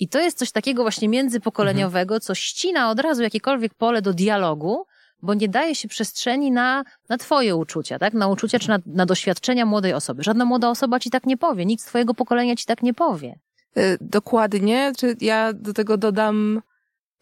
I 0.00 0.08
to 0.08 0.20
jest 0.20 0.38
coś 0.38 0.52
takiego 0.52 0.82
właśnie 0.82 1.08
międzypokoleniowego, 1.08 2.20
co 2.20 2.34
ścina 2.34 2.90
od 2.90 3.00
razu 3.00 3.22
jakiekolwiek 3.22 3.74
pole 3.74 4.02
do 4.02 4.12
dialogu, 4.12 4.84
bo 5.22 5.34
nie 5.34 5.48
daje 5.48 5.74
się 5.74 5.88
przestrzeni 5.88 6.50
na, 6.50 6.84
na 7.08 7.18
twoje 7.18 7.56
uczucia, 7.56 7.98
tak? 7.98 8.14
Na 8.14 8.28
uczucia 8.28 8.58
czy 8.58 8.68
na, 8.68 8.78
na 8.86 9.06
doświadczenia 9.06 9.66
młodej 9.66 9.92
osoby. 9.92 10.22
Żadna 10.22 10.44
młoda 10.44 10.70
osoba 10.70 11.00
ci 11.00 11.10
tak 11.10 11.26
nie 11.26 11.36
powie, 11.36 11.66
nikt 11.66 11.82
z 11.82 11.86
twojego 11.86 12.14
pokolenia 12.14 12.56
ci 12.56 12.66
tak 12.66 12.82
nie 12.82 12.94
powie. 12.94 13.38
Y, 13.78 13.98
dokładnie. 14.00 14.92
Czy 14.98 15.16
ja 15.20 15.52
do 15.52 15.72
tego 15.72 15.96
dodam, 15.96 16.62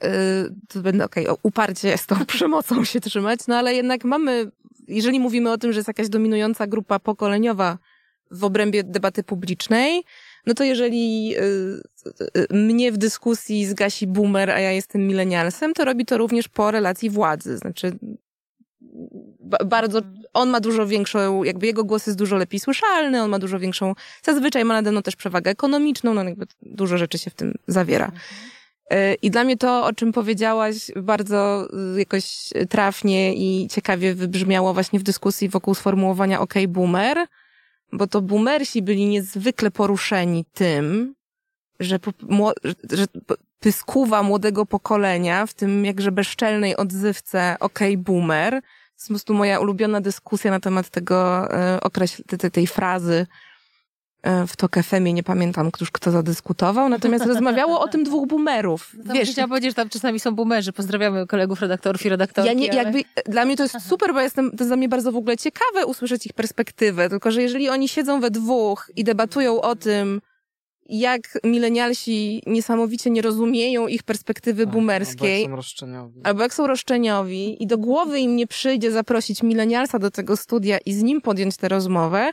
y, 0.05 0.09
to 0.69 0.81
będę, 0.81 1.05
okej, 1.05 1.29
okay, 1.29 1.41
uparcie 1.43 1.99
z 1.99 2.07
tą 2.07 2.25
przemocą 2.27 2.85
się 2.85 3.01
trzymać, 3.01 3.41
no 3.49 3.57
ale 3.57 3.75
jednak 3.75 4.05
mamy, 4.05 4.51
jeżeli 4.89 5.21
mówimy 5.21 5.53
o 5.53 5.59
tym, 5.59 5.73
że 5.73 5.79
jest 5.79 5.89
jakaś 5.89 6.09
dominująca 6.09 6.67
grupa 6.67 6.99
pokoleniowa 6.99 7.79
w 8.31 8.45
obrębie 8.45 8.85
debaty 8.85 9.23
publicznej, 9.23 10.05
no 10.47 10.55
to 10.55 10.65
jeżeli 10.65 11.35
y, 11.37 11.81
y, 12.39 12.55
mnie 12.55 12.93
w 12.93 12.97
dyskusji 12.97 13.67
zgasi 13.67 14.07
boomer, 14.07 14.51
a 14.51 14.61
ja 14.61 14.73
jestem 14.73 15.07
milenialsem, 15.07 15.75
to 15.75 15.85
robi 15.85 16.05
to 16.05 16.19
również 16.19 16.49
po 16.49 16.71
relacji 16.71 17.11
władzy. 17.11 17.59
Znaczy, 17.59 17.99
bardzo, 19.65 20.01
on 20.35 20.51
ma 20.51 20.61
dużo 20.61 20.87
większą, 20.87 21.45
jakby 21.45 21.67
jego 21.67 21.85
głos 21.85 22.07
jest 22.07 22.19
dużo 22.19 22.37
lepiej 22.37 22.61
słyszalny, 22.61 23.23
on 23.23 23.31
ma 23.31 23.39
dużo 23.39 23.59
większą, 23.59 23.95
zazwyczaj 24.23 24.65
ma 24.65 24.75
nade 24.75 24.93
mną 24.93 25.03
też 25.03 25.17
przewagę 25.17 25.51
ekonomiczną, 25.51 26.15
no 26.15 26.25
jakby 26.25 26.47
dużo 26.63 26.99
rzeczy 26.99 27.19
się 27.19 27.31
w 27.31 27.35
tym 27.35 27.55
zawiera. 27.67 28.13
Y, 28.93 28.97
I 29.23 29.31
dla 29.31 29.45
mnie 29.45 29.57
to, 29.57 29.87
o 29.87 29.93
czym 29.93 30.13
powiedziałaś, 30.13 30.75
bardzo 30.97 31.69
jakoś 31.97 32.49
trafnie 32.69 33.35
i 33.35 33.69
ciekawie 33.69 34.15
wybrzmiało 34.15 34.75
właśnie 34.75 34.99
w 34.99 35.03
dyskusji 35.03 35.49
wokół 35.49 35.75
sformułowania 35.75 36.41
OK 36.41 36.55
Boomer, 36.69 37.27
bo 37.93 38.07
to 38.07 38.23
boomersi 38.23 38.83
byli 38.83 39.07
niezwykle 39.07 39.71
poruszeni 39.71 40.45
tym, 40.45 41.15
że, 41.81 41.99
że 42.91 43.07
pyskuwa 43.61 44.23
młodego 44.23 44.67
pokolenia 44.67 45.47
w 45.47 45.55
tym 45.55 45.85
jakże 45.85 46.13
bezczelnej 46.13 46.77
odzywce 46.77 47.57
OK 47.61 47.79
Boomer. 47.97 48.55
Jest 48.55 49.07
po 49.07 49.09
prostu 49.09 49.35
moja 49.35 49.61
ulubiona 49.61 50.01
dyskusja 50.01 50.51
na 50.51 50.61
temat 50.61 50.89
tego 50.91 51.51
e, 51.53 51.81
określ, 51.81 52.23
tej, 52.53 52.67
frazy 52.67 53.27
w 54.47 54.57
Tok 54.57 54.77
FM, 54.83 55.05
nie 55.05 55.23
pamiętam 55.23 55.71
już 55.81 55.91
kto 55.91 56.11
zadyskutował, 56.11 56.89
natomiast 56.89 57.27
rozmawiało 57.35 57.81
o 57.81 57.89
tym 57.89 58.05
dwóch 58.05 58.29
boomerów. 58.29 58.93
Tam 59.07 59.17
Wiesz, 59.17 59.31
chciałam 59.31 59.51
powiedzieć, 59.51 59.71
że 59.71 59.75
tam 59.75 59.89
czasami 59.89 60.21
są 60.21 60.35
boomerzy. 60.35 60.73
Pozdrawiamy 60.73 61.27
kolegów 61.27 61.61
redaktorów 61.61 62.07
i 62.07 62.09
redaktorki. 62.09 62.49
Ja 62.49 62.55
nie, 62.55 62.71
ale... 62.71 62.83
jakby, 62.83 63.03
dla 63.27 63.45
mnie 63.45 63.57
to 63.57 63.63
jest 63.63 63.89
super, 63.89 64.13
bo 64.15 64.21
jestem, 64.21 64.51
to 64.51 64.57
jest 64.57 64.69
dla 64.69 64.77
mnie 64.77 64.89
bardzo 64.89 65.13
w 65.13 65.17
ogóle 65.17 65.37
ciekawe 65.37 65.87
usłyszeć 65.87 66.27
ich 66.27 66.33
perspektywę, 66.33 67.09
tylko 67.09 67.31
że 67.31 67.43
jeżeli 67.43 67.69
oni 67.69 67.89
siedzą 67.89 68.21
we 68.21 68.31
dwóch 68.31 68.91
i 68.97 69.05
debatują 69.05 69.61
o 69.61 69.77
tym, 69.77 70.21
jak 70.89 71.39
milenialsi 71.45 72.43
niesamowicie 72.47 73.11
nie 73.11 73.23
rozumieją 73.23 73.87
ich 73.87 74.03
perspektywy 74.03 74.65
tak, 74.65 74.73
boomerskiej. 74.73 75.35
Albo 75.35 75.43
jak 75.43 75.51
są 75.51 75.57
roszczeniowi. 75.57 76.21
Albo 76.25 76.43
jak 76.43 76.55
są 76.55 76.67
roszczeniowi 76.67 77.63
i 77.63 77.67
do 77.67 77.79
głowy 77.79 78.21
im 78.21 78.37
nie 78.37 78.47
przyjdzie 78.47 78.91
zaprosić 78.91 79.43
milenialsa 79.43 79.99
do 79.99 80.11
tego 80.11 80.37
studia 80.37 80.79
i 80.79 80.93
z 80.93 81.03
nim 81.03 81.21
podjąć 81.21 81.57
tę 81.57 81.69
rozmowę, 81.69 82.31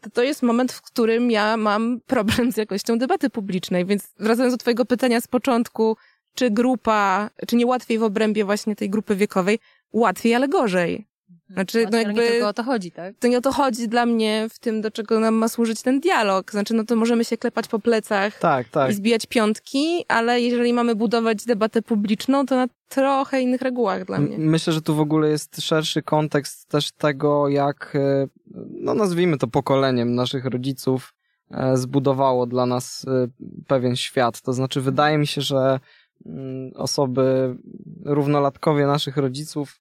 to 0.00 0.10
to 0.10 0.22
jest 0.22 0.42
moment, 0.42 0.72
w 0.72 0.82
którym 0.82 1.30
ja 1.30 1.56
mam 1.56 2.00
problem 2.06 2.52
z 2.52 2.56
jakością 2.56 2.98
debaty 2.98 3.30
publicznej. 3.30 3.86
Więc 3.86 4.08
wracając 4.18 4.54
do 4.54 4.58
twojego 4.58 4.84
pytania 4.84 5.20
z 5.20 5.26
początku, 5.26 5.96
czy 6.34 6.50
grupa, 6.50 7.30
czy 7.46 7.56
nie 7.56 7.66
łatwiej 7.66 7.98
w 7.98 8.02
obrębie 8.02 8.44
właśnie 8.44 8.76
tej 8.76 8.90
grupy 8.90 9.16
wiekowej? 9.16 9.58
Łatwiej, 9.92 10.34
ale 10.34 10.48
gorzej. 10.48 11.09
Znaczy, 11.52 11.86
no 11.92 11.98
jakby, 11.98 12.22
nie 12.22 12.28
tylko 12.28 12.48
o 12.48 12.52
to 12.52 12.62
chodzi, 12.62 12.92
tak? 12.92 13.14
To 13.18 13.28
nie 13.28 13.38
o 13.38 13.40
to 13.40 13.52
chodzi 13.52 13.88
dla 13.88 14.06
mnie 14.06 14.46
w 14.50 14.58
tym, 14.58 14.80
do 14.80 14.90
czego 14.90 15.20
nam 15.20 15.34
ma 15.34 15.48
służyć 15.48 15.82
ten 15.82 16.00
dialog. 16.00 16.50
Znaczy, 16.50 16.74
no 16.74 16.84
to 16.84 16.96
możemy 16.96 17.24
się 17.24 17.36
klepać 17.36 17.68
po 17.68 17.78
plecach 17.78 18.38
tak, 18.38 18.68
tak. 18.68 18.90
i 18.90 18.94
zbijać 18.94 19.26
piątki, 19.26 20.04
ale 20.08 20.40
jeżeli 20.40 20.72
mamy 20.72 20.94
budować 20.94 21.44
debatę 21.44 21.82
publiczną, 21.82 22.46
to 22.46 22.56
na 22.56 22.66
trochę 22.88 23.42
innych 23.42 23.62
regułach 23.62 24.04
dla 24.04 24.18
mnie. 24.18 24.38
Myślę, 24.38 24.72
że 24.72 24.82
tu 24.82 24.94
w 24.94 25.00
ogóle 25.00 25.28
jest 25.28 25.62
szerszy 25.62 26.02
kontekst 26.02 26.68
też 26.68 26.92
tego, 26.92 27.48
jak, 27.48 27.92
e, 27.94 28.26
no 28.70 28.94
nazwijmy 28.94 29.38
to 29.38 29.46
pokoleniem 29.46 30.14
naszych 30.14 30.44
rodziców, 30.44 31.14
e, 31.50 31.76
zbudowało 31.76 32.46
dla 32.46 32.66
nas 32.66 33.06
e, 33.08 33.26
pewien 33.66 33.96
świat. 33.96 34.40
To 34.40 34.52
znaczy, 34.52 34.80
wydaje 34.80 35.18
mi 35.18 35.26
się, 35.26 35.40
że 35.40 35.80
mm, 36.26 36.70
osoby, 36.74 37.56
równolatkowie 38.04 38.86
naszych 38.86 39.16
rodziców, 39.16 39.80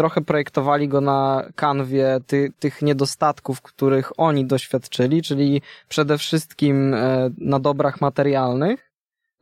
trochę 0.00 0.20
projektowali 0.20 0.88
go 0.88 1.00
na 1.00 1.44
kanwie 1.54 2.20
ty, 2.26 2.52
tych 2.58 2.82
niedostatków, 2.82 3.62
których 3.62 4.20
oni 4.20 4.46
doświadczyli, 4.46 5.22
czyli 5.22 5.62
przede 5.88 6.18
wszystkim 6.18 6.94
e, 6.94 7.30
na 7.38 7.58
dobrach 7.58 8.00
materialnych. 8.00 8.90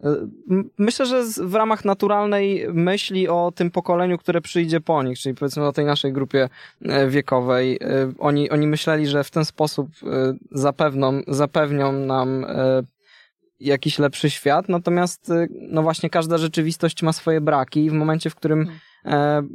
E, 0.04 0.14
myślę, 0.78 1.06
że 1.06 1.22
w 1.44 1.54
ramach 1.54 1.84
naturalnej 1.84 2.66
myśli 2.72 3.28
o 3.28 3.52
tym 3.54 3.70
pokoleniu, 3.70 4.18
które 4.18 4.40
przyjdzie 4.40 4.80
po 4.80 5.02
nich, 5.02 5.18
czyli 5.18 5.34
powiedzmy 5.34 5.66
o 5.66 5.72
tej 5.72 5.84
naszej 5.84 6.12
grupie 6.12 6.48
e, 6.82 7.08
wiekowej, 7.08 7.78
oni, 8.18 8.50
oni 8.50 8.66
myśleli, 8.66 9.06
że 9.06 9.24
w 9.24 9.30
ten 9.30 9.44
sposób 9.44 9.88
zapewną, 10.50 11.20
zapewnią 11.28 11.92
nam 11.92 12.46
jakiś 13.60 13.98
lepszy 13.98 14.30
świat, 14.30 14.68
natomiast 14.68 15.32
no 15.50 15.82
właśnie 15.82 16.10
każda 16.10 16.38
rzeczywistość 16.38 17.02
ma 17.02 17.12
swoje 17.12 17.40
braki 17.40 17.84
i 17.84 17.90
w 17.90 17.92
momencie, 17.92 18.30
w 18.30 18.34
którym. 18.34 18.60
E, 18.62 18.87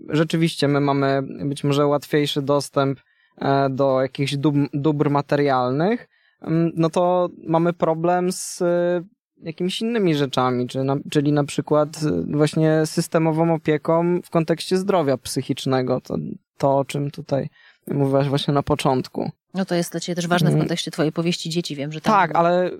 rzeczywiście 0.09 0.67
my 0.67 0.79
mamy 0.79 1.21
być 1.45 1.63
może 1.63 1.87
łatwiejszy 1.87 2.41
dostęp 2.41 2.99
e, 3.37 3.69
do 3.69 4.01
jakichś 4.01 4.35
dóbr 4.73 5.09
materialnych, 5.09 6.07
mm, 6.41 6.71
no 6.75 6.89
to 6.89 7.29
mamy 7.47 7.73
problem 7.73 8.31
z 8.31 8.61
e, 8.61 9.03
jakimiś 9.37 9.81
innymi 9.81 10.15
rzeczami, 10.15 10.67
czyli 10.67 10.85
na, 10.85 10.95
czyli 11.11 11.31
na 11.31 11.43
przykład 11.43 11.89
właśnie 12.27 12.85
systemową 12.85 13.53
opieką 13.53 14.21
w 14.23 14.29
kontekście 14.29 14.77
zdrowia 14.77 15.17
psychicznego, 15.17 16.01
to, 16.01 16.17
to 16.57 16.77
o 16.77 16.85
czym 16.85 17.11
tutaj 17.11 17.49
mówiłaś 17.87 18.27
właśnie 18.29 18.53
na 18.53 18.63
początku. 18.63 19.31
No 19.53 19.65
to 19.65 19.75
jest 19.75 19.91
dla 19.91 19.99
Ciebie 19.99 20.15
też 20.15 20.27
ważne 20.27 20.49
w 20.49 20.53
mm. 20.53 20.61
kontekście 20.61 20.91
Twojej 20.91 21.11
powieści 21.11 21.49
dzieci, 21.49 21.75
wiem, 21.75 21.91
że 21.91 22.01
tam... 22.01 22.13
Tak, 22.13 22.35
ale 22.35 22.71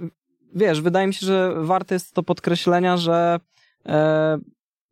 wiesz, 0.55 0.81
wydaje 0.81 1.07
mi 1.07 1.13
się, 1.13 1.25
że 1.25 1.53
warte 1.57 1.95
jest 1.95 2.13
to 2.13 2.23
podkreślenia, 2.23 2.97
że 2.97 3.39
e, 3.85 4.37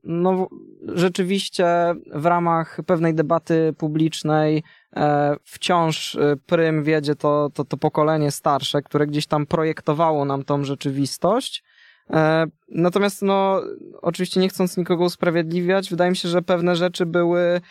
no, 0.04 0.48
rzeczywiście 0.88 1.66
w 2.14 2.26
ramach 2.26 2.80
pewnej 2.86 3.16
debaty 3.16 3.74
publicznej 3.78 4.64
e, 4.96 5.36
wciąż 5.44 6.16
e, 6.16 6.36
prym 6.46 6.84
wiedzie 6.84 7.16
to, 7.16 7.50
to, 7.54 7.66
to 7.66 7.78
pokolenie 7.78 8.32
starsze, 8.32 8.82
które 8.82 9.08
gdzieś 9.08 9.28
tam 9.28 9.46
projektowało 9.46 10.26
nam 10.26 10.44
tą 10.44 10.64
rzeczywistość. 10.64 11.64
E, 12.10 12.46
natomiast, 12.70 13.22
no, 13.22 13.62
oczywiście 14.02 14.40
nie 14.40 14.50
chcąc 14.50 14.78
nikogo 14.78 15.06
usprawiedliwiać, 15.06 15.90
wydaje 15.90 16.12
mi 16.12 16.18
się, 16.18 16.30
że 16.30 16.42
pewne 16.42 16.76
rzeczy 16.76 17.06
były 17.06 17.62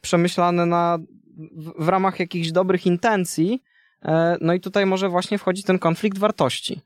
przemyślane 0.00 0.66
na, 0.66 0.98
w, 1.56 1.84
w 1.84 1.88
ramach 1.88 2.20
jakichś 2.20 2.50
dobrych 2.50 2.86
intencji. 2.86 3.62
No 4.40 4.54
i 4.54 4.60
tutaj 4.60 4.86
może 4.86 5.08
właśnie 5.08 5.38
wchodzi 5.38 5.62
ten 5.62 5.78
konflikt 5.78 6.18
wartości. 6.18 6.80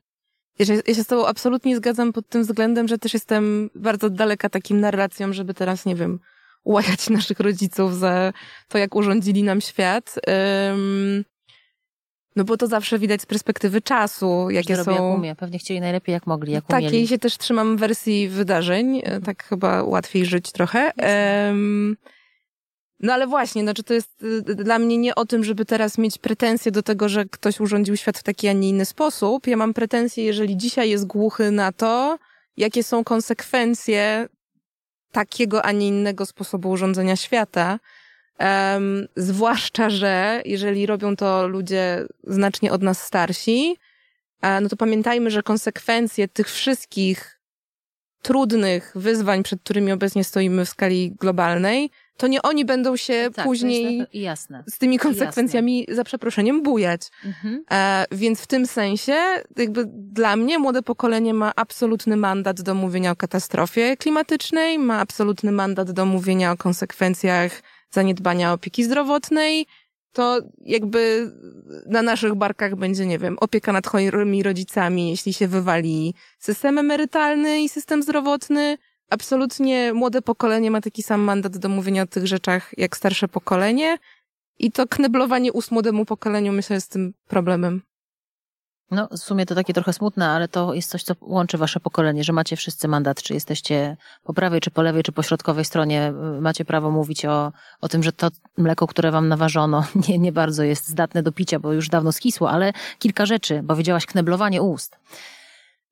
Ja 0.59 0.65
się, 0.65 0.81
ja 0.87 0.95
się 0.95 1.03
z 1.03 1.07
tobą 1.07 1.27
absolutnie 1.27 1.77
zgadzam 1.77 2.13
pod 2.13 2.29
tym 2.29 2.41
względem, 2.41 2.87
że 2.87 2.97
też 2.97 3.13
jestem 3.13 3.69
bardzo 3.75 4.09
daleka 4.09 4.49
takim 4.49 4.79
narracjom, 4.79 5.33
żeby 5.33 5.53
teraz, 5.53 5.85
nie 5.85 5.95
wiem, 5.95 6.19
łajać 6.65 7.09
naszych 7.19 7.39
rodziców 7.39 7.95
za 7.97 8.33
to, 8.67 8.77
jak 8.77 8.95
urządzili 8.95 9.43
nam 9.43 9.61
świat. 9.61 10.15
Um, 10.27 11.25
no 12.35 12.43
bo 12.43 12.57
to 12.57 12.67
zawsze 12.67 12.99
widać 12.99 13.21
z 13.21 13.25
perspektywy 13.25 13.81
czasu, 13.81 14.49
jakie 14.49 14.83
są... 14.83 14.91
Jak 14.91 15.01
umie. 15.01 15.35
Pewnie 15.35 15.59
chcieli 15.59 15.79
najlepiej 15.79 16.13
jak 16.13 16.27
mogli, 16.27 16.53
jak 16.53 16.65
tak, 16.65 16.79
umieli. 16.79 16.97
Tak, 16.97 17.03
i 17.03 17.07
się 17.07 17.19
też 17.19 17.37
trzymam 17.37 17.77
wersji 17.77 18.29
wydarzeń, 18.29 19.01
tak 19.25 19.43
chyba 19.43 19.83
łatwiej 19.83 20.25
żyć 20.25 20.51
trochę. 20.51 20.91
Um, 21.47 21.97
no 22.99 23.13
ale 23.13 23.27
właśnie, 23.27 23.61
znaczy 23.61 23.83
to 23.83 23.93
jest 23.93 24.23
y, 24.23 24.41
dla 24.41 24.79
mnie 24.79 24.97
nie 24.97 25.15
o 25.15 25.25
tym, 25.25 25.43
żeby 25.43 25.65
teraz 25.65 25.97
mieć 25.97 26.17
pretensje 26.17 26.71
do 26.71 26.83
tego, 26.83 27.09
że 27.09 27.25
ktoś 27.25 27.59
urządził 27.59 27.97
świat 27.97 28.17
w 28.17 28.23
taki, 28.23 28.47
a 28.47 28.53
nie 28.53 28.69
inny 28.69 28.85
sposób. 28.85 29.47
Ja 29.47 29.57
mam 29.57 29.73
pretensje, 29.73 30.23
jeżeli 30.23 30.57
dzisiaj 30.57 30.89
jest 30.89 31.07
głuchy 31.07 31.51
na 31.51 31.71
to, 31.71 32.19
jakie 32.57 32.83
są 32.83 33.03
konsekwencje 33.03 34.27
takiego, 35.11 35.65
a 35.65 35.71
nie 35.71 35.87
innego 35.87 36.25
sposobu 36.25 36.69
urządzenia 36.69 37.15
świata. 37.15 37.79
Um, 38.39 39.07
zwłaszcza, 39.15 39.89
że 39.89 40.41
jeżeli 40.45 40.85
robią 40.85 41.15
to 41.15 41.47
ludzie 41.47 42.05
znacznie 42.23 42.71
od 42.71 42.81
nas 42.81 43.03
starsi, 43.03 43.77
e, 44.41 44.61
no 44.61 44.69
to 44.69 44.77
pamiętajmy, 44.77 45.31
że 45.31 45.43
konsekwencje 45.43 46.27
tych 46.27 46.47
wszystkich 46.47 47.39
trudnych 48.21 48.91
wyzwań, 48.95 49.43
przed 49.43 49.61
którymi 49.61 49.91
obecnie 49.91 50.23
stoimy 50.23 50.65
w 50.65 50.69
skali 50.69 51.11
globalnej, 51.19 51.91
to 52.19 52.27
nie 52.27 52.41
oni 52.41 52.65
będą 52.65 52.95
się 52.95 53.29
tak, 53.35 53.45
później 53.45 54.05
jasne. 54.13 54.63
z 54.67 54.77
tymi 54.77 54.99
konsekwencjami, 54.99 55.79
jasne. 55.79 55.95
za 55.95 56.03
przeproszeniem, 56.03 56.63
bujać. 56.63 57.01
Mhm. 57.25 57.63
E, 57.71 58.05
więc 58.11 58.41
w 58.41 58.47
tym 58.47 58.67
sensie, 58.67 59.15
jakby 59.57 59.85
dla 59.87 60.35
mnie 60.35 60.59
młode 60.59 60.81
pokolenie 60.81 61.33
ma 61.33 61.51
absolutny 61.55 62.17
mandat 62.17 62.61
do 62.61 62.73
mówienia 62.75 63.11
o 63.11 63.15
katastrofie 63.15 63.97
klimatycznej, 63.97 64.79
ma 64.79 64.99
absolutny 64.99 65.51
mandat 65.51 65.91
do 65.91 66.05
mówienia 66.05 66.51
o 66.51 66.57
konsekwencjach 66.57 67.61
zaniedbania 67.91 68.53
opieki 68.53 68.83
zdrowotnej, 68.83 69.65
to 70.11 70.39
jakby 70.61 71.31
na 71.85 72.01
naszych 72.01 72.35
barkach 72.35 72.75
będzie, 72.75 73.05
nie 73.05 73.19
wiem, 73.19 73.37
opieka 73.39 73.71
nad 73.71 73.87
chorymi 73.87 74.43
rodzicami, 74.43 75.09
jeśli 75.09 75.33
się 75.33 75.47
wywali 75.47 76.13
system 76.39 76.77
emerytalny 76.77 77.61
i 77.61 77.69
system 77.69 78.03
zdrowotny, 78.03 78.77
absolutnie 79.09 79.93
młode 79.93 80.21
pokolenie 80.21 80.71
ma 80.71 80.81
taki 80.81 81.03
sam 81.03 81.21
mandat 81.21 81.57
do 81.57 81.69
mówienia 81.69 82.03
o 82.03 82.07
tych 82.07 82.27
rzeczach 82.27 82.71
jak 82.77 82.97
starsze 82.97 83.27
pokolenie 83.27 83.97
i 84.59 84.71
to 84.71 84.87
kneblowanie 84.87 85.53
ust 85.53 85.71
młodemu 85.71 86.05
pokoleniu 86.05 86.51
myślę 86.51 86.73
jest 86.73 86.91
tym 86.91 87.13
problemem. 87.27 87.81
No, 88.91 89.07
w 89.11 89.17
sumie 89.17 89.45
to 89.45 89.55
takie 89.55 89.73
trochę 89.73 89.93
smutne, 89.93 90.29
ale 90.29 90.47
to 90.47 90.73
jest 90.73 90.89
coś, 90.89 91.03
co 91.03 91.13
łączy 91.21 91.57
wasze 91.57 91.79
pokolenie, 91.79 92.23
że 92.23 92.33
macie 92.33 92.55
wszyscy 92.55 92.87
mandat, 92.87 93.21
czy 93.21 93.33
jesteście 93.33 93.97
po 94.23 94.33
prawej, 94.33 94.61
czy 94.61 94.71
po 94.71 94.81
lewej, 94.81 95.03
czy 95.03 95.11
po 95.11 95.23
środkowej 95.23 95.65
stronie. 95.65 96.13
Macie 96.41 96.65
prawo 96.65 96.91
mówić 96.91 97.25
o, 97.25 97.51
o 97.81 97.87
tym, 97.87 98.03
że 98.03 98.11
to 98.11 98.29
mleko, 98.57 98.87
które 98.87 99.11
wam 99.11 99.27
naważono, 99.27 99.85
nie, 100.07 100.19
nie 100.19 100.31
bardzo 100.31 100.63
jest 100.63 100.87
zdatne 100.87 101.23
do 101.23 101.31
picia, 101.31 101.59
bo 101.59 101.73
już 101.73 101.89
dawno 101.89 102.11
skisło, 102.11 102.51
ale 102.51 102.73
kilka 102.99 103.25
rzeczy, 103.25 103.61
bo 103.63 103.75
widziałaś 103.75 104.05
kneblowanie 104.05 104.61
ust. 104.61 104.97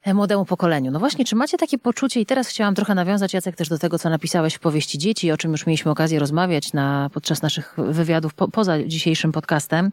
E, 0.07 0.13
młodemu 0.13 0.45
pokoleniu. 0.45 0.91
No 0.91 0.99
właśnie, 0.99 1.25
czy 1.25 1.35
macie 1.35 1.57
takie 1.57 1.77
poczucie, 1.77 2.19
i 2.19 2.25
teraz 2.25 2.47
chciałam 2.47 2.75
trochę 2.75 2.95
nawiązać, 2.95 3.33
Jacek, 3.33 3.55
też 3.55 3.69
do 3.69 3.77
tego, 3.77 3.99
co 3.99 4.09
napisałeś 4.09 4.53
w 4.53 4.59
powieści 4.59 4.97
Dzieci, 4.97 5.31
o 5.31 5.37
czym 5.37 5.51
już 5.51 5.65
mieliśmy 5.65 5.91
okazję 5.91 6.19
rozmawiać 6.19 6.73
na, 6.73 7.09
podczas 7.13 7.41
naszych 7.41 7.75
wywiadów 7.77 8.33
po, 8.33 8.47
poza 8.47 8.83
dzisiejszym 8.83 9.31
podcastem. 9.31 9.91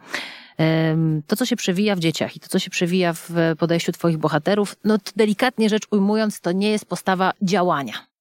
To, 1.26 1.36
co 1.36 1.46
się 1.46 1.56
przewija 1.56 1.96
w 1.96 1.98
dzieciach 1.98 2.36
i 2.36 2.40
to, 2.40 2.48
co 2.48 2.58
się 2.58 2.70
przewija 2.70 3.12
w 3.12 3.30
podejściu 3.58 3.92
twoich 3.92 4.18
bohaterów, 4.18 4.76
no 4.84 4.98
delikatnie 5.16 5.68
rzecz 5.68 5.86
ujmując, 5.90 6.40
to 6.40 6.52
nie 6.52 6.70
jest 6.70 6.86
postawa 6.86 7.32
działania. 7.42 8.13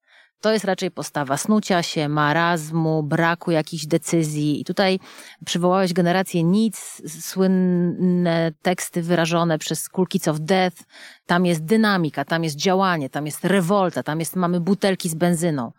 To 0.43 0.53
jest 0.53 0.65
raczej 0.65 0.91
postawa 0.91 1.37
snucia 1.37 1.83
się, 1.83 2.09
marazmu, 2.09 3.03
braku 3.03 3.51
jakichś 3.51 3.85
decyzji. 3.85 4.61
I 4.61 4.65
tutaj 4.65 4.99
przywołałeś 5.45 5.93
generację 5.93 6.43
nic, 6.43 7.01
słynne 7.21 8.51
teksty 8.61 9.01
wyrażone 9.01 9.59
przez 9.59 9.89
Cool 9.89 10.07
of 10.27 10.39
Death. 10.39 10.77
Tam 11.25 11.45
jest 11.45 11.65
dynamika, 11.65 12.25
tam 12.25 12.43
jest 12.43 12.55
działanie, 12.55 13.09
tam 13.09 13.25
jest 13.25 13.45
rewolta, 13.45 14.03
tam 14.03 14.19
jest, 14.19 14.35
mamy 14.35 14.59
butelki 14.59 15.09
z 15.09 15.15
benzyną. 15.15 15.71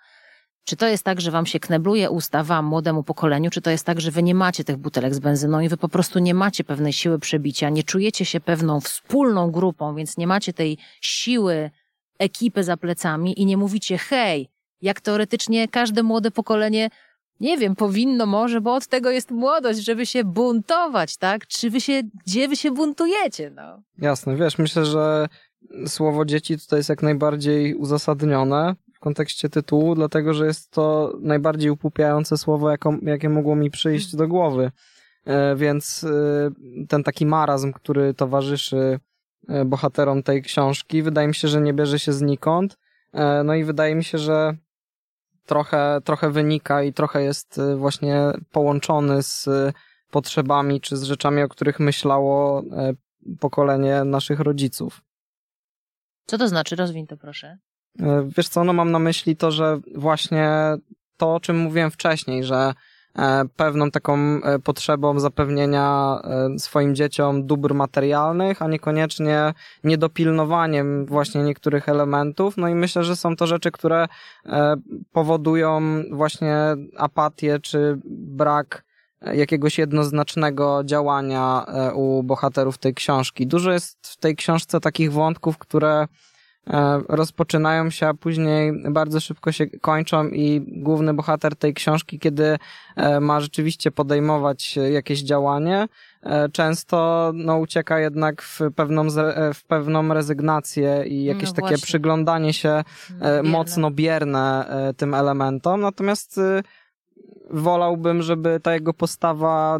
Czy 0.64 0.76
to 0.76 0.86
jest 0.86 1.04
tak, 1.04 1.20
że 1.20 1.30
wam 1.30 1.46
się 1.46 1.60
knebluje 1.60 2.10
usta, 2.10 2.42
wam, 2.42 2.64
młodemu 2.64 3.02
pokoleniu, 3.02 3.50
czy 3.50 3.60
to 3.60 3.70
jest 3.70 3.86
tak, 3.86 4.00
że 4.00 4.10
wy 4.10 4.22
nie 4.22 4.34
macie 4.34 4.64
tych 4.64 4.76
butelek 4.76 5.14
z 5.14 5.18
benzyną 5.18 5.60
i 5.60 5.68
wy 5.68 5.76
po 5.76 5.88
prostu 5.88 6.18
nie 6.18 6.34
macie 6.34 6.64
pewnej 6.64 6.92
siły 6.92 7.18
przebicia, 7.18 7.70
nie 7.70 7.82
czujecie 7.82 8.24
się 8.24 8.40
pewną 8.40 8.80
wspólną 8.80 9.50
grupą, 9.50 9.94
więc 9.94 10.16
nie 10.16 10.26
macie 10.26 10.52
tej 10.52 10.78
siły 11.00 11.70
ekipy 12.18 12.64
za 12.64 12.76
plecami 12.76 13.40
i 13.40 13.46
nie 13.46 13.56
mówicie 13.56 13.98
hej, 13.98 14.53
jak 14.84 15.00
teoretycznie 15.00 15.68
każde 15.68 16.02
młode 16.02 16.30
pokolenie 16.30 16.90
nie 17.40 17.58
wiem, 17.58 17.76
powinno 17.76 18.26
może, 18.26 18.60
bo 18.60 18.74
od 18.74 18.86
tego 18.86 19.10
jest 19.10 19.30
młodość, 19.30 19.84
żeby 19.84 20.06
się 20.06 20.24
buntować, 20.24 21.16
tak? 21.16 21.46
Czy 21.46 21.70
wy 21.70 21.80
się, 21.80 22.02
gdzie 22.26 22.48
wy 22.48 22.56
się 22.56 22.70
buntujecie, 22.70 23.50
no? 23.50 23.82
Jasne, 23.98 24.36
wiesz, 24.36 24.58
myślę, 24.58 24.84
że 24.84 25.28
słowo 25.86 26.24
dzieci 26.24 26.58
tutaj 26.58 26.78
jest 26.78 26.88
jak 26.88 27.02
najbardziej 27.02 27.74
uzasadnione 27.74 28.74
w 28.94 29.00
kontekście 29.00 29.48
tytułu, 29.48 29.94
dlatego, 29.94 30.34
że 30.34 30.46
jest 30.46 30.70
to 30.70 31.14
najbardziej 31.20 31.70
upupiające 31.70 32.38
słowo, 32.38 32.70
jakie 33.02 33.28
mogło 33.28 33.56
mi 33.56 33.70
przyjść 33.70 34.16
do 34.16 34.28
głowy. 34.28 34.70
E, 35.24 35.56
więc 35.56 36.04
e, 36.04 36.86
ten 36.88 37.02
taki 37.02 37.26
marazm, 37.26 37.72
który 37.72 38.14
towarzyszy 38.14 39.00
e, 39.48 39.64
bohaterom 39.64 40.22
tej 40.22 40.42
książki, 40.42 41.02
wydaje 41.02 41.28
mi 41.28 41.34
się, 41.34 41.48
że 41.48 41.60
nie 41.60 41.72
bierze 41.72 41.98
się 41.98 42.12
znikąd. 42.12 42.78
No 43.44 43.54
i 43.54 43.64
wydaje 43.64 43.94
mi 43.94 44.04
się, 44.04 44.18
że 44.18 44.56
trochę, 45.46 46.00
trochę 46.04 46.30
wynika 46.30 46.82
i 46.82 46.92
trochę 46.92 47.22
jest 47.22 47.58
y, 47.58 47.76
właśnie 47.76 48.20
połączony 48.52 49.22
z 49.22 49.48
potrzebami 50.10 50.80
czy 50.80 50.96
z 50.96 51.02
rzeczami, 51.02 51.42
o 51.42 51.48
których 51.48 51.80
myślało 51.80 52.62
e, 52.72 52.92
pokolenie 53.40 54.04
naszych 54.04 54.40
rodziców. 54.40 55.00
Co 56.26 56.38
to 56.38 56.48
znaczy? 56.48 56.76
Rozwiń 56.76 57.06
to 57.06 57.16
proszę. 57.16 57.58
Wiesz 58.36 58.48
co, 58.48 58.64
no 58.64 58.72
mam 58.72 58.90
na 58.90 58.98
myśli 58.98 59.36
to, 59.36 59.50
że 59.50 59.80
właśnie 59.94 60.76
to, 61.16 61.34
o 61.34 61.40
czym 61.40 61.58
mówiłem 61.58 61.90
wcześniej, 61.90 62.44
że 62.44 62.74
pewną 63.56 63.90
taką 63.90 64.18
e, 64.18 64.58
potrzebą 64.58 65.20
zapewnienia 65.20 66.18
e, 66.24 66.58
swoim 66.58 66.94
dzieciom 66.94 67.46
dóbr 67.46 67.74
materialnych, 67.74 68.62
a 68.62 68.68
niekoniecznie 68.68 69.54
niedopilnowaniem 69.84 71.06
właśnie 71.06 71.42
niektórych 71.42 71.88
elementów. 71.88 72.56
No 72.56 72.68
i 72.68 72.74
myślę, 72.74 73.04
że 73.04 73.16
są 73.16 73.36
to 73.36 73.46
rzeczy, 73.46 73.70
które 73.70 74.06
powodują 75.12 76.02
właśnie 76.12 76.56
apatię 76.96 77.58
czy 77.62 78.00
brak 78.06 78.84
jakiegoś 79.20 79.78
jednoznacznego 79.78 80.84
działania 80.84 81.64
u 81.94 82.22
bohaterów 82.22 82.78
tej 82.78 82.94
książki. 82.94 83.46
Dużo 83.46 83.72
jest 83.72 84.06
w 84.06 84.16
tej 84.16 84.36
książce 84.36 84.80
takich 84.80 85.12
wątków, 85.12 85.58
które 85.58 86.06
E, 86.06 86.33
rozpoczynają 87.08 87.90
się, 87.90 88.06
a 88.06 88.14
później 88.14 88.72
bardzo 88.90 89.20
szybko 89.20 89.52
się 89.52 89.66
kończą 89.66 90.28
i 90.28 90.64
główny 90.82 91.14
bohater 91.14 91.56
tej 91.56 91.74
książki, 91.74 92.18
kiedy 92.18 92.58
e, 92.96 93.20
ma 93.20 93.40
rzeczywiście 93.40 93.90
podejmować 93.90 94.76
jakieś 94.76 95.22
działanie, 95.22 95.88
e, 96.22 96.48
często 96.48 97.30
no, 97.34 97.58
ucieka 97.58 97.98
jednak 97.98 98.42
w 98.42 98.60
pewną, 98.76 99.06
w 99.54 99.64
pewną 99.64 100.14
rezygnację 100.14 101.04
i 101.06 101.24
jakieś 101.24 101.48
no 101.48 101.54
takie 101.54 101.78
przyglądanie 101.78 102.52
się 102.52 102.84
bierne. 103.10 103.42
mocno 103.50 103.90
bierne 103.90 104.66
tym 104.96 105.14
elementom. 105.14 105.80
Natomiast 105.80 106.40
wolałbym, 107.50 108.22
żeby 108.22 108.60
ta 108.60 108.74
jego 108.74 108.94
postawa 108.94 109.78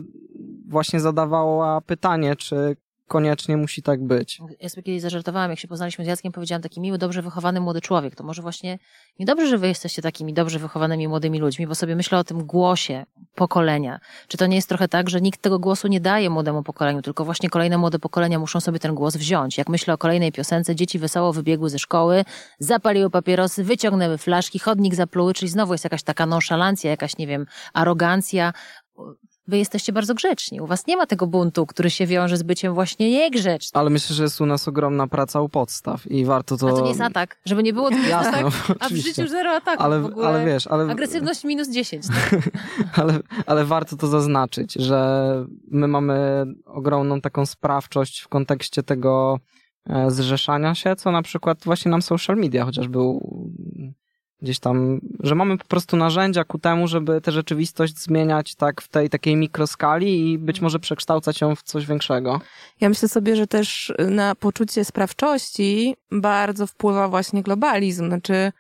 właśnie 0.69 1.01
zadawała 1.01 1.81
pytanie, 1.81 2.37
czy 2.37 2.77
koniecznie 3.09 3.57
musi 3.57 3.83
tak 3.83 4.03
być. 4.07 4.41
Ja 4.61 4.69
sobie 4.69 4.83
kiedyś 4.83 5.03
zażartowałam, 5.03 5.51
jak 5.51 5.59
się 5.59 5.69
poznaliśmy 5.69 6.05
z 6.05 6.09
Jackiem, 6.09 6.33
powiedziałam 6.33 6.63
taki 6.63 6.81
miły, 6.81 6.99
dobrze 6.99 7.23
wychowany 7.23 7.61
młody 7.61 7.81
człowiek. 7.81 8.15
To 8.15 8.25
może 8.25 8.43
właśnie 8.43 8.79
niedobrze, 9.19 9.47
że 9.47 9.59
wy 9.59 9.69
jesteście 9.69 10.03
takimi 10.03 10.35
dobrze 10.35 10.59
wychowanymi 10.59 11.09
młodymi 11.09 11.39
ludźmi, 11.39 11.67
bo 11.67 11.75
sobie 11.75 11.97
myślę 11.97 12.19
o 12.19 12.25
tym 12.25 12.45
głosie 12.45 13.05
pokolenia. 13.35 14.01
Czy 14.29 14.37
to 14.37 14.47
nie 14.47 14.57
jest 14.57 14.69
trochę 14.69 14.89
tak, 14.89 15.11
że 15.11 15.21
nikt 15.21 15.43
tego 15.43 15.59
głosu 15.59 15.89
nie 15.89 16.01
daje 16.01 16.31
młodemu 16.31 16.63
pokoleniu, 16.63 17.03
tylko 17.03 17.25
właśnie 17.25 17.51
kolejne 17.51 17.79
młode 17.79 17.99
pokolenia 17.99 18.39
muszą 18.39 18.61
sobie 18.61 18.79
ten 18.79 18.95
głos 18.95 19.17
wziąć. 19.17 19.59
Jak 19.59 19.69
myślę 19.69 19.95
o 19.95 19.99
kolejnej 19.99 20.33
piosence, 20.33 20.75
dzieci 20.75 20.99
wesoło 20.99 21.33
wybiegły 21.33 21.71
ze 21.71 21.79
szkoły, 21.79 22.25
zapaliły 22.59 23.11
papierosy, 23.11 23.65
wyciągnęły 23.65 24.19
flaszki, 24.19 24.59
chodnik 24.59 24.95
zapluły, 24.95 25.35
czyli 25.35 25.49
znowu 25.49 25.75
jest 25.75 25.85
jakaś 25.85 26.03
taka 26.03 26.27
nonszalancja, 26.27 26.91
jakaś, 26.91 27.19
nie 27.19 27.27
wiem, 27.27 27.47
arogancja 27.73 28.53
Wy 29.49 29.59
jesteście 29.59 29.93
bardzo 29.93 30.15
grzeczni. 30.15 30.61
U 30.61 30.67
was 30.67 30.87
nie 30.87 30.97
ma 30.97 31.07
tego 31.07 31.27
buntu, 31.27 31.67
który 31.67 31.91
się 31.91 32.07
wiąże 32.07 32.37
z 32.37 32.43
byciem 32.43 32.75
właśnie 32.75 33.11
niegrzecznym. 33.11 33.81
Ale 33.81 33.91
myślę, 33.91 34.17
że 34.17 34.23
jest 34.23 34.41
u 34.41 34.47
nas 34.47 34.69
ogromna 34.69 35.07
praca 35.07 35.41
u 35.41 35.49
podstaw 35.49 36.11
i 36.11 36.25
warto 36.25 36.57
to... 36.57 36.69
A 36.69 36.73
to 36.73 36.81
nie 36.81 36.89
jest 36.89 37.01
atak, 37.01 37.37
żeby 37.45 37.63
nie 37.63 37.73
było 37.73 37.91
Jasne, 37.91 38.33
tak? 38.33 38.43
No, 38.43 38.75
a 38.81 38.89
w 38.89 38.93
życiu 38.93 39.29
zero 39.29 39.51
ataków 39.51 39.85
ale, 39.85 40.01
w 40.01 40.07
ogóle. 40.07 40.29
Ale 40.29 40.47
wiesz, 40.47 40.67
ale... 40.67 40.93
Agresywność 40.93 41.45
minus 41.45 41.71
10. 41.71 42.07
Tak? 42.07 42.41
ale, 43.01 43.19
ale 43.47 43.65
warto 43.65 43.97
to 43.97 44.07
zaznaczyć, 44.07 44.73
że 44.73 45.25
my 45.71 45.89
mamy 45.89 46.45
ogromną 46.67 47.21
taką 47.21 47.47
sprawczość 47.47 48.21
w 48.21 48.29
kontekście 48.29 48.83
tego 48.83 49.39
e, 49.89 50.11
zrzeszania 50.11 50.75
się, 50.75 50.97
co 50.97 51.13
na 51.13 51.23
przykład 51.23 51.59
właśnie 51.65 51.91
nam 51.91 52.03
social 52.03 52.37
media 52.37 52.65
chociażby 52.65 52.99
gdzieś 54.45 54.59
tam, 54.59 55.01
że 55.21 55.35
mamy 55.35 55.59
po 55.59 55.65
prostu 55.65 55.97
narzędzia 55.97 56.45
ku 56.45 56.59
temu, 56.59 56.89
żeby 56.89 57.21
tę 57.21 57.33
rzeczywistość 57.33 57.99
zmieniać 57.99 58.55
tak 58.55 58.81
w 58.81 58.89
tej 58.89 59.11
takiej 59.11 59.37
mikroskali 59.37 60.33
i 60.33 60.39
być 60.39 60.61
może 60.61 60.79
przekształcać 60.79 61.41
ją 61.41 61.57
w 61.57 61.63
coś 61.63 61.87
większego. 61.87 62.41
Ja 62.81 62.89
myślę 62.89 63.09
sobie, 63.09 63.37
że 63.37 63.47
też 63.47 63.93
na 64.11 64.35
poczucie 64.35 64.85
sprawczości 64.85 65.97
bardzo 66.13 66.67
wpływa 66.67 67.09
właśnie 67.09 67.43
globalizm. 67.43 68.07
Znaczy, 68.07 68.53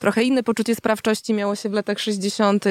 trochę 0.00 0.22
inne 0.22 0.42
poczucie 0.42 0.74
sprawczości 0.74 1.34
miało 1.34 1.56
się 1.56 1.68
w 1.68 1.72
latach 1.72 1.98
60., 1.98 2.64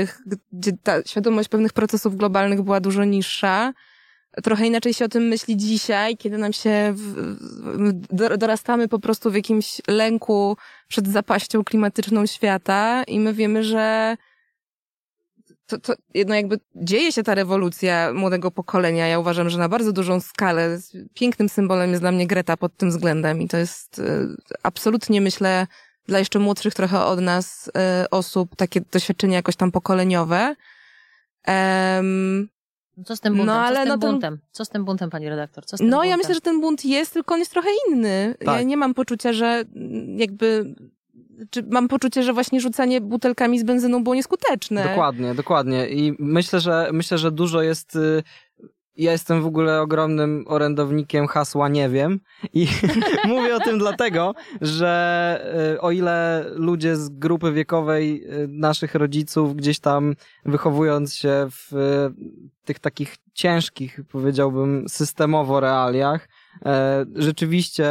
gdzie 0.51 0.72
ta 0.84 1.03
świadomość 1.05 1.49
pewnych 1.49 1.74
procesów 1.74 2.16
globalnych 2.18 2.61
była 2.61 2.80
dużo 2.80 3.03
niższa 3.03 3.74
trochę 4.43 4.67
inaczej 4.67 4.93
się 4.93 5.05
o 5.05 5.09
tym 5.09 5.23
myśli 5.23 5.57
dzisiaj, 5.57 6.17
kiedy 6.17 6.38
nam 6.38 6.53
się 6.53 6.93
w, 6.95 8.38
dorastamy 8.38 8.88
po 8.88 8.99
prostu 8.99 9.31
w 9.31 9.36
jakimś 9.36 9.81
lęku 9.88 10.57
przed 10.88 11.07
zapaścią 11.07 11.63
klimatyczną 11.63 12.25
świata 12.25 13.03
i 13.03 13.19
my 13.19 13.34
wiemy, 13.34 13.63
że 13.63 14.17
to, 15.65 15.77
to 15.79 15.93
jakby 16.13 16.59
dzieje 16.75 17.11
się 17.11 17.23
ta 17.23 17.36
rewolucja 17.36 18.13
młodego 18.13 18.51
pokolenia. 18.51 19.07
Ja 19.07 19.19
uważam, 19.19 19.49
że 19.49 19.57
na 19.57 19.69
bardzo 19.69 19.91
dużą 19.91 20.19
skalę. 20.19 20.79
Pięknym 21.13 21.49
symbolem 21.49 21.89
jest 21.89 22.01
dla 22.01 22.11
mnie 22.11 22.27
Greta 22.27 22.57
pod 22.57 22.77
tym 22.77 22.89
względem 22.89 23.41
i 23.41 23.47
to 23.47 23.57
jest 23.57 23.99
e, 23.99 24.27
absolutnie 24.63 25.21
myślę 25.21 25.67
dla 26.07 26.19
jeszcze 26.19 26.39
młodszych 26.39 26.73
trochę 26.73 27.05
od 27.05 27.19
nas 27.19 27.71
e, 27.77 28.05
osób 28.11 28.55
takie 28.55 28.81
doświadczenie 28.81 29.36
jakoś 29.36 29.55
tam 29.55 29.71
pokoleniowe. 29.71 30.55
Co 33.05 33.15
z 33.15 33.19
tym 33.19 33.33
buntem? 33.33 33.55
No, 33.55 33.61
ale 33.61 33.75
Co 33.75 33.81
z 33.81 33.83
tym 33.83 33.89
no 33.89 33.97
buntem? 33.97 34.37
Ten... 34.37 34.47
Co 34.51 34.65
z 34.65 34.69
tym 34.69 34.85
buntem, 34.85 35.09
pani 35.09 35.29
redaktor? 35.29 35.65
Co 35.65 35.77
z 35.77 35.79
tym 35.79 35.89
no, 35.89 35.97
buntem? 35.97 36.09
ja 36.09 36.17
myślę, 36.17 36.35
że 36.35 36.41
ten 36.41 36.61
bunt 36.61 36.85
jest, 36.85 37.13
tylko 37.13 37.33
on 37.33 37.39
jest 37.39 37.51
trochę 37.51 37.69
inny. 37.87 38.35
Tak. 38.39 38.47
Ja 38.47 38.61
nie 38.61 38.77
mam 38.77 38.93
poczucia, 38.93 39.33
że 39.33 39.63
mm, 39.75 40.19
jakby 40.19 40.75
czy 41.49 41.63
mam 41.63 41.87
poczucie, 41.87 42.23
że 42.23 42.33
właśnie 42.33 42.61
rzucanie 42.61 43.01
butelkami 43.01 43.59
z 43.59 43.63
benzyną 43.63 44.03
było 44.03 44.15
nieskuteczne. 44.15 44.83
Dokładnie, 44.83 45.35
dokładnie. 45.35 45.89
I 45.89 46.15
myślę, 46.19 46.59
że 46.59 46.89
myślę, 46.93 47.17
że 47.17 47.31
dużo 47.31 47.61
jest 47.61 47.95
y, 47.95 48.23
ja 48.97 49.11
jestem 49.11 49.41
w 49.41 49.45
ogóle 49.45 49.81
ogromnym 49.81 50.45
orędownikiem 50.47 51.27
hasła 51.27 51.69
nie 51.69 51.89
wiem 51.89 52.19
i 52.53 52.67
mówię 53.27 53.55
o 53.55 53.59
tym 53.59 53.79
dlatego, 53.79 54.33
że 54.61 55.73
y, 55.73 55.81
o 55.81 55.91
ile 55.91 56.45
ludzie 56.55 56.95
z 56.95 57.09
grupy 57.09 57.51
wiekowej 57.51 58.23
y, 58.43 58.47
naszych 58.47 58.95
rodziców 58.95 59.55
gdzieś 59.55 59.79
tam 59.79 60.15
wychowując 60.45 61.15
się 61.15 61.47
w 61.51 61.73
y, 61.73 62.65
tych 62.65 62.79
takich 62.79 63.17
ciężkich, 63.33 63.99
powiedziałbym, 64.11 64.85
systemowo 64.89 65.59
realiach, 65.59 66.29
rzeczywiście 67.15 67.87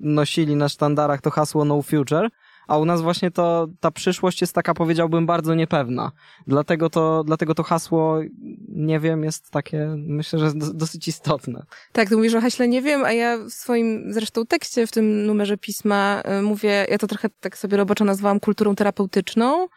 nosili 0.00 0.56
na 0.56 0.68
sztandarach 0.68 1.20
to 1.20 1.30
hasło 1.30 1.64
no 1.64 1.82
future, 1.82 2.28
a 2.70 2.78
u 2.78 2.84
nas 2.84 3.00
właśnie 3.02 3.30
to, 3.30 3.68
ta 3.80 3.90
przyszłość 3.90 4.40
jest 4.40 4.52
taka, 4.52 4.74
powiedziałbym, 4.74 5.26
bardzo 5.26 5.54
niepewna. 5.54 6.12
Dlatego 6.46 6.90
to, 6.90 7.24
dlatego 7.24 7.54
to 7.54 7.62
hasło, 7.62 8.20
nie 8.68 9.00
wiem, 9.00 9.24
jest 9.24 9.50
takie, 9.50 9.94
myślę, 9.96 10.38
że 10.38 10.52
dosyć 10.54 11.08
istotne. 11.08 11.62
Tak, 11.92 12.08
ty 12.08 12.16
mówisz 12.16 12.34
o 12.34 12.40
haśle 12.40 12.68
nie 12.68 12.82
wiem, 12.82 13.04
a 13.04 13.12
ja 13.12 13.38
w 13.38 13.50
swoim 13.50 14.12
zresztą 14.12 14.46
tekście, 14.46 14.86
w 14.86 14.90
tym 14.90 15.26
numerze 15.26 15.56
pisma 15.58 16.22
y, 16.38 16.42
mówię, 16.42 16.86
ja 16.90 16.98
to 16.98 17.06
trochę 17.06 17.28
tak 17.40 17.58
sobie 17.58 17.76
roboczo 17.76 18.04
nazwałam 18.04 18.40
kulturą 18.40 18.74
terapeutyczną, 18.74 19.68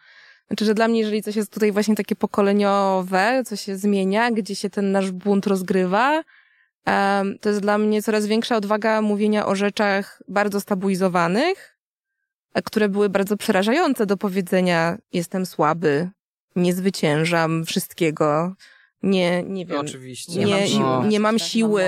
znaczy, 0.48 0.66
że 0.66 0.74
dla 0.74 0.88
mnie, 0.88 1.00
jeżeli 1.00 1.24
coś 1.24 1.36
jest 1.36 1.54
tutaj 1.54 1.72
właśnie 1.72 1.96
takie 1.96 2.16
pokoleniowe, 2.16 3.44
co 3.46 3.56
się 3.56 3.78
zmienia, 3.78 4.32
gdzie 4.32 4.56
się 4.56 4.70
ten 4.70 4.92
nasz 4.92 5.12
bunt 5.12 5.48
rozgrywa, 5.48 6.24
to 7.42 7.50
jest 7.50 7.62
dla 7.62 7.78
mnie 7.78 8.02
coraz 8.02 8.26
większa 8.26 8.56
odwaga 8.56 9.02
mówienia 9.02 9.46
o 9.46 9.56
rzeczach 9.56 10.24
bardzo 10.28 10.60
stabilizowanych, 10.60 11.73
które 12.62 12.90
były 12.90 13.10
bardzo 13.10 13.38
przerażające 13.38 14.06
do 14.06 14.18
powiedzenia 14.18 14.98
jestem 15.14 15.46
słaby, 15.46 16.10
nie 16.56 16.74
zwyciężam 16.74 17.66
wszystkiego, 17.66 18.56
nie, 19.04 19.44
nie 19.44 19.66
wiem. 19.66 19.80
Oczywiście. 19.80 20.46
Nie, 20.46 20.70
nie, 20.70 20.80
mam, 20.80 21.10
nie 21.10 21.20
mam 21.20 21.40
siły. 21.40 21.86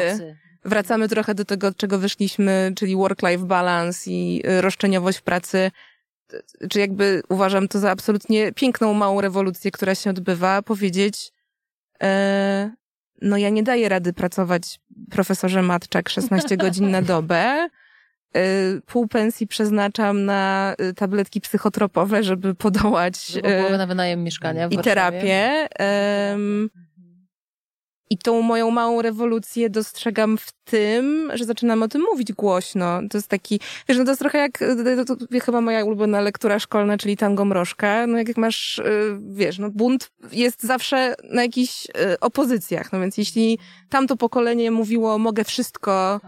Wracamy 0.66 1.10
trochę 1.10 1.36
do 1.36 1.46
tego, 1.46 1.68
od 1.68 1.78
czego 1.78 2.00
wyszliśmy, 2.00 2.74
czyli 2.76 2.96
work-life 2.96 3.46
balance 3.46 4.12
i 4.12 4.42
y, 4.48 4.62
roszczeniowość 4.62 5.18
w 5.18 5.22
pracy. 5.22 5.72
czy 6.70 6.80
jakby 6.80 7.22
uważam 7.30 7.68
to 7.68 7.80
za 7.80 7.92
absolutnie 7.92 8.52
piękną, 8.54 8.94
małą 8.94 9.22
rewolucję, 9.22 9.72
która 9.72 9.96
się 9.96 10.10
odbywa, 10.10 10.62
powiedzieć, 10.62 11.32
e, 12.04 12.72
no 13.22 13.38
ja 13.38 13.50
nie 13.50 13.64
daję 13.64 13.90
rady 13.90 14.14
pracować 14.14 14.80
profesorze 15.12 15.62
Matczak 15.62 16.10
16 16.10 16.58
godzin 16.58 16.92
na 16.92 17.02
dobę, 17.02 17.70
pół 18.86 19.08
pensji 19.08 19.48
przeznaczam 19.48 20.26
na 20.26 20.76
y, 20.82 20.94
tabletki 20.94 21.42
psychotropowe, 21.42 22.24
żeby 22.24 22.56
podołać. 22.56 23.26
Żeby 23.26 23.78
na 23.78 23.88
wynajem 23.88 24.24
mieszkania 24.24 24.70
w 24.70 24.72
I 24.72 24.78
terapię. 24.78 25.68
Um, 25.80 26.70
I 28.10 28.18
tą 28.18 28.42
moją 28.42 28.72
małą 28.72 29.02
rewolucję 29.02 29.70
dostrzegam 29.70 30.38
w 30.38 30.52
tym, 30.66 31.32
że 31.34 31.46
zaczynam 31.46 31.84
o 31.84 31.88
tym 31.88 32.02
mówić 32.02 32.34
głośno. 32.34 33.02
To 33.10 33.18
jest 33.18 33.28
taki, 33.28 33.60
wiesz, 33.90 33.98
no 33.98 34.04
to 34.04 34.12
jest 34.12 34.20
trochę 34.20 34.38
jak, 34.38 34.60
to, 35.06 35.16
to, 35.16 35.26
chyba 35.42 35.62
moja 35.62 35.86
ulubiona 35.86 36.22
lektura 36.22 36.60
szkolna, 36.60 36.98
czyli 36.98 37.18
Tango 37.18 37.46
Mrożka. 37.46 38.08
No 38.08 38.18
jak 38.18 38.38
masz, 38.38 38.82
wiesz, 39.30 39.60
no 39.60 39.70
bunt 39.72 40.12
jest 40.32 40.64
zawsze 40.64 41.16
na 41.24 41.42
jakichś 41.42 41.88
opozycjach. 42.22 42.92
No 42.92 43.00
więc 43.00 43.18
jeśli 43.18 43.60
tamto 43.90 44.18
pokolenie 44.18 44.72
mówiło, 44.72 45.18
mogę 45.18 45.44
wszystko, 45.44 46.22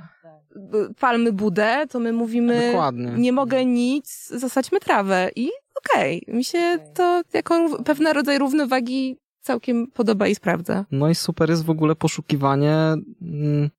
palmy 0.99 1.33
budę, 1.33 1.85
to 1.89 1.99
my 1.99 2.13
mówimy, 2.13 2.67
Dokładnie. 2.67 3.11
nie 3.17 3.31
mogę 3.31 3.65
nic, 3.65 4.27
zasadźmy 4.27 4.79
trawę. 4.79 5.29
I 5.35 5.49
okej, 5.75 6.21
okay, 6.23 6.35
mi 6.35 6.43
się 6.43 6.79
to 6.93 7.21
jako 7.33 7.83
pewien 7.83 8.07
rodzaj 8.07 8.39
równowagi 8.39 9.17
całkiem 9.41 9.87
podoba 9.87 10.27
i 10.27 10.35
sprawdza. 10.35 10.85
No 10.91 11.09
i 11.09 11.15
super 11.15 11.49
jest 11.49 11.65
w 11.65 11.69
ogóle 11.69 11.95
poszukiwanie 11.95 12.73
mm, 13.21 13.69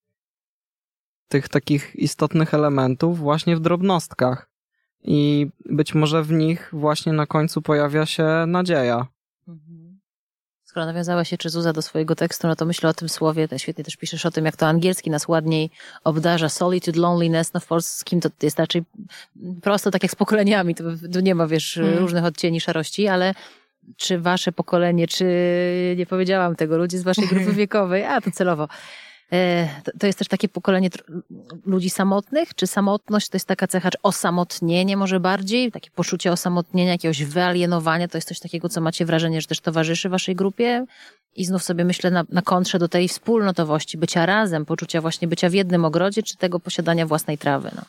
tych 1.29 1.49
takich 1.49 1.97
istotnych 1.97 2.55
elementów 2.55 3.19
właśnie 3.19 3.57
w 3.57 3.61
drobnostkach. 3.61 4.51
I 5.05 5.47
być 5.65 5.95
może 5.95 6.23
w 6.23 6.33
nich 6.33 6.71
właśnie 6.73 7.13
na 7.13 7.27
końcu 7.27 7.63
pojawia 7.63 8.07
się 8.07 8.45
nadzieja. 8.47 9.07
Skoro 10.69 10.87
nawiązała 10.87 11.25
się 11.25 11.39
czy 11.39 11.51
Zuza 11.51 11.73
do 11.73 11.83
swojego 11.83 12.15
tekstu, 12.15 12.47
no 12.47 12.57
to 12.57 12.65
myślę 12.67 12.91
o 12.91 12.95
tym 12.95 13.09
słowie, 13.09 13.49
to 13.49 13.59
świetnie 13.59 13.85
też 13.85 13.97
piszesz 13.97 14.27
o 14.27 14.31
tym, 14.31 14.45
jak 14.45 14.57
to 14.57 14.67
angielski 14.67 15.11
nas 15.11 15.29
ładniej 15.29 15.71
obdarza. 16.05 16.49
Solitude, 16.49 17.01
loneliness, 17.01 17.53
no 17.53 17.61
w 17.61 17.67
polskim 17.67 18.21
to 18.21 18.29
jest 18.43 18.59
raczej 18.59 18.83
prosto, 19.63 19.91
tak 19.91 20.03
jak 20.03 20.13
z 20.13 20.15
pokoleniami, 20.15 20.75
to, 20.75 20.85
tu 21.13 21.21
nie 21.21 21.35
ma, 21.35 21.47
wiesz, 21.47 21.77
mm. 21.77 21.99
różnych 21.99 22.25
odcieni 22.25 22.61
szarości, 22.61 23.09
ale 23.09 23.35
czy 23.97 24.19
wasze 24.19 24.53
pokolenie, 24.53 25.09
czy 25.09 25.25
nie 25.97 26.07
powiedziałam 26.07 26.57
tego, 26.57 26.79
ludzie 26.79 26.99
z 26.99 27.03
waszej 27.03 27.29
grupy 27.29 27.53
wiekowej, 27.63 28.05
a 28.05 28.21
to 28.21 28.31
celowo, 28.31 28.69
to 29.99 30.07
jest 30.07 30.19
też 30.19 30.29
takie 30.29 30.49
pokolenie 30.49 30.91
ludzi 31.67 31.91
samotnych? 31.91 32.55
Czy 32.55 32.67
samotność 32.67 33.29
to 33.29 33.37
jest 33.37 33.47
taka 33.47 33.67
cecha, 33.67 33.91
czy 33.91 33.99
osamotnienie 34.03 34.97
może 34.97 35.21
bardziej? 35.21 35.73
Takie 35.73 35.91
poczucie 35.91 36.33
osamotnienia, 36.33 36.93
jakiegoś 36.93 37.25
wyalienowania, 37.25 38.09
to 38.09 38.19
jest 38.19 38.29
coś 38.29 38.41
takiego, 38.41 38.69
co 38.69 38.81
macie 38.81 39.05
wrażenie, 39.05 39.41
że 39.41 39.47
też 39.47 39.61
towarzyszy 39.61 40.09
waszej 40.09 40.37
grupie? 40.37 40.85
I 41.37 41.45
znów 41.45 41.63
sobie 41.63 41.85
myślę 41.85 42.11
na, 42.11 42.25
na 42.29 42.43
kontrze 42.43 42.79
do 42.79 42.89
tej 42.89 43.09
wspólnotowości, 43.09 43.99
bycia 43.99 44.27
razem, 44.27 44.67
poczucia 44.67 45.01
właśnie 45.01 45.29
bycia 45.29 45.49
w 45.49 45.55
jednym 45.55 45.85
ogrodzie, 45.85 46.23
czy 46.23 46.37
tego 46.37 46.61
posiadania 46.61 47.07
własnej 47.07 47.39
trawy. 47.39 47.71
No. 47.77 47.83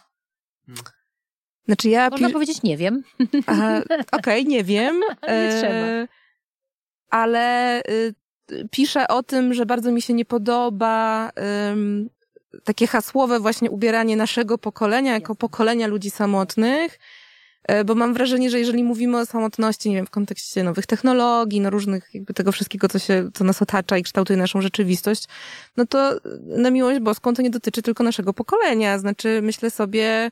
Znaczy 1.66 1.90
ja 1.90 2.10
Można 2.10 2.30
powiedzieć, 2.30 2.64
nie 2.64 2.78
wiem. 2.78 3.04
Okej, 3.48 3.84
okay, 4.12 4.44
nie 4.44 4.64
wiem. 4.64 5.00
nie 5.24 5.50
trzeba. 5.60 5.74
E, 5.74 6.08
ale 7.10 7.82
piszę 8.72 9.08
o 9.08 9.24
tym, 9.24 9.54
że 9.54 9.66
bardzo 9.66 9.92
mi 9.92 10.02
się 10.02 10.14
nie 10.14 10.26
podoba 10.26 11.30
um, 11.70 12.10
takie 12.64 12.88
hasłowe 12.88 13.40
właśnie 13.40 13.72
ubieranie 13.72 14.16
naszego 14.16 14.58
pokolenia 14.58 15.14
jako 15.14 15.36
pokolenia 15.36 15.88
ludzi 15.88 16.10
samotnych, 16.10 17.00
e, 17.64 17.84
bo 17.84 17.96
mam 17.96 18.14
wrażenie, 18.14 18.50
że 18.50 18.60
jeżeli 18.60 18.84
mówimy 18.84 19.20
o 19.20 19.26
samotności, 19.26 19.90
nie 19.90 19.96
wiem, 19.96 20.06
w 20.06 20.10
kontekście 20.10 20.64
nowych 20.64 20.86
technologii, 20.86 21.62
no 21.62 21.70
różnych, 21.70 22.10
jakby 22.14 22.34
tego 22.34 22.52
wszystkiego, 22.52 22.90
co 22.90 23.00
się, 23.00 23.30
co 23.34 23.44
nas 23.44 23.62
otacza 23.62 23.98
i 23.98 24.04
kształtuje 24.04 24.38
naszą 24.38 24.62
rzeczywistość, 24.62 25.26
no 25.78 25.86
to 25.86 26.20
na 26.46 26.72
miłość 26.72 27.00
boską 27.00 27.34
to 27.34 27.42
nie 27.42 27.50
dotyczy 27.50 27.82
tylko 27.82 28.04
naszego 28.04 28.34
pokolenia. 28.34 29.00
Znaczy, 29.00 29.40
myślę 29.44 29.72
sobie, 29.72 30.32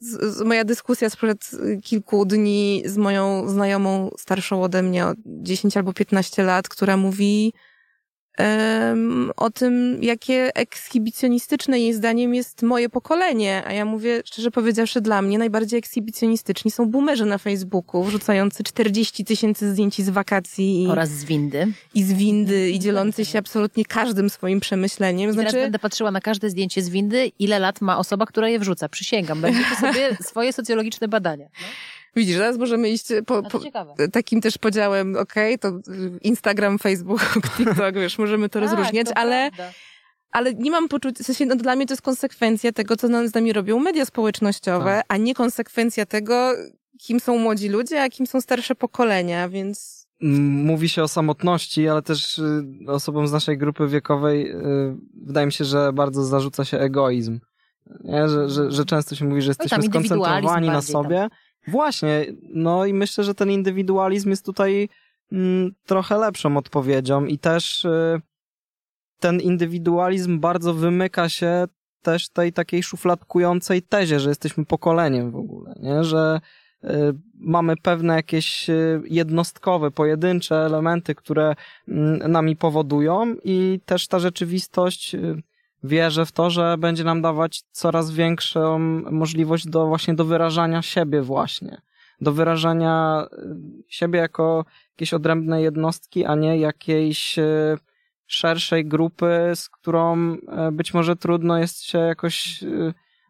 z, 0.00 0.36
z, 0.36 0.42
moja 0.42 0.64
dyskusja 0.64 1.10
sprzed 1.10 1.50
kilku 1.84 2.24
dni 2.24 2.82
z 2.86 2.96
moją 2.96 3.48
znajomą 3.48 4.10
starszą 4.18 4.62
ode 4.62 4.82
mnie 4.82 5.06
o 5.06 5.14
10 5.26 5.76
albo 5.76 5.92
15 5.92 6.42
lat, 6.42 6.68
która 6.68 6.96
mówi 6.96 7.52
o 9.36 9.50
tym, 9.50 10.02
jakie 10.02 10.50
ekshibicjonistyczne 10.54 11.80
jej 11.80 11.94
zdaniem 11.94 12.34
jest 12.34 12.62
moje 12.62 12.88
pokolenie. 12.88 13.62
A 13.66 13.72
ja 13.72 13.84
mówię, 13.84 14.22
szczerze 14.24 14.50
powiedziawszy, 14.50 15.00
dla 15.00 15.22
mnie 15.22 15.38
najbardziej 15.38 15.78
ekshibicjonistyczni 15.78 16.70
są 16.70 16.86
boomerzy 16.86 17.24
na 17.24 17.38
Facebooku, 17.38 18.04
wrzucający 18.04 18.64
40 18.64 19.24
tysięcy 19.24 19.72
zdjęć 19.72 20.02
z 20.02 20.10
wakacji. 20.10 20.82
I, 20.82 20.86
oraz 20.86 21.10
z 21.10 21.24
windy. 21.24 21.72
I 21.94 22.04
z 22.04 22.12
windy, 22.12 22.70
i 22.70 22.78
dzielący 22.78 23.24
się 23.24 23.38
absolutnie 23.38 23.84
każdym 23.84 24.30
swoim 24.30 24.60
przemyśleniem. 24.60 25.32
Znaczy... 25.32 25.50
Teraz 25.50 25.64
będę 25.64 25.78
patrzyła 25.78 26.10
na 26.10 26.20
każde 26.20 26.50
zdjęcie 26.50 26.82
z 26.82 26.88
windy, 26.88 27.32
ile 27.38 27.58
lat 27.58 27.80
ma 27.80 27.98
osoba, 27.98 28.26
która 28.26 28.48
je 28.48 28.58
wrzuca. 28.58 28.88
Przysięgam. 28.88 29.40
Będziecie 29.40 29.76
sobie 29.76 30.16
swoje 30.30 30.52
socjologiczne 30.52 31.08
badania. 31.08 31.44
No? 31.60 31.66
Widzisz, 32.18 32.36
teraz 32.36 32.58
możemy 32.58 32.90
iść 32.90 33.06
po, 33.26 33.42
po 33.42 33.60
takim 34.12 34.40
też 34.40 34.58
podziałem, 34.58 35.16
okej, 35.16 35.54
okay, 35.54 35.82
to 35.82 35.90
Instagram, 36.22 36.78
Facebook, 36.78 37.20
TikTok, 37.56 37.94
wiesz, 37.94 38.18
możemy 38.18 38.48
to 38.48 38.60
tak, 38.60 38.62
rozróżniać, 38.62 39.06
to 39.06 39.16
ale, 39.16 39.50
ale 40.30 40.54
nie 40.54 40.70
mam 40.70 40.88
poczucia, 40.88 41.24
w 41.24 41.26
sensie, 41.26 41.46
no, 41.46 41.56
dla 41.56 41.76
mnie 41.76 41.86
to 41.86 41.92
jest 41.92 42.02
konsekwencja 42.02 42.72
tego, 42.72 42.96
co 42.96 43.28
z 43.28 43.34
nami 43.34 43.52
robią 43.52 43.78
media 43.78 44.04
społecznościowe, 44.04 44.94
tak. 44.96 45.04
a 45.08 45.16
nie 45.16 45.34
konsekwencja 45.34 46.06
tego, 46.06 46.54
kim 46.98 47.20
są 47.20 47.38
młodzi 47.38 47.68
ludzie, 47.68 48.02
a 48.02 48.08
kim 48.08 48.26
są 48.26 48.40
starsze 48.40 48.74
pokolenia, 48.74 49.48
więc... 49.48 50.06
Mówi 50.20 50.88
się 50.88 51.02
o 51.02 51.08
samotności, 51.08 51.88
ale 51.88 52.02
też 52.02 52.38
y, 52.38 52.64
osobom 52.86 53.28
z 53.28 53.32
naszej 53.32 53.58
grupy 53.58 53.88
wiekowej 53.88 54.50
y, 54.50 54.96
wydaje 55.26 55.46
mi 55.46 55.52
się, 55.52 55.64
że 55.64 55.92
bardzo 55.92 56.24
zarzuca 56.24 56.64
się 56.64 56.78
egoizm. 56.78 57.40
Nie? 58.04 58.28
Że, 58.28 58.50
że, 58.50 58.70
że 58.70 58.84
często 58.84 59.14
się 59.14 59.24
mówi, 59.24 59.42
że 59.42 59.50
jesteśmy 59.50 59.82
skoncentrowani 59.82 60.68
na 60.68 60.82
sobie, 60.82 61.16
tam. 61.16 61.30
Właśnie, 61.70 62.26
no 62.42 62.86
i 62.86 62.94
myślę, 62.94 63.24
że 63.24 63.34
ten 63.34 63.50
indywidualizm 63.50 64.30
jest 64.30 64.44
tutaj 64.44 64.88
mm, 65.32 65.70
trochę 65.86 66.18
lepszą 66.18 66.56
odpowiedzią 66.56 67.24
i 67.24 67.38
też 67.38 67.84
y, 67.84 68.20
ten 69.20 69.40
indywidualizm 69.40 70.40
bardzo 70.40 70.74
wymyka 70.74 71.28
się 71.28 71.66
też 72.02 72.28
tej 72.28 72.52
takiej 72.52 72.82
szufladkującej 72.82 73.82
tezie, 73.82 74.20
że 74.20 74.28
jesteśmy 74.28 74.64
pokoleniem 74.64 75.30
w 75.30 75.36
ogóle, 75.36 75.74
nie? 75.82 76.04
że 76.04 76.40
y, 76.84 76.88
mamy 77.34 77.76
pewne 77.76 78.14
jakieś 78.14 78.70
y, 78.70 79.02
jednostkowe, 79.04 79.90
pojedyncze 79.90 80.56
elementy, 80.56 81.14
które 81.14 81.54
y, 81.88 81.92
nami 82.28 82.56
powodują 82.56 83.36
i 83.44 83.80
też 83.84 84.08
ta 84.08 84.18
rzeczywistość 84.18 85.14
y, 85.14 85.42
wierzę 85.82 86.26
w 86.26 86.32
to, 86.32 86.50
że 86.50 86.78
będzie 86.78 87.04
nam 87.04 87.22
dawać 87.22 87.62
coraz 87.72 88.10
większą 88.10 88.78
możliwość 89.10 89.66
do 89.68 89.86
właśnie 89.86 90.14
do 90.14 90.24
wyrażania 90.24 90.82
siebie 90.82 91.22
właśnie. 91.22 91.80
Do 92.20 92.32
wyrażania 92.32 93.26
y, 93.32 93.84
siebie 93.88 94.18
jako 94.18 94.64
jakiejś 94.90 95.14
odrębnej 95.14 95.64
jednostki, 95.64 96.24
a 96.24 96.34
nie 96.34 96.58
jakiejś 96.58 97.38
y, 97.38 97.78
szerszej 98.26 98.86
grupy, 98.86 99.52
z 99.54 99.68
którą 99.68 100.34
y, 100.34 100.38
być 100.72 100.94
może 100.94 101.16
trudno 101.16 101.58
jest 101.58 101.82
się 101.82 101.98
jakoś 101.98 102.64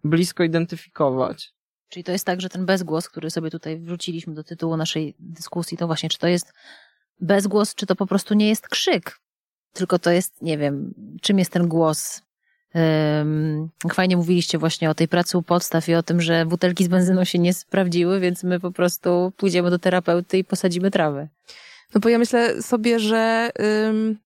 blisko 0.05 0.45
identyfikować. 0.45 1.53
Czyli 1.89 2.05
to 2.05 2.13
jest 2.13 2.25
tak, 2.25 2.41
że 2.41 2.49
ten 2.49 2.67
bezgłos, 2.67 3.09
który 3.09 3.31
sobie 3.31 3.51
tutaj 3.51 3.81
wrzuciliśmy 3.81 4.35
do 4.35 4.45
tytułu 4.45 4.77
naszej 4.77 5.15
dyskusji, 5.19 5.79
to 5.79 5.87
właśnie, 5.87 6.09
czy 6.09 6.19
to 6.19 6.27
jest 6.29 6.53
bezgłos, 7.21 7.75
czy 7.75 7.87
to 7.87 7.97
po 7.97 8.07
prostu 8.07 8.35
nie 8.35 8.49
jest 8.49 8.69
krzyk, 8.69 9.21
tylko 9.73 9.99
to 9.99 10.11
jest, 10.11 10.43
nie 10.43 10.59
wiem, 10.59 10.95
czym 11.23 11.39
jest 11.39 11.53
ten 11.53 11.69
głos, 11.69 12.23
Fajnie 13.93 14.17
mówiliście 14.17 14.59
właśnie 14.59 14.91
o 14.91 14.95
tej 14.95 15.09
pracy 15.09 15.39
u 15.39 15.43
podstaw 15.43 15.89
i 15.89 15.95
o 15.95 16.03
tym, 16.03 16.21
że 16.21 16.47
butelki 16.47 16.85
z 16.85 16.89
benzyną 16.89 17.25
się 17.25 17.39
nie 17.39 17.55
sprawdziły, 17.55 18.21
więc 18.21 18.45
my 18.45 18.61
po 18.61 18.71
prostu 18.71 19.33
pójdziemy 19.37 19.71
do 19.71 19.79
terapeuty 19.79 20.39
i 20.39 20.45
posadzimy 20.45 20.91
trawę. 20.91 21.29
No 21.95 22.01
bo 22.01 22.09
ja 22.09 22.19
myślę 22.19 22.63
sobie, 22.63 23.01
że 23.01 23.51
um, 23.87 24.19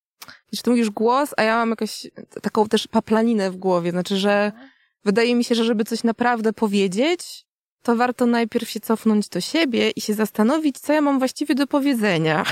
ty 0.62 0.70
mówisz 0.70 0.90
głos, 0.90 1.34
a 1.36 1.42
ja 1.42 1.56
mam 1.56 1.70
jakąś 1.70 2.06
taką 2.42 2.68
też 2.68 2.88
paplaninę 2.88 3.50
w 3.50 3.56
głowie. 3.56 3.90
Znaczy, 3.90 4.16
że 4.16 4.52
wydaje 5.04 5.34
mi 5.34 5.44
się, 5.44 5.54
że 5.54 5.64
żeby 5.64 5.84
coś 5.84 6.04
naprawdę 6.04 6.52
powiedzieć, 6.52 7.44
to 7.82 7.96
warto 7.96 8.26
najpierw 8.26 8.70
się 8.70 8.80
cofnąć 8.80 9.28
do 9.28 9.40
siebie 9.40 9.90
i 9.90 10.00
się 10.00 10.14
zastanowić, 10.14 10.78
co 10.78 10.92
ja 10.92 11.00
mam 11.00 11.18
właściwie 11.18 11.54
do 11.54 11.66
powiedzenia. 11.66 12.44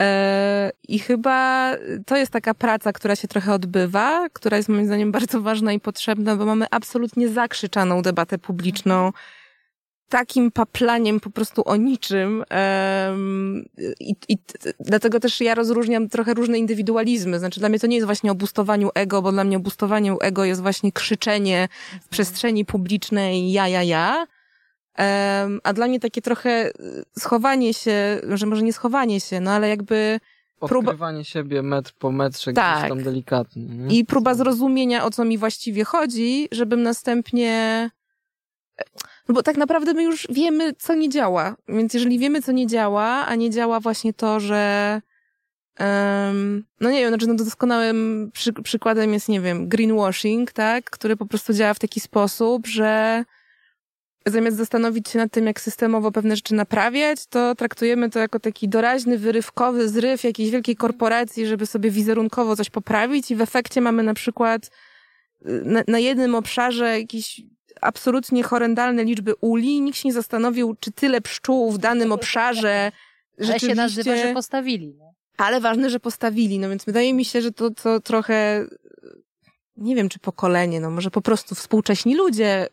E, 0.00 0.72
I 0.88 0.98
chyba 0.98 1.70
to 2.06 2.16
jest 2.16 2.32
taka 2.32 2.54
praca, 2.54 2.92
która 2.92 3.16
się 3.16 3.28
trochę 3.28 3.52
odbywa, 3.52 4.28
która 4.32 4.56
jest 4.56 4.68
moim 4.68 4.86
zdaniem 4.86 5.12
bardzo 5.12 5.40
ważna 5.40 5.72
i 5.72 5.80
potrzebna, 5.80 6.36
bo 6.36 6.44
mamy 6.44 6.66
absolutnie 6.70 7.28
zakrzyczaną 7.28 8.02
debatę 8.02 8.38
publiczną 8.38 9.12
takim 10.10 10.50
paplaniem 10.50 11.20
po 11.20 11.30
prostu 11.30 11.62
o 11.64 11.76
niczym. 11.76 12.44
I, 14.00 14.14
I 14.28 14.38
dlatego 14.80 15.20
też 15.20 15.40
ja 15.40 15.54
rozróżniam 15.54 16.08
trochę 16.08 16.34
różne 16.34 16.58
indywidualizmy. 16.58 17.38
Znaczy 17.38 17.60
dla 17.60 17.68
mnie 17.68 17.78
to 17.78 17.86
nie 17.86 17.96
jest 17.96 18.06
właśnie 18.06 18.32
o 18.32 18.34
boostowaniu 18.34 18.90
ego, 18.94 19.22
bo 19.22 19.32
dla 19.32 19.44
mnie 19.44 19.58
o 19.58 20.20
ego 20.20 20.44
jest 20.44 20.62
właśnie 20.62 20.92
krzyczenie 20.92 21.68
w 22.02 22.08
przestrzeni 22.08 22.64
publicznej 22.64 23.52
ja, 23.52 23.68
ja, 23.68 23.82
ja 23.82 24.26
a 25.62 25.72
dla 25.72 25.86
mnie 25.86 26.00
takie 26.00 26.22
trochę 26.22 26.70
schowanie 27.18 27.74
się, 27.74 28.20
że 28.28 28.46
może 28.46 28.62
nie 28.62 28.72
schowanie 28.72 29.20
się, 29.20 29.40
no 29.40 29.50
ale 29.50 29.68
jakby 29.68 30.20
próba... 30.68 30.90
Odkrywanie 30.90 31.24
siebie 31.24 31.62
metr 31.62 31.92
po 31.98 32.12
metrze 32.12 32.52
tak. 32.52 32.78
gdzieś 32.78 32.88
tam 32.88 33.02
delikatnie. 33.02 33.62
Nie? 33.62 33.98
I 33.98 34.04
próba 34.04 34.34
zrozumienia, 34.34 35.04
o 35.04 35.10
co 35.10 35.24
mi 35.24 35.38
właściwie 35.38 35.84
chodzi, 35.84 36.48
żebym 36.52 36.82
następnie... 36.82 37.90
No 39.28 39.34
bo 39.34 39.42
tak 39.42 39.56
naprawdę 39.56 39.94
my 39.94 40.02
już 40.02 40.26
wiemy, 40.30 40.72
co 40.78 40.94
nie 40.94 41.08
działa. 41.08 41.56
Więc 41.68 41.94
jeżeli 41.94 42.18
wiemy, 42.18 42.42
co 42.42 42.52
nie 42.52 42.66
działa, 42.66 43.06
a 43.06 43.34
nie 43.34 43.50
działa 43.50 43.80
właśnie 43.80 44.14
to, 44.14 44.40
że... 44.40 45.00
Um, 45.80 46.64
no 46.80 46.90
nie 46.90 47.00
wiem, 47.00 47.08
znaczy 47.08 47.26
no 47.26 47.34
doskonałym 47.34 48.30
przy, 48.32 48.52
przykładem 48.52 49.12
jest, 49.12 49.28
nie 49.28 49.40
wiem, 49.40 49.68
greenwashing, 49.68 50.52
tak? 50.52 50.90
Który 50.90 51.16
po 51.16 51.26
prostu 51.26 51.52
działa 51.52 51.74
w 51.74 51.78
taki 51.78 52.00
sposób, 52.00 52.66
że 52.66 53.24
zamiast 54.26 54.56
zastanowić 54.56 55.08
się 55.08 55.18
nad 55.18 55.32
tym, 55.32 55.46
jak 55.46 55.60
systemowo 55.60 56.12
pewne 56.12 56.36
rzeczy 56.36 56.54
naprawiać, 56.54 57.26
to 57.26 57.54
traktujemy 57.54 58.10
to 58.10 58.18
jako 58.18 58.40
taki 58.40 58.68
doraźny, 58.68 59.18
wyrywkowy 59.18 59.88
zryw 59.88 60.24
jakiejś 60.24 60.50
wielkiej 60.50 60.76
korporacji, 60.76 61.46
żeby 61.46 61.66
sobie 61.66 61.90
wizerunkowo 61.90 62.56
coś 62.56 62.70
poprawić 62.70 63.30
i 63.30 63.36
w 63.36 63.40
efekcie 63.40 63.80
mamy 63.80 64.02
na 64.02 64.14
przykład 64.14 64.66
y, 64.66 65.62
na, 65.64 65.82
na 65.88 65.98
jednym 65.98 66.34
obszarze 66.34 67.00
jakieś 67.00 67.40
absolutnie 67.80 68.42
horrendalne 68.42 69.04
liczby 69.04 69.34
uli. 69.40 69.80
Nikt 69.80 69.98
się 69.98 70.08
nie 70.08 70.12
zastanowił, 70.12 70.76
czy 70.80 70.92
tyle 70.92 71.20
pszczół 71.20 71.72
w 71.72 71.78
danym 71.78 72.12
obszarze 72.12 72.92
Ale 73.44 73.60
się 73.60 73.74
nazywa, 73.74 74.16
że 74.16 74.34
postawili. 74.34 74.94
No. 74.98 75.14
Ale 75.36 75.60
ważne, 75.60 75.90
że 75.90 76.00
postawili. 76.00 76.58
No 76.58 76.68
więc 76.68 76.84
wydaje 76.84 77.14
mi 77.14 77.24
się, 77.24 77.42
że 77.42 77.52
to, 77.52 77.70
to 77.70 78.00
trochę 78.00 78.66
nie 79.76 79.96
wiem, 79.96 80.08
czy 80.08 80.18
pokolenie, 80.18 80.80
no 80.80 80.90
może 80.90 81.10
po 81.10 81.22
prostu 81.22 81.54
współcześni 81.54 82.16
ludzie 82.16 82.68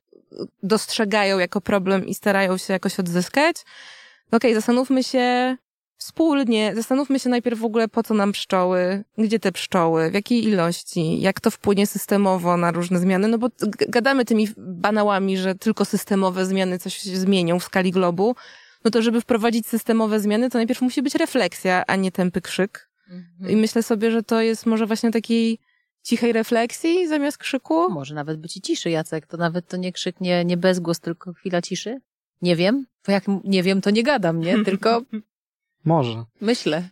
dostrzegają 0.64 1.40
jako 1.40 1.62
problem 1.62 2.06
i 2.06 2.14
starają 2.14 2.58
się 2.58 2.74
jakoś 2.74 3.00
odzyskać. 3.00 3.56
No 4.32 4.38
okej, 4.38 4.52
okay, 4.52 4.56
zastanówmy 4.56 5.04
się 5.04 5.58
wspólnie, 5.98 6.76
zastanówmy 6.76 7.20
się 7.20 7.30
najpierw 7.30 7.60
w 7.60 7.66
ogóle 7.66 7.88
po 7.88 8.04
co 8.04 8.14
nam 8.14 8.32
pszczoły, 8.32 9.04
gdzie 9.18 9.40
te 9.40 9.52
pszczoły, 9.52 10.12
w 10.12 10.14
jakiej 10.14 10.44
ilości, 10.44 11.22
jak 11.22 11.40
to 11.40 11.52
wpłynie 11.52 11.88
systemowo 11.88 12.58
na 12.58 12.72
różne 12.72 13.00
zmiany, 13.00 13.28
no 13.28 13.38
bo 13.38 13.48
gadamy 13.90 14.26
tymi 14.26 14.48
banałami, 14.58 15.38
że 15.38 15.56
tylko 15.56 15.86
systemowe 15.86 16.46
zmiany 16.46 16.80
coś 16.80 17.02
zmienią 17.04 17.60
w 17.60 17.64
skali 17.64 17.92
globu, 17.92 18.36
no 18.84 18.92
to 18.92 19.02
żeby 19.02 19.22
wprowadzić 19.22 19.68
systemowe 19.68 20.20
zmiany, 20.20 20.50
to 20.50 20.58
najpierw 20.58 20.82
musi 20.82 21.02
być 21.02 21.16
refleksja, 21.16 21.84
a 21.88 21.96
nie 21.96 22.12
tępy 22.12 22.42
krzyk. 22.42 22.90
Mhm. 23.10 23.52
I 23.52 23.56
myślę 23.56 23.84
sobie, 23.84 24.12
że 24.12 24.24
to 24.24 24.42
jest 24.42 24.66
może 24.66 24.86
właśnie 24.86 25.12
taki 25.12 25.60
cichej 26.08 26.34
refleksji 26.34 27.08
zamiast 27.08 27.38
krzyku? 27.38 27.90
Może 27.92 28.16
nawet 28.16 28.40
być 28.40 28.58
i 28.58 28.62
ciszy, 28.62 28.90
Jacek. 28.90 29.28
To 29.28 29.38
nawet 29.38 29.68
to 29.68 29.78
nie 29.78 29.92
krzyk, 29.92 30.22
nie, 30.22 30.46
nie 30.46 30.58
bezgłos, 30.58 31.00
tylko 31.00 31.34
chwila 31.34 31.62
ciszy. 31.62 32.02
Nie 32.42 32.56
wiem. 32.56 32.86
Bo 33.06 33.12
jak 33.12 33.24
nie 33.44 33.64
wiem, 33.64 33.82
to 33.82 33.90
nie 33.90 34.04
gadam, 34.04 34.40
nie? 34.40 34.60
Tylko... 34.66 35.02
Może. 35.86 36.26
Myślę. 36.42 36.90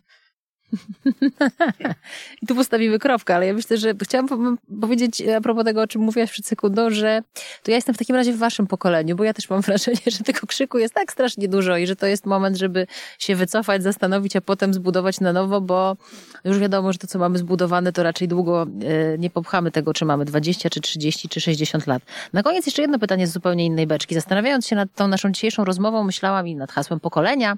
I 2.42 2.46
tu 2.46 2.54
postawimy 2.54 2.98
kropkę, 2.98 3.34
ale 3.34 3.46
ja 3.46 3.54
myślę, 3.54 3.78
że 3.78 3.94
chciałam 4.02 4.58
powiedzieć 4.80 5.22
a 5.36 5.40
propos 5.40 5.64
tego, 5.64 5.82
o 5.82 5.86
czym 5.86 6.02
mówiłaś 6.02 6.30
przed 6.30 6.46
sekundą, 6.46 6.90
że 6.90 7.22
to 7.62 7.70
ja 7.70 7.76
jestem 7.76 7.94
w 7.94 7.98
takim 7.98 8.16
razie 8.16 8.32
w 8.32 8.38
waszym 8.38 8.66
pokoleniu, 8.66 9.16
bo 9.16 9.24
ja 9.24 9.34
też 9.34 9.50
mam 9.50 9.60
wrażenie, 9.66 9.98
że 10.06 10.18
tego 10.18 10.46
krzyku 10.46 10.78
jest 10.78 10.94
tak 10.94 11.12
strasznie 11.12 11.48
dużo 11.48 11.76
i 11.76 11.86
że 11.86 11.96
to 11.96 12.06
jest 12.06 12.26
moment, 12.26 12.56
żeby 12.56 12.86
się 13.18 13.36
wycofać, 13.36 13.82
zastanowić, 13.82 14.36
a 14.36 14.40
potem 14.40 14.74
zbudować 14.74 15.20
na 15.20 15.32
nowo, 15.32 15.60
bo 15.60 15.96
już 16.44 16.58
wiadomo, 16.58 16.92
że 16.92 16.98
to, 16.98 17.06
co 17.06 17.18
mamy 17.18 17.38
zbudowane, 17.38 17.92
to 17.92 18.02
raczej 18.02 18.28
długo 18.28 18.62
e, 18.62 19.18
nie 19.18 19.30
popchamy 19.30 19.70
tego, 19.70 19.94
czy 19.94 20.04
mamy 20.04 20.24
20, 20.24 20.70
czy 20.70 20.80
30, 20.80 21.28
czy 21.28 21.40
60 21.40 21.86
lat. 21.86 22.02
Na 22.32 22.42
koniec 22.42 22.66
jeszcze 22.66 22.82
jedno 22.82 22.98
pytanie 22.98 23.26
z 23.26 23.32
zupełnie 23.32 23.66
innej 23.66 23.86
beczki. 23.86 24.14
Zastanawiając 24.14 24.66
się 24.66 24.76
nad 24.76 24.88
tą 24.94 25.08
naszą 25.08 25.32
dzisiejszą 25.32 25.64
rozmową, 25.64 26.04
myślałam 26.04 26.48
i 26.48 26.56
nad 26.56 26.72
hasłem 26.72 27.00
pokolenia, 27.00 27.56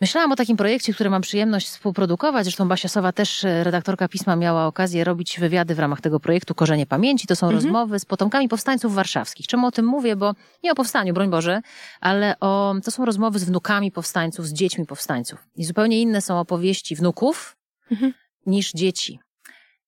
Myślałam 0.00 0.32
o 0.32 0.36
takim 0.36 0.56
projekcie, 0.56 0.94
który 0.94 1.10
mam 1.10 1.22
przyjemność 1.22 1.66
współprodukować. 1.66 2.44
Zresztą 2.44 2.68
Basia 2.68 2.88
Sowa, 2.88 3.12
też 3.12 3.44
e, 3.44 3.64
redaktorka 3.64 4.08
pisma, 4.08 4.36
miała 4.36 4.66
okazję 4.66 5.04
robić 5.04 5.40
wywiady 5.40 5.74
w 5.74 5.78
ramach 5.78 6.00
tego 6.00 6.20
projektu 6.20 6.54
Korzenie 6.54 6.86
Pamięci. 6.86 7.26
To 7.26 7.36
są 7.36 7.46
mhm. 7.46 7.64
rozmowy 7.64 7.98
z 7.98 8.04
potomkami 8.04 8.48
powstańców 8.48 8.94
warszawskich. 8.94 9.46
Czemu 9.46 9.66
o 9.66 9.70
tym 9.70 9.86
mówię? 9.86 10.16
Bo 10.16 10.34
nie 10.62 10.72
o 10.72 10.74
powstaniu, 10.74 11.14
broń 11.14 11.30
Boże, 11.30 11.60
ale 12.00 12.40
o, 12.40 12.74
to 12.84 12.90
są 12.90 13.04
rozmowy 13.04 13.38
z 13.38 13.44
wnukami 13.44 13.92
powstańców, 13.92 14.46
z 14.46 14.52
dziećmi 14.52 14.86
powstańców. 14.86 15.46
I 15.56 15.64
zupełnie 15.64 16.00
inne 16.00 16.20
są 16.20 16.40
opowieści 16.40 16.96
wnuków 16.96 17.56
mhm. 17.90 18.12
niż 18.46 18.72
dzieci. 18.72 19.20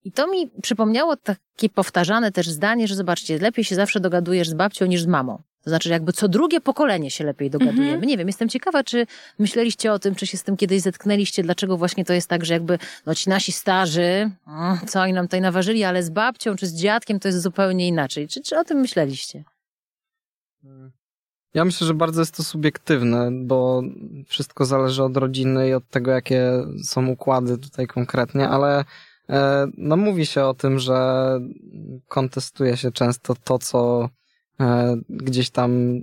I 0.04 0.12
to 0.12 0.26
mi 0.26 0.50
przypomniało 0.62 1.16
takie 1.16 1.68
powtarzane 1.68 2.32
też 2.32 2.48
zdanie, 2.48 2.88
że 2.88 2.94
zobaczcie, 2.94 3.38
lepiej 3.38 3.64
się 3.64 3.74
zawsze 3.74 4.00
dogadujesz 4.00 4.48
z 4.48 4.54
babcią 4.54 4.86
niż 4.86 5.02
z 5.02 5.06
mamą. 5.06 5.42
To 5.64 5.70
znaczy, 5.70 5.88
jakby 5.88 6.12
co 6.12 6.28
drugie 6.28 6.60
pokolenie 6.60 7.10
się 7.10 7.24
lepiej 7.24 7.50
dogadujemy. 7.50 7.92
Mhm. 7.92 8.08
Nie 8.08 8.18
wiem, 8.18 8.26
jestem 8.26 8.48
ciekawa, 8.48 8.84
czy 8.84 9.06
myśleliście 9.38 9.92
o 9.92 9.98
tym, 9.98 10.14
czy 10.14 10.26
się 10.26 10.36
z 10.36 10.42
tym 10.42 10.56
kiedyś 10.56 10.82
zetknęliście, 10.82 11.42
dlaczego 11.42 11.76
właśnie 11.76 12.04
to 12.04 12.12
jest 12.12 12.28
tak, 12.28 12.44
że 12.44 12.54
jakby 12.54 12.78
no, 13.06 13.14
ci 13.14 13.30
nasi 13.30 13.52
starzy, 13.52 14.30
mm, 14.46 14.78
co 14.86 15.00
oni 15.00 15.12
nam 15.12 15.26
tutaj 15.26 15.40
naważyli, 15.40 15.84
ale 15.84 16.02
z 16.02 16.10
babcią 16.10 16.56
czy 16.56 16.66
z 16.66 16.74
dziadkiem 16.74 17.20
to 17.20 17.28
jest 17.28 17.42
zupełnie 17.42 17.88
inaczej. 17.88 18.28
Czy, 18.28 18.42
czy 18.42 18.58
o 18.58 18.64
tym 18.64 18.78
myśleliście? 18.78 19.44
Ja 21.54 21.64
myślę, 21.64 21.86
że 21.86 21.94
bardzo 21.94 22.20
jest 22.20 22.36
to 22.36 22.42
subiektywne, 22.42 23.30
bo 23.32 23.82
wszystko 24.26 24.64
zależy 24.64 25.02
od 25.02 25.16
rodziny 25.16 25.68
i 25.68 25.74
od 25.74 25.88
tego, 25.88 26.10
jakie 26.10 26.50
są 26.84 27.06
układy 27.06 27.58
tutaj 27.58 27.86
konkretnie, 27.86 28.48
ale 28.48 28.84
e, 29.28 29.66
no 29.76 29.96
mówi 29.96 30.26
się 30.26 30.44
o 30.44 30.54
tym, 30.54 30.78
że 30.78 31.40
kontestuje 32.08 32.76
się 32.76 32.92
często 32.92 33.34
to, 33.44 33.58
co 33.58 34.08
gdzieś 35.08 35.50
tam 35.50 36.00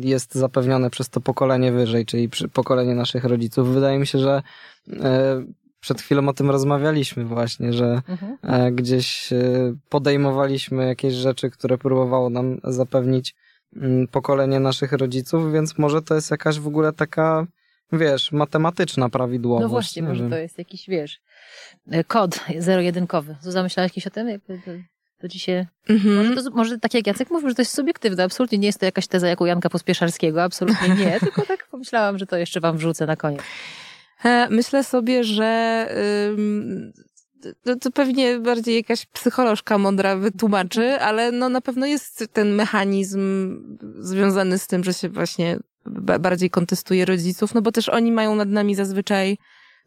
jest 0.00 0.34
zapewnione 0.34 0.90
przez 0.90 1.08
to 1.08 1.20
pokolenie 1.20 1.72
wyżej, 1.72 2.06
czyli 2.06 2.28
pokolenie 2.52 2.94
naszych 2.94 3.24
rodziców. 3.24 3.68
Wydaje 3.68 3.98
mi 3.98 4.06
się, 4.06 4.18
że 4.18 4.42
e, 4.92 5.44
przed 5.80 6.00
chwilą 6.00 6.28
o 6.28 6.32
tym 6.32 6.50
rozmawialiśmy 6.50 7.24
właśnie, 7.24 7.72
że 7.72 8.02
mhm. 8.08 8.38
E, 8.42 8.72
gdzieś 8.72 9.30
podejmowaliśmy 9.88 10.86
jakieś 10.86 11.14
rzeczy, 11.14 11.50
które 11.50 11.78
próbowało 11.78 12.30
nam 12.30 12.60
zapewnić 12.64 13.34
mm, 13.76 14.08
pokolenie 14.08 14.60
naszych 14.60 14.92
rodziców, 14.92 15.52
więc 15.52 15.78
może 15.78 16.02
to 16.02 16.14
jest 16.14 16.30
jakaś 16.30 16.58
w 16.58 16.66
ogóle 16.66 16.92
taka, 16.92 17.46
wiesz, 17.92 18.32
matematyczna 18.32 19.08
prawidłowość. 19.08 19.62
No 19.62 19.68
właśnie, 19.68 20.02
może 20.02 20.30
to 20.30 20.36
jest 20.36 20.58
jakiś, 20.58 20.88
wiesz, 20.88 21.20
kod 22.06 22.40
zero-jedynkowy. 22.58 23.36
Zamyślałeś 23.40 23.90
jakieś 23.90 24.06
o 24.06 24.10
tym? 24.10 24.40
To 25.22 25.28
ci 25.28 25.38
się... 25.38 25.66
Mhm. 25.88 26.16
Może, 26.16 26.42
to, 26.42 26.50
może 26.56 26.78
tak 26.78 26.94
jak 26.94 27.06
Jacek 27.06 27.30
mówił, 27.30 27.48
że 27.48 27.54
to 27.54 27.62
jest 27.62 27.74
subiektywne. 27.74 28.24
Absolutnie 28.24 28.58
nie 28.58 28.66
jest 28.66 28.80
to 28.80 28.86
jakaś 28.86 29.06
teza 29.06 29.28
jak 29.28 29.40
u 29.40 29.46
Janka 29.46 29.70
Pospieszalskiego. 29.70 30.42
Absolutnie 30.42 30.88
nie. 30.88 31.20
tylko 31.20 31.42
tak 31.46 31.68
pomyślałam, 31.70 32.18
że 32.18 32.26
to 32.26 32.36
jeszcze 32.36 32.60
wam 32.60 32.76
wrzucę 32.76 33.06
na 33.06 33.16
koniec. 33.16 33.42
E, 34.24 34.48
myślę 34.50 34.84
sobie, 34.84 35.24
że 35.24 35.86
to, 37.64 37.76
to, 37.76 37.90
pewnie 37.90 38.38
bardziej 38.38 38.76
jakaś 38.76 39.06
psycholożka 39.06 39.78
mądra 39.78 40.16
wytłumaczy, 40.16 41.00
ale 41.00 41.32
no 41.32 41.48
na 41.48 41.60
pewno 41.60 41.86
jest 41.86 42.24
ten 42.32 42.54
mechanizm 42.54 43.20
związany 43.98 44.58
z 44.58 44.66
tym, 44.66 44.84
że 44.84 44.94
się 44.94 45.08
właśnie 45.08 45.58
bardziej 46.20 46.50
kontestuje 46.50 47.04
rodziców, 47.04 47.54
no 47.54 47.62
bo 47.62 47.72
też 47.72 47.88
oni 47.88 48.12
mają 48.12 48.34
nad 48.34 48.48
nami 48.48 48.74
zazwyczaj 48.74 49.38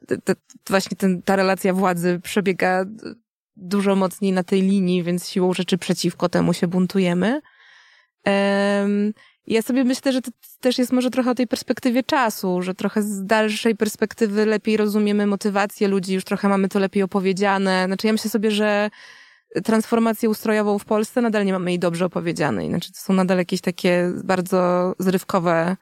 te, 0.08 0.18
te, 0.18 0.36
właśnie 0.70 0.98
ten, 0.98 1.22
ta 1.22 1.36
relacja 1.36 1.74
władzy 1.74 2.20
przebiega 2.24 2.86
dużo 3.56 3.96
mocniej 3.96 4.32
na 4.32 4.44
tej 4.44 4.62
linii, 4.62 5.04
więc 5.04 5.30
siłą 5.30 5.54
rzeczy 5.54 5.78
przeciwko 5.78 6.30
temu 6.30 6.54
się 6.54 6.68
buntujemy. 6.68 7.42
Ja 9.48 9.62
sobie 9.62 9.84
myślę, 9.84 10.12
że 10.12 10.22
to 10.22 10.32
też 10.60 10.78
jest 10.78 10.92
może 10.92 11.10
trochę 11.10 11.32
o 11.32 11.36
tej 11.36 11.48
perspektywie 11.48 12.04
czasu, 12.04 12.62
że 12.62 12.74
trochę 12.74 13.02
z 13.02 13.26
dalszej 13.26 13.76
perspektywy 13.76 14.46
lepiej 14.46 14.78
rozumiemy 14.78 15.28
motywację 15.28 15.88
ludzi, 15.88 16.14
już 16.14 16.24
trochę 16.24 16.50
mamy 16.50 16.70
to 16.70 16.80
lepiej 16.80 17.04
opowiedziane. 17.04 17.84
Znaczy 17.86 18.08
ja 18.08 18.14
myślę 18.14 18.30
sobie, 18.32 18.52
że 18.52 18.90
transformację 19.64 20.30
ustrojową 20.30 20.80
w 20.80 20.86
Polsce 20.86 21.22
nadal 21.22 21.46
nie 21.46 21.54
mamy 21.54 21.72
jej 21.72 21.80
dobrze 21.80 22.06
opowiedzianej. 22.06 22.70
Znaczy 22.70 22.92
to 22.92 23.00
są 23.00 23.14
nadal 23.14 23.38
jakieś 23.38 23.62
takie 23.62 24.12
bardzo 24.24 24.94
zrywkowe 25.00 25.78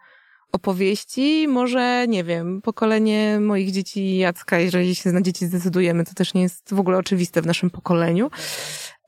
opowieści. 0.54 1.48
Może, 1.48 2.06
nie 2.08 2.24
wiem, 2.24 2.62
pokolenie 2.62 3.40
moich 3.40 3.72
dzieci 3.72 4.18
Jacka, 4.18 4.60
jeżeli 4.60 4.96
się 4.96 5.12
na 5.12 5.22
dzieci 5.22 5.46
zdecydujemy, 5.46 6.06
to 6.06 6.14
też 6.14 6.34
nie 6.34 6.42
jest 6.42 6.74
w 6.74 6.80
ogóle 6.80 6.98
oczywiste 6.98 7.42
w 7.42 7.46
naszym 7.46 7.70
pokoleniu. 7.70 8.30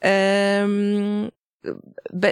Um, 0.03 1.31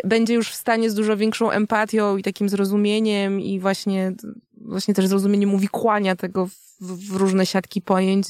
będzie 0.03 0.33
już 0.33 0.49
w 0.49 0.55
stanie 0.55 0.89
z 0.89 0.95
dużo 0.95 1.17
większą 1.17 1.51
empatią 1.51 2.17
i 2.17 2.23
takim 2.23 2.49
zrozumieniem 2.49 3.41
i 3.41 3.59
właśnie, 3.59 4.13
właśnie 4.57 4.93
też 4.93 5.07
zrozumieniem 5.07 5.53
uwikłania 5.53 6.15
tego 6.15 6.47
w, 6.47 6.53
w 6.81 7.15
różne 7.15 7.45
siatki 7.45 7.81
pojęć 7.81 8.27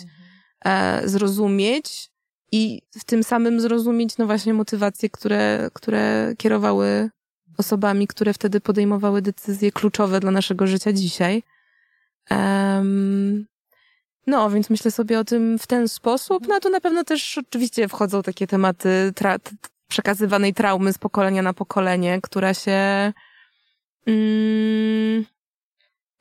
e, 0.66 1.02
zrozumieć 1.06 2.10
i 2.52 2.82
w 3.00 3.04
tym 3.04 3.24
samym 3.24 3.62
zrozumieć, 3.62 4.18
no 4.18 4.26
właśnie, 4.26 4.54
motywacje, 4.54 5.10
które, 5.10 5.70
które 5.74 6.34
kierowały 6.38 7.10
osobami, 7.58 8.08
które 8.08 8.34
wtedy 8.34 8.62
podejmowały 8.62 9.22
decyzje 9.22 9.72
kluczowe 9.72 10.20
dla 10.20 10.32
naszego 10.32 10.68
życia 10.68 10.94
dzisiaj. 10.94 11.44
Um, 12.32 13.46
no, 14.28 14.50
więc 14.50 14.70
myślę 14.70 14.92
sobie 14.92 15.20
o 15.20 15.24
tym 15.24 15.60
w 15.60 15.68
ten 15.68 15.88
sposób. 15.88 16.48
No, 16.48 16.60
tu 16.60 16.70
na 16.70 16.80
pewno 16.80 17.04
też 17.04 17.38
oczywiście 17.38 17.88
wchodzą 17.88 18.24
takie 18.24 18.48
tematy 18.48 19.12
tra 19.16 19.38
przekazywanej 19.88 20.54
traumy 20.54 20.94
z 20.94 20.98
pokolenia 20.98 21.42
na 21.42 21.54
pokolenie, 21.54 22.22
która 22.22 22.54
się 22.54 23.14
Mm, 24.08 25.26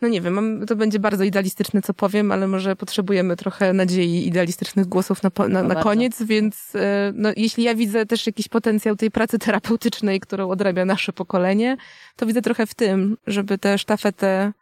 no 0.02 0.08
nie 0.08 0.20
wiem, 0.20 0.34
mam, 0.34 0.66
to 0.66 0.76
będzie 0.76 0.98
bardzo 0.98 1.24
idealistyczne, 1.24 1.82
co 1.82 1.94
powiem, 1.94 2.32
ale 2.32 2.48
może 2.48 2.76
potrzebujemy 2.76 3.36
trochę 3.36 3.72
nadziei 3.72 4.26
idealistycznych 4.26 4.86
głosów 4.86 5.22
na, 5.22 5.30
na, 5.38 5.62
No 5.62 5.68
na 5.68 5.82
koniec, 5.82 6.22
więc 6.22 6.72
e, 6.74 7.12
no, 7.14 7.28
jeśli 7.36 7.64
ja 7.64 7.74
widzę 7.74 8.06
też 8.06 8.26
jakiś 8.26 8.48
potencjał 8.48 8.96
tej 8.96 9.10
pracy 9.10 9.38
terapeutycznej, 9.38 10.20
którą 10.20 10.50
odrabia 10.50 10.84
nasze 10.84 11.12
pokolenie, 11.12 11.76
to 12.16 12.26
widzę 12.26 12.42
trochę 12.42 12.66
w 12.66 12.74
tym, 12.74 13.16
żeby 13.26 13.58
tę 13.58 13.78
sztafetę 13.78 14.52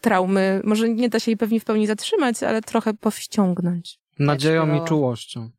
traumy, 0.00 0.60
może 0.64 0.88
nie 0.88 1.08
da 1.08 1.20
się 1.20 1.30
jej 1.30 1.36
pewnie 1.36 1.60
w 1.60 1.64
pełni 1.64 1.86
zatrzymać, 1.86 2.42
ale 2.42 2.62
trochę 2.62 2.94
powściągnąć. 2.94 3.98
Nadzieją 4.18 4.82
i 4.82 4.88
czułością. 4.88 5.50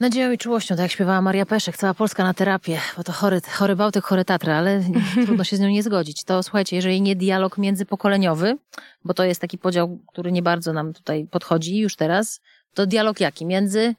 Nadzieją 0.00 0.32
i 0.32 0.38
czułością, 0.38 0.74
tak 0.74 0.82
jak 0.82 0.90
śpiewała 0.90 1.22
Maria 1.22 1.46
Peszek, 1.46 1.76
cała 1.76 1.94
Polska 1.94 2.24
na 2.24 2.34
terapię, 2.34 2.80
bo 2.96 3.04
to 3.04 3.12
chory, 3.12 3.40
chory 3.40 3.76
Bałtyk, 3.76 4.04
chory 4.04 4.24
Tatra, 4.24 4.56
ale 4.56 4.82
trudno 5.24 5.44
się 5.44 5.56
z 5.56 5.60
nią 5.60 5.68
nie 5.68 5.82
zgodzić. 5.82 6.24
To 6.24 6.42
słuchajcie, 6.42 6.76
jeżeli 6.76 7.00
nie 7.02 7.16
dialog 7.16 7.58
międzypokoleniowy, 7.58 8.58
bo 9.04 9.14
to 9.14 9.24
jest 9.24 9.40
taki 9.40 9.58
podział, 9.58 9.98
który 10.08 10.32
nie 10.32 10.42
bardzo 10.42 10.72
nam 10.72 10.92
tutaj 10.92 11.26
podchodzi 11.30 11.78
już 11.78 11.96
teraz, 11.96 12.40
to 12.74 12.86
dialog 12.86 13.20
jaki? 13.20 13.46
Między, 13.46 13.94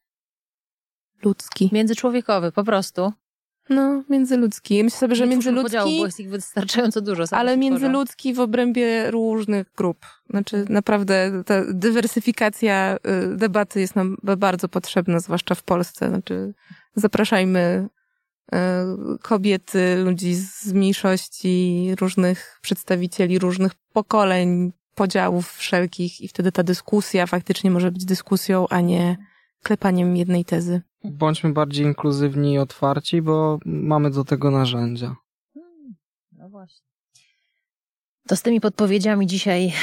Ludzki. 1.24 1.70
międzyczłowiekowy, 1.72 2.52
po 2.52 2.64
prostu. 2.64 3.14
No, 3.70 4.04
międzyludzki. 4.10 4.84
Myślę 4.84 5.00
sobie, 5.00 5.16
że 5.16 5.28
twórzmy 5.28 5.62
podziału, 5.62 5.90
międzyludzki, 5.90 6.00
bo 6.00 6.06
jest 6.06 6.20
ich 6.20 6.30
wystarczająco 6.30 7.02
dużo. 7.02 7.24
ale 7.32 7.52
tworzą. 7.52 7.58
międzyludzki 7.58 8.34
w 8.34 8.40
obrębie 8.40 9.12
różnych 9.12 9.74
grup. 9.78 10.06
Znaczy, 10.30 10.66
naprawdę 10.70 11.44
ta 11.46 11.62
dywersyfikacja 11.74 12.98
y, 13.34 13.38
debaty 13.38 13.80
jest 13.80 13.96
nam 13.96 14.18
bardzo 14.38 14.70
potrzebna, 14.70 15.20
zwłaszcza 15.20 15.56
w 15.56 15.64
Polsce. 15.64 16.10
Znaczy, 16.10 16.54
zapraszajmy 16.96 17.88
y, 18.54 18.58
kobiety, 19.22 19.96
ludzi 20.04 20.36
z 20.36 20.74
mniejszości, 20.74 21.88
różnych 22.00 22.60
przedstawicieli, 22.62 23.40
różnych 23.40 23.72
pokoleń, 23.94 24.72
podziałów 24.96 25.54
wszelkich 25.54 26.22
i 26.22 26.28
wtedy 26.28 26.52
ta 26.52 26.64
dyskusja 26.64 27.28
faktycznie 27.28 27.72
może 27.72 27.92
być 27.92 28.06
dyskusją, 28.06 28.68
a 28.70 28.82
nie 28.82 29.18
klepaniem 29.64 30.18
jednej 30.18 30.46
tezy. 30.46 30.82
Bądźmy 31.04 31.54
bardziej 31.54 31.86
inkluzywni 31.86 32.54
i 32.54 32.58
otwarci, 32.58 33.22
bo 33.22 33.60
mamy 33.66 34.12
do 34.12 34.24
tego 34.24 34.52
narzędzia. 34.52 35.16
No 36.32 36.50
właśnie. 36.50 36.84
To 38.28 38.36
z 38.36 38.42
tymi 38.42 38.62
podpowiedziami 38.62 39.28
dzisiaj 39.28 39.74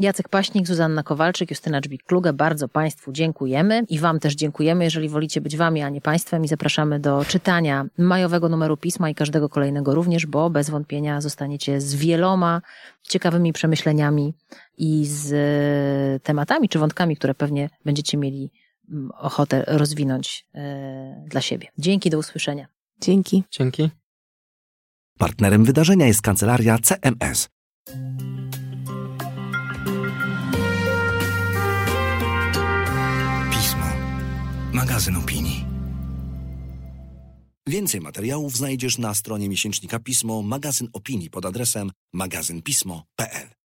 Jacek 0.00 0.28
Paśnik, 0.28 0.66
Zuzanna 0.66 1.02
Kowalczyk, 1.02 1.50
Justyna 1.50 1.80
Dżbik-Kluge. 1.80 2.32
Bardzo 2.32 2.68
Państwu 2.68 3.12
dziękujemy 3.12 3.84
i 3.88 3.98
Wam 3.98 4.20
też 4.20 4.34
dziękujemy, 4.34 4.84
jeżeli 4.84 5.08
wolicie 5.08 5.40
być 5.40 5.56
Wami, 5.56 5.82
a 5.82 5.88
nie 5.88 6.00
Państwem 6.00 6.44
i 6.44 6.48
zapraszamy 6.48 7.00
do 7.00 7.24
czytania 7.24 7.86
majowego 7.98 8.48
numeru 8.48 8.76
pisma 8.76 9.10
i 9.10 9.14
każdego 9.14 9.48
kolejnego 9.48 9.94
również, 9.94 10.26
bo 10.26 10.50
bez 10.50 10.70
wątpienia 10.70 11.20
zostaniecie 11.20 11.80
z 11.80 11.94
wieloma 11.94 12.62
ciekawymi 13.02 13.52
przemyśleniami 13.52 14.34
i 14.78 15.06
z 15.06 16.22
tematami 16.22 16.68
czy 16.68 16.78
wątkami, 16.78 17.16
które 17.16 17.34
pewnie 17.34 17.70
będziecie 17.84 18.18
mieli 18.18 18.50
ochotę 19.18 19.64
rozwinąć 19.66 20.46
e, 20.54 21.24
dla 21.28 21.40
siebie. 21.40 21.68
Dzięki, 21.78 22.10
do 22.10 22.18
usłyszenia. 22.18 22.66
Dzięki. 23.00 23.44
Dzięki. 23.50 23.90
Partnerem 25.18 25.64
wydarzenia 25.64 26.06
jest 26.06 26.22
kancelaria 26.22 26.78
CMS. 26.78 27.48
Pismo. 33.50 33.86
Magazyn 34.72 35.16
opinii. 35.16 35.64
Więcej 37.66 38.00
materiałów 38.00 38.56
znajdziesz 38.56 38.98
na 38.98 39.14
stronie 39.14 39.48
miesięcznika 39.48 39.98
Pismo, 39.98 40.42
magazyn 40.42 40.88
opinii 40.92 41.30
pod 41.30 41.46
adresem 41.46 41.90
magazynpismo.pl. 42.12 43.61